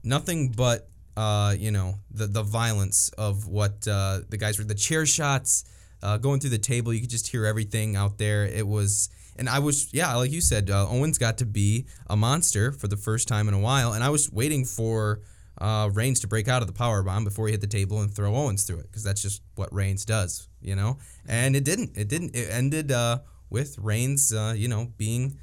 nothing 0.02 0.50
but 0.50 0.88
uh, 1.20 1.52
you 1.52 1.70
know 1.70 1.96
the 2.10 2.26
the 2.26 2.42
violence 2.42 3.10
of 3.18 3.46
what 3.46 3.86
uh, 3.86 4.20
the 4.30 4.38
guys 4.38 4.58
were. 4.58 4.64
The 4.64 4.74
chair 4.74 5.04
shots 5.04 5.64
uh, 6.02 6.16
going 6.16 6.40
through 6.40 6.50
the 6.50 6.58
table. 6.58 6.94
You 6.94 7.00
could 7.02 7.10
just 7.10 7.28
hear 7.28 7.44
everything 7.44 7.94
out 7.94 8.16
there. 8.16 8.46
It 8.46 8.66
was, 8.66 9.10
and 9.36 9.46
I 9.46 9.58
was 9.58 9.92
yeah, 9.92 10.14
like 10.14 10.30
you 10.30 10.40
said, 10.40 10.70
uh, 10.70 10.88
Owens 10.88 11.18
got 11.18 11.36
to 11.38 11.44
be 11.44 11.86
a 12.08 12.16
monster 12.16 12.72
for 12.72 12.88
the 12.88 12.96
first 12.96 13.28
time 13.28 13.48
in 13.48 13.54
a 13.54 13.58
while, 13.58 13.92
and 13.92 14.02
I 14.02 14.08
was 14.08 14.32
waiting 14.32 14.64
for 14.64 15.20
uh, 15.58 15.90
Reigns 15.92 16.20
to 16.20 16.26
break 16.26 16.48
out 16.48 16.62
of 16.62 16.68
the 16.68 16.72
power 16.72 17.02
bomb 17.02 17.24
before 17.24 17.48
he 17.48 17.52
hit 17.52 17.60
the 17.60 17.66
table 17.66 18.00
and 18.00 18.10
throw 18.10 18.34
Owens 18.34 18.64
through 18.64 18.78
it 18.78 18.86
because 18.86 19.04
that's 19.04 19.20
just 19.20 19.42
what 19.56 19.70
Reigns 19.74 20.06
does, 20.06 20.48
you 20.62 20.74
know. 20.74 20.96
And 21.28 21.54
it 21.54 21.64
didn't. 21.64 21.98
It 21.98 22.08
didn't. 22.08 22.34
It 22.34 22.48
ended 22.50 22.92
uh, 22.92 23.18
with 23.50 23.76
Reigns, 23.78 24.32
you 24.56 24.68
know, 24.68 24.90
being 24.96 25.36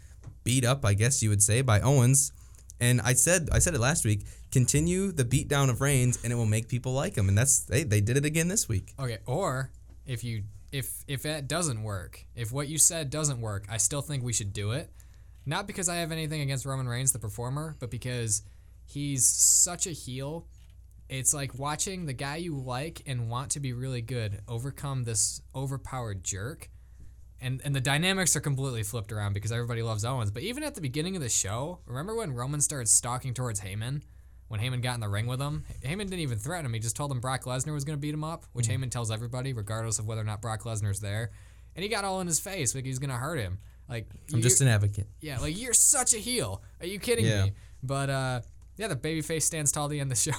beat 0.44 0.66
up, 0.66 0.84
I 0.84 0.96
guess 0.96 1.22
you 1.22 1.30
would 1.30 1.44
say, 1.44 1.62
by 1.62 1.82
Owens. 1.82 2.32
And 2.80 3.02
I 3.02 3.14
said, 3.14 3.50
I 3.52 3.60
said 3.60 3.74
it 3.74 3.80
last 3.80 4.06
week. 4.06 4.26
Continue 4.52 5.12
the 5.12 5.26
beatdown 5.26 5.70
of 5.70 5.82
Reigns, 5.82 6.20
and 6.24 6.32
it 6.32 6.36
will 6.36 6.46
make 6.46 6.68
people 6.68 6.94
like 6.94 7.16
him. 7.16 7.28
And 7.28 7.38
that's 7.38 7.62
they, 7.62 7.84
they 7.84 8.02
did 8.02 8.18
it 8.18 8.26
again 8.26 8.48
this 8.48 8.70
week. 8.70 8.94
Okay, 9.00 9.18
or 9.26 9.72
if 10.06 10.24
you 10.24 10.44
if 10.72 11.04
if 11.08 11.24
that 11.24 11.48
doesn't 11.48 11.84
work, 11.84 12.26
if 12.36 12.52
what 12.52 12.68
you 12.68 12.78
said 12.78 13.10
doesn't 13.10 13.42
work, 13.42 13.66
I 13.70 13.78
still 13.78 14.02
think 14.02 14.24
we 14.24 14.34
should 14.34 14.54
do 14.54 14.72
it. 14.72 14.92
Not 15.46 15.66
because 15.66 15.88
I 15.88 15.96
have 15.98 16.12
anything 16.12 16.42
against 16.42 16.66
Roman 16.66 16.88
Reigns, 16.88 17.14
the 17.14 17.20
performer, 17.20 17.78
but 17.80 17.90
because 17.90 18.44
he's 18.86 19.26
such 19.26 19.88
a 19.88 19.92
heel. 19.92 20.48
It's 21.10 21.34
like 21.34 21.58
watching 21.58 22.06
the 22.06 22.14
guy 22.14 22.36
you 22.36 22.58
like 22.58 23.02
and 23.06 23.30
want 23.30 23.52
to 23.52 23.62
be 23.62 23.72
really 23.72 24.02
good 24.02 24.42
overcome 24.46 25.06
this 25.06 25.42
overpowered 25.56 26.24
jerk. 26.24 26.70
And, 27.40 27.62
and 27.64 27.76
the 27.76 27.82
dynamics 27.82 28.36
are 28.36 28.40
completely 28.40 28.84
flipped 28.84 29.12
around 29.12 29.34
because 29.34 29.52
everybody 29.52 29.82
loves 29.84 30.04
Owens. 30.04 30.32
But 30.32 30.44
even 30.44 30.64
at 30.64 30.74
the 30.76 30.82
beginning 30.82 31.16
of 31.16 31.22
the 31.22 31.30
show, 31.30 31.80
remember 31.86 32.16
when 32.16 32.34
Roman 32.34 32.62
started 32.62 32.88
stalking 32.88 33.34
towards 33.34 33.62
Heyman? 33.62 34.02
When 34.48 34.60
Heyman 34.60 34.82
got 34.82 34.96
in 34.96 35.02
the 35.02 35.10
ring 35.10 35.28
with 35.28 35.40
him? 35.42 35.66
Heyman 35.84 36.06
didn't 36.06 36.20
even 36.20 36.38
threaten 36.40 36.66
him. 36.66 36.74
He 36.74 36.80
just 36.80 36.96
told 36.96 37.12
him 37.12 37.20
Brock 37.20 37.44
Lesnar 37.44 37.74
was 37.74 37.84
going 37.84 37.98
to 37.98 38.02
beat 38.02 38.14
him 38.14 38.24
up, 38.24 38.46
which 38.54 38.68
Heyman 38.68 38.90
tells 38.90 39.12
everybody, 39.12 39.52
regardless 39.54 40.00
of 40.00 40.08
whether 40.08 40.22
or 40.22 40.24
not 40.24 40.42
Brock 40.42 40.64
Lesnar's 40.64 41.00
there. 41.02 41.32
And 41.76 41.84
he 41.84 41.90
got 41.90 42.06
all 42.06 42.22
in 42.22 42.28
his 42.28 42.40
face 42.40 42.74
like 42.74 42.86
he's 42.86 42.98
going 42.98 43.10
to 43.12 43.18
hurt 43.18 43.38
him. 43.38 43.60
Like, 43.90 44.08
I'm 44.34 44.42
just 44.42 44.62
an 44.62 44.68
advocate. 44.68 45.08
yeah, 45.22 45.38
like 45.40 45.58
you're 45.60 45.74
such 45.74 46.14
a 46.14 46.18
heel. 46.18 46.62
Are 46.82 46.88
you 46.88 46.98
kidding 47.00 47.26
Yeah. 47.26 47.46
me? 47.46 47.54
But 47.84 48.10
uh, 48.10 48.42
yeah, 48.78 48.88
the 48.88 48.96
babyface 48.96 49.44
stands 49.44 49.72
tall 49.72 49.86
at 49.86 49.92
the 49.92 50.00
end 50.00 50.12
of 50.12 50.18
the 50.18 50.24
show. 50.32 50.38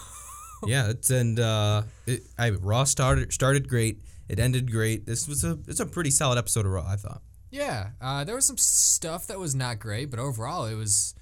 yeah, 0.66 0.88
it's 0.90 1.11
and 1.11 1.38
uh, 1.38 1.82
it, 2.06 2.22
I 2.38 2.50
Raw 2.50 2.84
started 2.84 3.32
started 3.32 3.68
great. 3.68 4.00
It 4.28 4.38
ended 4.38 4.70
great. 4.70 5.06
This 5.06 5.26
was 5.28 5.44
a 5.44 5.58
it's 5.66 5.80
a 5.80 5.86
pretty 5.86 6.10
solid 6.10 6.38
episode 6.38 6.66
of 6.66 6.72
Raw. 6.72 6.86
I 6.86 6.96
thought. 6.96 7.22
yeah, 7.50 7.90
uh, 8.00 8.24
there 8.24 8.34
was 8.34 8.46
some 8.46 8.58
stuff 8.58 9.26
that 9.28 9.38
was 9.38 9.54
not 9.54 9.78
great, 9.78 10.10
but 10.10 10.18
overall 10.20 10.66
it 10.66 10.74
was 10.74 11.14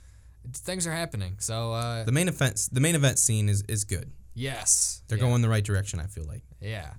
things 0.53 0.87
are 0.87 0.93
happening. 0.93 1.37
So 1.39 1.73
uh, 1.73 2.05
The 2.05 2.13
main 2.13 2.29
event 2.29 2.69
the 2.73 2.81
main 2.81 2.95
event 2.95 3.19
scene 3.19 3.49
is 3.49 3.63
is 3.69 3.85
good. 3.85 4.11
yes, 4.35 5.03
They're 5.09 5.19
yeah, 5.19 5.25
going 5.25 5.43
the 5.43 5.49
right 5.49 5.65
direction. 5.65 6.01
I 6.01 6.07
feel 6.07 6.25
like. 6.27 6.43
Yeah. 6.61 6.95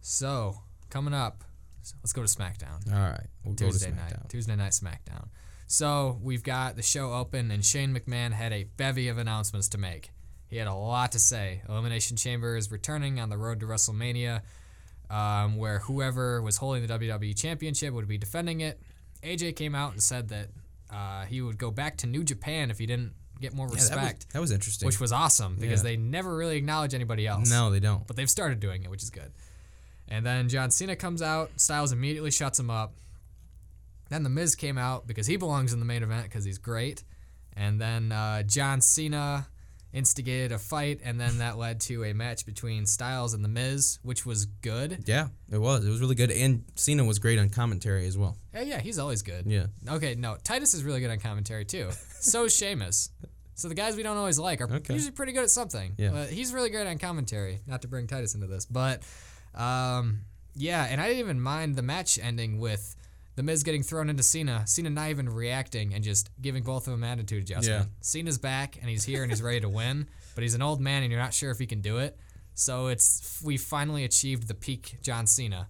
So 0.00 0.56
coming 0.88 1.14
up, 1.14 1.44
let's 2.02 2.12
go 2.12 2.22
to 2.24 2.28
SmackDown. 2.28 2.92
All 2.92 2.98
right, 3.00 3.26
we'll 3.44 3.54
Tuesday 3.54 3.90
go 3.90 3.96
to 3.96 4.00
night. 4.02 4.14
Tuesday 4.28 4.56
night 4.56 4.72
SmackDown. 4.72 5.28
So 5.66 6.18
we've 6.22 6.42
got 6.42 6.76
the 6.76 6.82
show 6.82 7.12
open, 7.12 7.50
and 7.50 7.64
Shane 7.64 7.94
McMahon 7.94 8.32
had 8.32 8.52
a 8.52 8.64
bevy 8.76 9.08
of 9.08 9.18
announcements 9.18 9.68
to 9.70 9.78
make. 9.78 10.10
He 10.48 10.56
had 10.56 10.66
a 10.66 10.74
lot 10.74 11.12
to 11.12 11.20
say. 11.20 11.62
Elimination 11.68 12.16
Chamber 12.16 12.56
is 12.56 12.72
returning 12.72 13.20
on 13.20 13.28
the 13.28 13.38
road 13.38 13.60
to 13.60 13.66
WrestleMania, 13.66 14.40
um, 15.10 15.56
where 15.56 15.80
whoever 15.80 16.40
was 16.40 16.56
holding 16.56 16.86
the 16.86 16.98
WWE 16.98 17.36
Championship 17.36 17.92
would 17.92 18.08
be 18.08 18.16
defending 18.18 18.60
it. 18.60 18.80
AJ 19.22 19.56
came 19.56 19.74
out 19.74 19.92
and 19.92 20.02
said 20.02 20.28
that 20.28 20.48
uh, 20.90 21.24
he 21.26 21.42
would 21.42 21.58
go 21.58 21.70
back 21.70 21.96
to 21.98 22.06
New 22.06 22.24
Japan 22.24 22.70
if 22.70 22.78
he 22.78 22.86
didn't 22.86 23.12
get 23.40 23.52
more 23.54 23.66
Yeah, 23.66 23.70
that 23.70 23.74
was, 23.80 23.90
respect, 23.90 24.32
that 24.32 24.40
was 24.40 24.50
interesting. 24.52 24.86
which 24.86 25.00
was 25.00 25.12
awesome 25.12 25.56
because 25.58 25.80
Yeah. 25.80 25.90
they 25.90 25.96
never 25.96 26.34
really 26.36 26.56
acknowledge 26.56 26.94
anybody 26.94 27.26
else 27.26 27.50
no, 27.50 27.70
they 27.70 27.80
don't. 27.80 28.06
but 28.06 28.16
they've 28.16 28.30
started 28.30 28.60
doing 28.60 28.82
it, 28.84 28.90
which 28.90 29.02
is 29.02 29.10
good. 29.10 29.32
And 30.08 30.24
then 30.26 30.48
John 30.48 30.70
Cena 30.70 30.96
comes 30.96 31.22
out, 31.22 31.50
Styles 31.56 31.92
immediately 31.92 32.30
shuts 32.30 32.58
him 32.58 32.70
up. 32.70 32.94
Then 34.08 34.24
The 34.24 34.30
Miz 34.30 34.56
came 34.56 34.76
out 34.76 35.06
because 35.06 35.26
he 35.26 35.36
belongs 35.36 35.72
in 35.72 35.78
the 35.78 35.84
main 35.84 36.02
event 36.02 36.24
because 36.24 36.44
he's 36.44 36.58
great. 36.58 37.04
And 37.56 37.80
then 37.80 38.10
uh, 38.12 38.42
John 38.42 38.80
Cena 38.80 39.46
instigated 39.92 40.52
a 40.52 40.58
fight, 40.58 41.00
and 41.04 41.20
then 41.20 41.38
that 41.38 41.58
led 41.58 41.80
to 41.82 42.04
a 42.04 42.12
match 42.12 42.46
between 42.46 42.86
Styles 42.86 43.34
and 43.34 43.44
The 43.44 43.48
Miz, 43.48 43.98
which 44.02 44.24
was 44.24 44.46
good. 44.46 45.04
Yeah, 45.06 45.28
it 45.50 45.58
was. 45.58 45.84
It 45.84 45.90
was 45.90 46.00
really 46.00 46.14
good, 46.14 46.30
and 46.30 46.64
Cena 46.76 47.04
was 47.04 47.18
great 47.18 47.38
on 47.38 47.50
commentary 47.50 48.06
as 48.06 48.16
well. 48.16 48.36
Yeah, 48.54 48.62
yeah, 48.62 48.80
he's 48.80 48.98
always 48.98 49.22
good. 49.22 49.46
Yeah. 49.46 49.66
Okay, 49.88 50.14
no, 50.14 50.36
Titus 50.42 50.74
is 50.74 50.84
really 50.84 51.00
good 51.00 51.10
on 51.10 51.18
commentary 51.18 51.64
too. 51.64 51.90
So 52.20 52.44
is 52.44 52.54
Sheamus. 52.56 53.10
So 53.54 53.68
the 53.68 53.74
guys 53.74 53.96
we 53.96 54.02
don't 54.02 54.16
always 54.16 54.38
like 54.38 54.60
are 54.60 54.72
Okay. 54.72 54.94
usually 54.94 55.12
pretty 55.12 55.32
good 55.32 55.42
at 55.44 55.50
something. 55.50 55.92
Yeah. 55.98 56.10
But 56.10 56.30
he's 56.30 56.52
really 56.54 56.70
great 56.70 56.86
on 56.86 56.98
commentary. 56.98 57.60
Not 57.66 57.82
to 57.82 57.88
bring 57.88 58.06
Titus 58.06 58.34
into 58.34 58.46
this, 58.46 58.64
but 58.64 59.02
um, 59.54 60.20
yeah, 60.54 60.84
and 60.88 61.00
I 61.00 61.08
didn't 61.08 61.20
even 61.20 61.40
mind 61.40 61.76
the 61.76 61.82
match 61.82 62.18
ending 62.22 62.58
with 62.58 62.96
The 63.40 63.44
Miz 63.44 63.62
getting 63.62 63.82
thrown 63.82 64.10
into 64.10 64.22
Cena. 64.22 64.64
Cena 64.66 64.90
not 64.90 65.08
even 65.08 65.26
reacting 65.26 65.94
and 65.94 66.04
just 66.04 66.28
giving 66.42 66.62
both 66.62 66.86
of 66.86 66.90
them 66.90 67.02
attitude 67.02 67.42
adjustment. 67.44 67.86
Yeah. 67.86 67.92
Cena's 68.02 68.36
back 68.36 68.76
and 68.78 68.90
he's 68.90 69.02
here 69.02 69.22
and 69.22 69.32
he's 69.32 69.40
ready 69.40 69.60
to 69.60 69.68
win, 69.70 70.08
but 70.34 70.42
he's 70.42 70.52
an 70.52 70.60
old 70.60 70.78
man 70.78 71.02
and 71.04 71.10
you're 71.10 71.22
not 71.22 71.32
sure 71.32 71.50
if 71.50 71.58
he 71.58 71.64
can 71.64 71.80
do 71.80 71.96
it. 72.00 72.18
So 72.54 72.88
it's 72.88 73.40
we 73.42 73.56
finally 73.56 74.04
achieved 74.04 74.46
the 74.46 74.52
peak 74.52 74.98
John 75.00 75.26
Cena. 75.26 75.68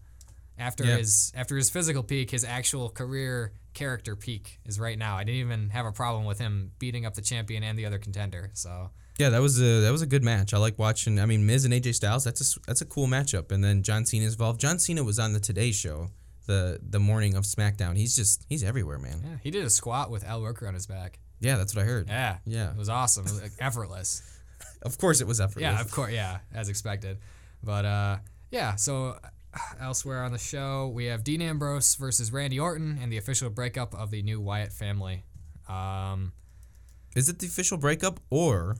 After 0.59 0.85
Yeah. 0.85 0.97
his 0.97 1.31
after 1.37 1.57
his 1.57 1.71
physical 1.71 2.03
peak, 2.03 2.33
his 2.33 2.43
actual 2.43 2.89
career 2.91 3.53
character 3.73 4.17
peak 4.17 4.59
is 4.67 4.81
right 4.81 4.99
now. 4.99 5.17
I 5.17 5.23
didn't 5.23 5.39
even 5.41 5.69
have 5.69 5.87
a 5.87 5.93
problem 5.93 6.25
with 6.25 6.41
him 6.41 6.73
beating 6.81 7.07
up 7.07 7.15
the 7.15 7.23
champion 7.23 7.63
and 7.63 7.79
the 7.79 7.87
other 7.87 8.01
contender. 8.01 8.51
So 8.55 8.91
Yeah, 9.17 9.29
that 9.29 9.41
was 9.41 9.61
a 9.61 9.81
that 9.83 9.93
was 9.93 10.03
a 10.03 10.07
good 10.09 10.25
match. 10.25 10.53
I 10.53 10.59
like 10.59 10.77
watching. 10.77 11.21
I 11.21 11.27
mean, 11.27 11.47
Miz 11.47 11.65
and 11.65 11.73
AJ 11.73 11.95
Styles. 11.95 12.25
That's 12.25 12.57
a 12.57 12.61
that's 12.67 12.81
a 12.81 12.85
cool 12.87 13.07
matchup. 13.07 13.53
And 13.53 13.63
then 13.63 13.85
John 13.85 14.05
Cena's 14.07 14.33
involved. 14.33 14.61
John 14.61 14.81
Cena 14.81 15.05
was 15.05 15.21
on 15.21 15.35
the 15.35 15.41
Today 15.41 15.71
Show 15.71 16.11
the 16.51 16.81
the 16.83 17.01
morning 17.01 17.35
of 17.37 17.45
SmackDown. 17.45 17.97
He's 17.97 18.15
just 18.17 18.45
he's 18.49 18.63
everywhere, 18.65 18.99
man. 18.99 19.23
yeah, 19.25 19.37
he 19.43 19.51
did 19.51 19.65
a 19.65 19.71
squat 19.71 20.11
with 20.11 20.25
Al 20.25 20.43
Roker 20.43 20.67
on 20.67 20.75
his 20.75 20.87
back. 20.87 21.19
Yeah, 21.41 21.57
that's 21.57 21.75
what 21.75 21.83
I 21.83 21.87
heard. 21.87 22.09
Yeah, 22.09 22.39
Yeah. 22.45 22.71
it 22.73 22.77
was 22.77 22.89
awesome. 22.91 23.25
It 23.27 23.31
was 23.33 23.43
like, 23.43 23.53
effortless. 23.59 24.23
Of 24.83 24.97
course, 24.97 25.21
it 25.21 25.27
was 25.27 25.43
effortless. 25.43 25.63
Yeah, 25.63 25.79
of 25.81 25.91
course. 25.91 26.11
Yeah, 26.11 26.39
as 26.55 26.71
expected. 26.71 27.19
But 27.63 27.85
uh, 27.85 28.17
yeah. 28.51 28.77
So 28.77 29.19
uh, 29.23 29.59
elsewhere 29.79 30.25
on 30.25 30.33
the 30.33 30.39
show, 30.39 30.89
we 30.89 31.05
have 31.07 31.23
Dean 31.23 31.43
Ambrose 31.43 31.97
versus 31.97 32.33
Randy 32.33 32.59
Orton 32.59 32.99
and 33.03 33.13
the 33.13 33.19
official 33.19 33.51
breakup 33.51 33.95
of 33.95 34.11
the 34.11 34.23
new 34.23 34.41
Wyatt 34.41 34.73
family. 34.73 35.25
Um, 35.69 36.33
Is 37.15 37.29
it 37.29 37.39
the 37.41 37.47
official 37.47 37.77
breakup 37.77 38.21
or 38.31 38.77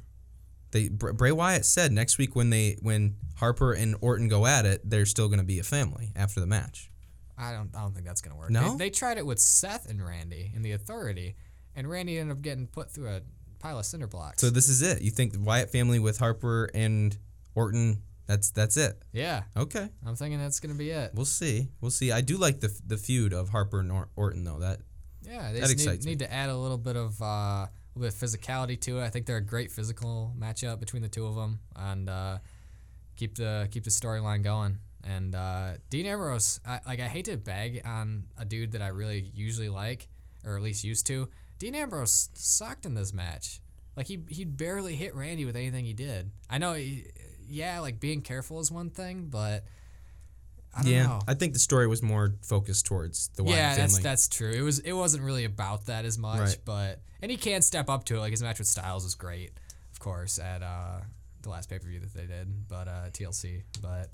they 0.71 0.89
Br- 0.89 1.13
Bray 1.13 1.33
Wyatt 1.33 1.67
said 1.67 1.93
next 1.93 2.17
week 2.17 2.35
when 2.35 2.49
they 2.49 2.79
when 2.81 3.17
Harper 3.37 3.73
and 3.75 3.95
Orton 4.01 4.29
go 4.29 4.47
at 4.47 4.65
it, 4.65 4.81
they're 4.89 5.05
still 5.07 5.29
going 5.29 5.41
to 5.41 5.45
be 5.45 5.59
a 5.59 5.63
family 5.65 6.13
after 6.17 6.41
the 6.41 6.47
match. 6.47 6.90
I 7.41 7.53
don't. 7.53 7.71
I 7.75 7.81
don't 7.81 7.95
think 7.95 8.07
that's 8.07 8.21
gonna 8.21 8.37
work. 8.37 8.51
No? 8.51 8.73
They, 8.77 8.85
they 8.87 8.91
tried 8.91 9.19
it 9.19 9.25
with 9.27 9.39
Seth 9.41 9.89
and 9.89 10.05
Randy 10.05 10.53
in 10.55 10.63
the 10.63 10.73
Authority, 10.73 11.37
and 11.75 11.89
Randy 11.89 12.19
ended 12.19 12.37
up 12.37 12.43
getting 12.43 12.67
put 12.67 12.91
through 12.91 13.09
a 13.09 13.23
pile 13.59 13.79
of 13.79 13.87
cinder 13.87 14.07
blocks. 14.07 14.41
So 14.41 14.51
this 14.51 14.69
is 14.69 14.83
it. 14.83 15.03
You 15.03 15.11
think 15.11 15.33
the 15.33 15.41
Wyatt 15.41 15.71
family 15.71 15.99
with 15.99 16.19
Harper 16.19 16.71
and 16.75 17.17
Orton? 17.55 18.03
That's 18.27 18.51
that's 18.51 18.77
it. 18.77 19.03
yeah, 19.13 19.43
Okay, 19.57 19.89
I'm 20.07 20.15
thinking 20.15 20.39
that's 20.39 20.61
gonna 20.61 20.75
be 20.75 20.91
it. 20.91 21.11
we'll 21.15 21.25
see. 21.25 21.69
We'll 21.81 21.91
see. 21.91 22.13
I 22.13 22.21
do 22.21 22.37
like 22.37 22.61
the 22.61 22.73
the 22.87 22.97
feud 22.97 23.33
of 23.33 23.49
Harper 23.49 23.81
and 23.81 23.91
Orton 24.15 24.45
though. 24.45 24.61
That 24.61 24.81
Yeah, 25.23 25.51
they 25.53 25.61
That 25.61 25.69
just 25.69 25.73
excites 25.73 26.05
need, 26.05 26.11
me. 26.11 26.13
need 26.13 26.19
to 26.21 26.33
add 26.33 26.49
a 26.49 26.57
little 26.57 26.79
bit 26.79 26.95
of 26.97 27.21
uh, 27.21 27.25
a 27.25 27.69
little 27.97 28.09
bit 28.09 28.15
of 28.15 28.21
physicality 28.31 28.81
to 28.83 29.01
it. 29.01 29.05
I 29.05 29.09
think 29.11 29.27
they're 29.27 29.39
a 29.39 29.41
great 29.45 29.73
physical 29.73 30.33
matchup 30.39 30.79
between 30.79 31.03
the 31.03 31.09
two 31.09 31.27
of 31.27 31.35
them, 31.35 31.59
and 31.75 32.09
uh, 32.09 32.39
keep 33.17 33.35
the 33.37 33.67
keep 33.73 33.83
the 33.83 33.91
storyline 33.91 34.45
going. 34.45 34.79
And 35.05 35.35
uh, 35.35 35.73
Dean 35.89 36.07
Ambrose, 36.07 36.61
I, 36.67 36.81
like 36.87 37.01
I 37.01 37.09
hate 37.09 37.25
to 37.27 37.37
bag 37.37 37.83
on 37.85 38.25
a 38.39 38.45
dude 38.45 38.73
that 38.73 38.83
I 38.83 38.89
really 38.89 39.31
usually 39.35 39.69
like, 39.69 40.09
or 40.45 40.57
at 40.57 40.63
least 40.63 40.85
used 40.85 41.07
to. 41.07 41.29
Dean 41.59 41.75
Ambrose 41.75 42.29
sucked 42.35 42.85
in 42.87 42.95
this 42.95 43.13
match. 43.13 43.61
Like 43.97 44.07
he 44.07 44.21
he 44.29 44.45
barely 44.45 44.95
hit 44.97 45.15
Randy 45.15 45.45
with 45.45 45.57
anything 45.57 45.85
he 45.85 45.93
did. 45.95 46.31
I 46.49 46.59
know, 46.59 46.75
he, 46.75 47.07
yeah, 47.49 47.81
like 47.81 47.99
being 48.01 48.23
careful 48.23 48.61
is 48.61 48.71
one 48.71 48.91
thing, 48.91 49.27
but 49.31 49.65
I 50.77 50.83
don't 50.83 50.93
yeah, 50.93 51.03
know. 51.07 51.21
I 51.27 51.35
think 51.35 51.53
the 51.53 51.59
story 51.59 51.87
was 51.89 52.03
more 52.03 52.35
focused 52.43 52.87
towards 52.87 53.29
the 53.35 53.43
Wyatt 53.43 53.57
Yeah, 53.57 53.71
family. 53.75 53.83
that's 53.83 53.99
that's 53.99 54.29
true. 54.29 54.53
It 54.53 54.63
was 54.63 54.79
it 54.81 54.93
wasn't 54.93 55.25
really 55.25 55.45
about 55.45 55.87
that 55.87 56.05
as 56.05 56.17
much, 56.17 56.39
Right. 56.41 56.59
but 56.65 57.01
and 57.21 57.31
he 57.31 57.37
can't 57.37 57.65
step 57.65 57.91
up 57.91 58.05
to 58.05 58.17
it. 58.17 58.21
Like 58.21 58.31
his 58.31 58.43
match 58.43 58.59
with 58.59 58.69
Styles 58.69 59.03
was 59.05 59.15
great, 59.17 59.51
of 59.93 59.99
course, 59.99 60.39
at 60.39 60.63
uh, 60.63 61.01
the 61.43 61.49
last 61.51 61.69
pay 61.69 61.79
per 61.79 61.89
view 61.89 62.01
that 62.01 62.15
they 62.15 62.27
did, 62.27 62.69
but 62.69 62.87
uh, 62.87 63.11
TLC. 63.13 63.63
But 63.83 64.11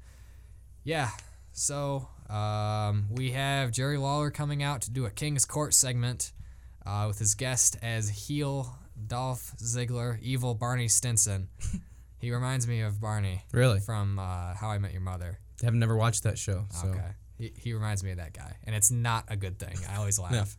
yeah, 0.87 1.11
so 1.51 2.09
um, 2.31 3.09
we 3.11 3.33
have 3.33 3.73
Jerry 3.73 3.99
Lawler 3.99 4.31
coming 4.31 4.63
out 4.63 4.83
to 4.83 4.91
do 4.91 5.05
a 5.05 5.11
King's 5.11 5.45
Court 5.45 5.75
segment 5.75 6.33
uh, 6.87 7.07
with 7.09 7.19
his 7.19 7.35
guest 7.35 7.77
as 7.83 8.09
heel 8.09 8.79
Dolph 9.07 9.53
Ziggler, 9.59 10.19
evil 10.23 10.55
Barney 10.55 10.87
Stinson. 10.87 11.49
he 12.21 12.31
reminds 12.31 12.69
me 12.69 12.83
of 12.83 13.01
Barney 13.01 13.43
really. 13.53 13.81
from 13.81 14.21
uh, 14.21 14.55
How 14.55 14.71
I 14.71 14.79
Met 14.79 14.93
Your 14.93 15.01
Mother. 15.01 15.41
I've 15.65 15.75
never 15.75 15.97
watched 15.97 16.23
that 16.23 16.39
show. 16.39 16.67
So 16.71 16.89
Okay. 16.89 17.11
He, 17.37 17.53
he 17.57 17.73
reminds 17.75 18.03
me 18.05 18.13
of 18.13 18.19
that 18.19 18.33
guy, 18.33 18.57
and 18.65 18.75
it's 18.75 18.91
not 18.91 19.25
a 19.29 19.37
good 19.37 19.59
thing. 19.59 19.77
I 19.91 19.97
always 19.97 20.19
laugh. 20.21 20.57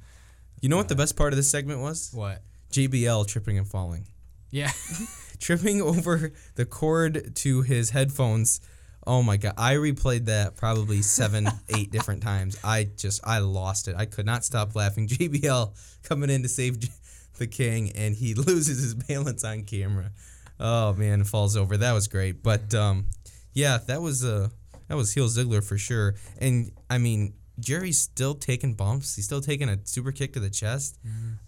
you 0.61 0.67
know 0.67 0.77
what 0.77 0.89
the 0.89 0.95
best 0.95 1.15
part 1.15 1.31
of 1.31 1.37
this 1.37 1.49
segment 1.49 1.79
was? 1.79 2.11
What? 2.13 2.43
JBL 2.71 3.27
tripping 3.27 3.57
and 3.57 3.67
falling. 3.67 4.07
Yeah. 4.51 4.71
tripping 5.39 5.81
over 5.81 6.33
the 6.55 6.65
cord 6.65 7.33
to 7.37 7.61
his 7.61 7.91
headphones. 7.91 8.59
Oh 9.07 9.23
my 9.23 9.37
god! 9.37 9.53
I 9.57 9.75
replayed 9.75 10.25
that 10.25 10.57
probably 10.57 11.01
seven, 11.01 11.47
eight 11.69 11.91
different 11.91 12.21
times. 12.21 12.57
I 12.61 12.89
just 12.97 13.21
I 13.25 13.39
lost 13.39 13.87
it. 13.87 13.95
I 13.97 14.05
could 14.05 14.25
not 14.25 14.43
stop 14.43 14.75
laughing. 14.75 15.07
JBL 15.07 15.73
coming 16.03 16.29
in 16.29 16.43
to 16.43 16.49
save 16.49 16.77
the 17.37 17.47
king, 17.47 17.91
and 17.95 18.13
he 18.13 18.33
loses 18.35 18.81
his 18.83 18.93
balance 18.93 19.45
on 19.45 19.63
camera. 19.63 20.11
Oh 20.59 20.93
man, 20.93 21.23
falls 21.23 21.55
over. 21.55 21.77
That 21.77 21.93
was 21.93 22.07
great. 22.09 22.43
But 22.43 22.73
um, 22.75 23.05
yeah, 23.53 23.77
that 23.87 24.01
was 24.01 24.25
uh 24.25 24.49
that 24.89 24.97
was 24.97 25.13
heel 25.13 25.27
Ziggler 25.27 25.63
for 25.63 25.77
sure. 25.77 26.15
And 26.39 26.71
I 26.89 26.97
mean, 26.97 27.33
Jerry's 27.61 27.99
still 27.99 28.35
taking 28.35 28.73
bumps. 28.73 29.15
He's 29.15 29.25
still 29.25 29.41
taking 29.41 29.69
a 29.69 29.77
super 29.85 30.11
kick 30.11 30.33
to 30.33 30.41
the 30.41 30.49
chest. 30.49 30.99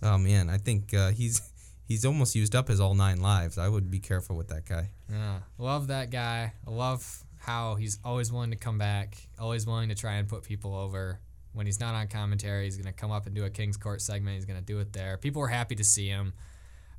Oh 0.01 0.17
man, 0.17 0.49
I 0.49 0.57
think 0.59 0.93
uh, 0.93 1.11
he's 1.11 1.41
he's 1.85 2.05
almost 2.05 2.35
used 2.35 2.55
up 2.55 2.69
his 2.69 2.79
all 2.79 2.95
nine 2.95 3.21
lives. 3.21 3.57
I 3.57 3.67
would 3.67 3.91
be 3.91 3.99
careful 3.99 4.37
with 4.37 4.47
that 4.47 4.65
guy. 4.65 4.91
yeah. 5.11 5.39
Love 5.57 5.87
that 5.87 6.09
guy. 6.09 6.53
I 6.65 6.71
love 6.71 7.25
how 7.39 7.75
he's 7.75 7.99
always 8.03 8.31
willing 8.31 8.51
to 8.51 8.57
come 8.57 8.77
back, 8.77 9.17
always 9.39 9.65
willing 9.65 9.89
to 9.89 9.95
try 9.95 10.15
and 10.15 10.27
put 10.27 10.43
people 10.43 10.75
over. 10.75 11.19
When 11.53 11.65
he's 11.65 11.79
not 11.79 11.95
on 11.95 12.07
commentary, 12.07 12.65
he's 12.65 12.77
going 12.77 12.85
to 12.85 12.93
come 12.93 13.11
up 13.11 13.25
and 13.25 13.33
do 13.33 13.43
a 13.43 13.49
King's 13.49 13.77
Court 13.77 14.01
segment. 14.01 14.35
He's 14.35 14.45
going 14.45 14.59
to 14.59 14.65
do 14.65 14.79
it 14.79 14.93
there. 14.93 15.17
People 15.17 15.41
were 15.41 15.47
happy 15.47 15.73
to 15.75 15.83
see 15.83 16.07
him. 16.07 16.33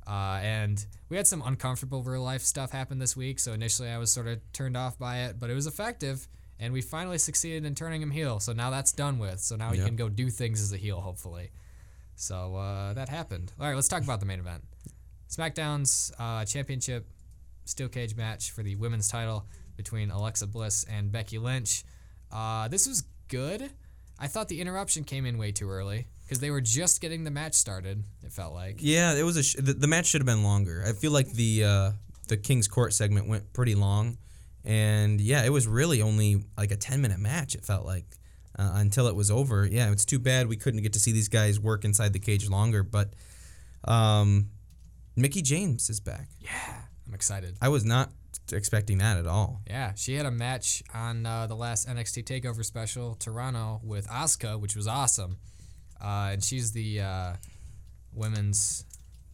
Uh, 0.05 0.39
and 0.41 0.85
we 1.09 1.15
had 1.15 1.25
some 1.27 1.41
uncomfortable 1.45 2.03
real 2.03 2.23
life 2.23 2.41
stuff 2.41 2.71
happen 2.71 2.99
this 2.99 3.15
week. 3.15 3.39
So 3.39 3.53
initially 3.53 3.89
I 3.89 3.97
was 3.97 4.11
sort 4.11 4.27
of 4.27 4.39
turned 4.51 4.75
off 4.75 4.99
by 4.99 5.19
it, 5.19 5.39
but 5.39 5.49
it 5.49 5.53
was 5.53 5.67
effective. 5.67 6.27
And 6.59 6.73
we 6.73 6.81
finally 6.81 7.17
succeeded 7.17 7.65
in 7.65 7.75
turning 7.75 8.01
him 8.01 8.11
heel. 8.11 8.39
So 8.39 8.51
now 8.51 8.71
that's 8.71 8.91
done 8.91 9.19
with. 9.19 9.39
So 9.39 9.55
now 9.55 9.71
he 9.71 9.79
can 9.79 9.95
go 9.95 10.09
do 10.09 10.29
things 10.29 10.61
as 10.61 10.73
a 10.73 10.77
heel, 10.77 10.99
hopefully. 10.99 11.51
So 12.15 12.55
uh, 12.55 12.93
that 12.93 13.09
happened. 13.09 13.53
All 13.59 13.67
right, 13.67 13.75
let's 13.75 13.87
talk 13.87 14.03
about 14.03 14.19
the 14.19 14.25
main 14.25 14.39
event. 14.39 14.63
SmackDown's 15.29 16.11
uh, 16.19 16.45
championship 16.45 17.07
steel 17.65 17.87
cage 17.87 18.15
match 18.15 18.51
for 18.51 18.63
the 18.63 18.75
women's 18.75 19.07
title 19.07 19.45
between 19.81 20.11
Alexa 20.11 20.45
Bliss 20.45 20.83
and 20.83 21.11
Becky 21.11 21.39
Lynch. 21.39 21.83
Uh, 22.31 22.67
this 22.67 22.87
was 22.87 23.03
good. 23.29 23.71
I 24.19 24.27
thought 24.27 24.47
the 24.47 24.61
interruption 24.61 25.03
came 25.03 25.25
in 25.25 25.39
way 25.39 25.51
too 25.51 25.71
early 25.71 26.05
because 26.23 26.39
they 26.39 26.51
were 26.51 26.61
just 26.61 27.01
getting 27.01 27.23
the 27.23 27.31
match 27.31 27.55
started. 27.55 28.03
It 28.23 28.31
felt 28.31 28.53
like. 28.53 28.77
Yeah, 28.79 29.15
it 29.15 29.23
was 29.23 29.37
a 29.37 29.43
sh- 29.43 29.55
the, 29.57 29.73
the 29.73 29.87
match 29.87 30.05
should 30.05 30.21
have 30.21 30.27
been 30.27 30.43
longer. 30.43 30.83
I 30.87 30.93
feel 30.93 31.11
like 31.11 31.31
the 31.31 31.63
uh, 31.63 31.91
the 32.27 32.37
King's 32.37 32.67
Court 32.67 32.93
segment 32.93 33.27
went 33.27 33.51
pretty 33.53 33.73
long, 33.73 34.19
and 34.63 35.19
yeah, 35.19 35.43
it 35.43 35.49
was 35.51 35.67
really 35.67 36.03
only 36.03 36.43
like 36.55 36.69
a 36.69 36.77
ten 36.77 37.01
minute 37.01 37.19
match. 37.19 37.55
It 37.55 37.65
felt 37.65 37.83
like 37.83 38.05
uh, 38.59 38.73
until 38.75 39.07
it 39.07 39.15
was 39.15 39.31
over. 39.31 39.65
Yeah, 39.65 39.91
it's 39.91 40.05
too 40.05 40.19
bad 40.19 40.47
we 40.47 40.57
couldn't 40.57 40.83
get 40.83 40.93
to 40.93 40.99
see 40.99 41.11
these 41.11 41.29
guys 41.29 41.59
work 41.59 41.83
inside 41.83 42.13
the 42.13 42.19
cage 42.19 42.47
longer. 42.47 42.83
But 42.83 43.13
um, 43.85 44.51
Mickie 45.15 45.41
James 45.41 45.89
is 45.89 45.99
back. 45.99 46.29
Yeah, 46.39 46.75
I'm 47.07 47.15
excited. 47.15 47.57
I 47.59 47.69
was 47.69 47.83
not 47.83 48.11
expecting 48.53 48.97
that 48.99 49.17
at 49.17 49.27
all. 49.27 49.61
Yeah, 49.67 49.93
she 49.95 50.15
had 50.15 50.25
a 50.25 50.31
match 50.31 50.83
on 50.93 51.25
uh, 51.25 51.47
the 51.47 51.55
last 51.55 51.87
NXT 51.87 52.23
Takeover 52.25 52.63
special, 52.65 53.15
Toronto, 53.15 53.79
with 53.83 54.07
Asuka, 54.07 54.59
which 54.59 54.75
was 54.75 54.87
awesome. 54.87 55.37
Uh, 56.01 56.29
and 56.33 56.43
she's 56.43 56.71
the 56.71 57.01
uh, 57.01 57.33
women's 58.13 58.85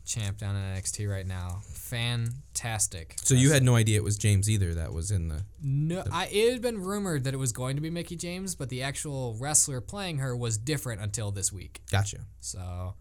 champ 0.05 0.37
down 0.37 0.55
in 0.55 0.61
NXT 0.61 1.09
right 1.09 1.25
now. 1.27 1.61
Fantastic. 1.63 3.15
So 3.23 3.35
you 3.35 3.51
had 3.51 3.63
no 3.63 3.75
idea 3.75 3.97
it 3.97 4.03
was 4.03 4.17
James 4.17 4.49
either. 4.49 4.73
That 4.73 4.93
was 4.93 5.11
in 5.11 5.27
the. 5.27 5.43
No, 5.61 6.03
I, 6.11 6.27
it 6.31 6.51
had 6.53 6.61
been 6.61 6.81
rumored 6.81 7.23
that 7.25 7.33
it 7.33 7.37
was 7.37 7.51
going 7.51 7.75
to 7.75 7.81
be 7.81 7.89
Mickie 7.89 8.15
James, 8.15 8.55
but 8.55 8.69
the 8.69 8.83
actual 8.83 9.35
wrestler 9.39 9.81
playing 9.81 10.17
her 10.19 10.35
was 10.35 10.57
different 10.57 11.01
until 11.01 11.31
this 11.31 11.51
week. 11.51 11.81
Gotcha. 11.91 12.19
So, 12.39 12.95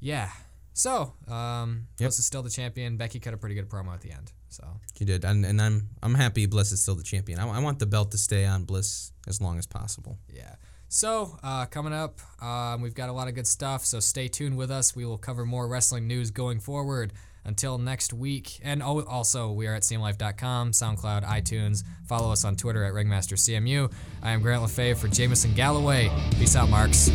yeah. 0.00 0.30
So, 0.72 1.14
um, 1.28 1.88
Yep. 1.98 2.12
Still 2.12 2.42
the 2.42 2.50
champion. 2.50 2.96
Becky 2.96 3.18
cut 3.20 3.34
a 3.34 3.36
pretty 3.36 3.54
good 3.54 3.68
promo 3.68 3.92
at 3.92 4.00
the 4.00 4.12
end. 4.12 4.32
So, 4.50 4.64
You 4.98 5.06
did, 5.06 5.24
and, 5.24 5.46
and 5.46 5.62
I'm 5.62 5.88
I'm 6.02 6.14
happy 6.14 6.44
Bliss 6.46 6.72
is 6.72 6.82
still 6.82 6.96
the 6.96 7.02
champion. 7.02 7.38
I, 7.38 7.48
I 7.48 7.60
want 7.60 7.78
the 7.78 7.86
belt 7.86 8.10
to 8.10 8.18
stay 8.18 8.44
on 8.44 8.64
Bliss 8.64 9.12
as 9.26 9.40
long 9.40 9.58
as 9.58 9.66
possible. 9.66 10.18
yeah. 10.28 10.56
So, 10.92 11.38
uh, 11.44 11.66
coming 11.66 11.92
up, 11.92 12.18
um, 12.42 12.82
we've 12.82 12.94
got 12.96 13.08
a 13.08 13.12
lot 13.12 13.28
of 13.28 13.34
good 13.36 13.46
stuff. 13.46 13.84
So, 13.84 14.00
stay 14.00 14.26
tuned 14.26 14.56
with 14.56 14.72
us. 14.72 14.96
We 14.96 15.04
will 15.04 15.18
cover 15.18 15.46
more 15.46 15.68
wrestling 15.68 16.06
news 16.08 16.30
going 16.32 16.58
forward. 16.60 17.12
Until 17.42 17.78
next 17.78 18.12
week. 18.12 18.60
And 18.62 18.82
al- 18.82 19.08
also, 19.08 19.50
we 19.50 19.66
are 19.66 19.74
at 19.74 19.80
CMLife.com, 19.80 20.72
SoundCloud, 20.72 21.24
iTunes. 21.24 21.84
Follow 22.06 22.30
us 22.32 22.44
on 22.44 22.54
Twitter 22.54 22.84
at 22.84 22.92
RingmasterCMU. 22.92 23.90
I 24.22 24.32
am 24.32 24.42
Grant 24.42 24.62
LaFave 24.62 24.98
for 24.98 25.08
Jameson 25.08 25.54
Galloway. 25.54 26.10
Peace 26.38 26.54
out, 26.54 26.68
Marks. 26.68 27.08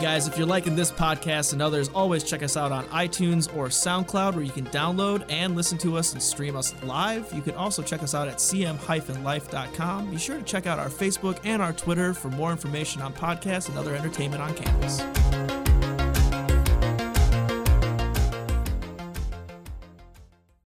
Guys, 0.00 0.26
if 0.26 0.38
you're 0.38 0.46
liking 0.46 0.74
this 0.74 0.90
podcast 0.90 1.52
and 1.52 1.60
others, 1.60 1.90
always 1.94 2.24
check 2.24 2.42
us 2.42 2.56
out 2.56 2.72
on 2.72 2.84
iTunes 2.86 3.54
or 3.54 3.68
SoundCloud 3.68 4.34
where 4.34 4.42
you 4.42 4.50
can 4.50 4.64
download 4.66 5.24
and 5.28 5.54
listen 5.54 5.76
to 5.78 5.96
us 5.96 6.12
and 6.14 6.22
stream 6.22 6.56
us 6.56 6.74
live. 6.82 7.30
You 7.34 7.42
can 7.42 7.54
also 7.54 7.82
check 7.82 8.02
us 8.02 8.14
out 8.14 8.26
at 8.26 8.36
cm-life.com. 8.36 10.10
Be 10.10 10.18
sure 10.18 10.38
to 10.38 10.42
check 10.42 10.66
out 10.66 10.78
our 10.78 10.88
Facebook 10.88 11.38
and 11.44 11.60
our 11.60 11.72
Twitter 11.72 12.14
for 12.14 12.30
more 12.30 12.50
information 12.50 13.02
on 13.02 13.12
podcasts 13.12 13.68
and 13.68 13.76
other 13.76 13.94
entertainment 13.94 14.42
on 14.42 14.54
campus. 14.54 15.49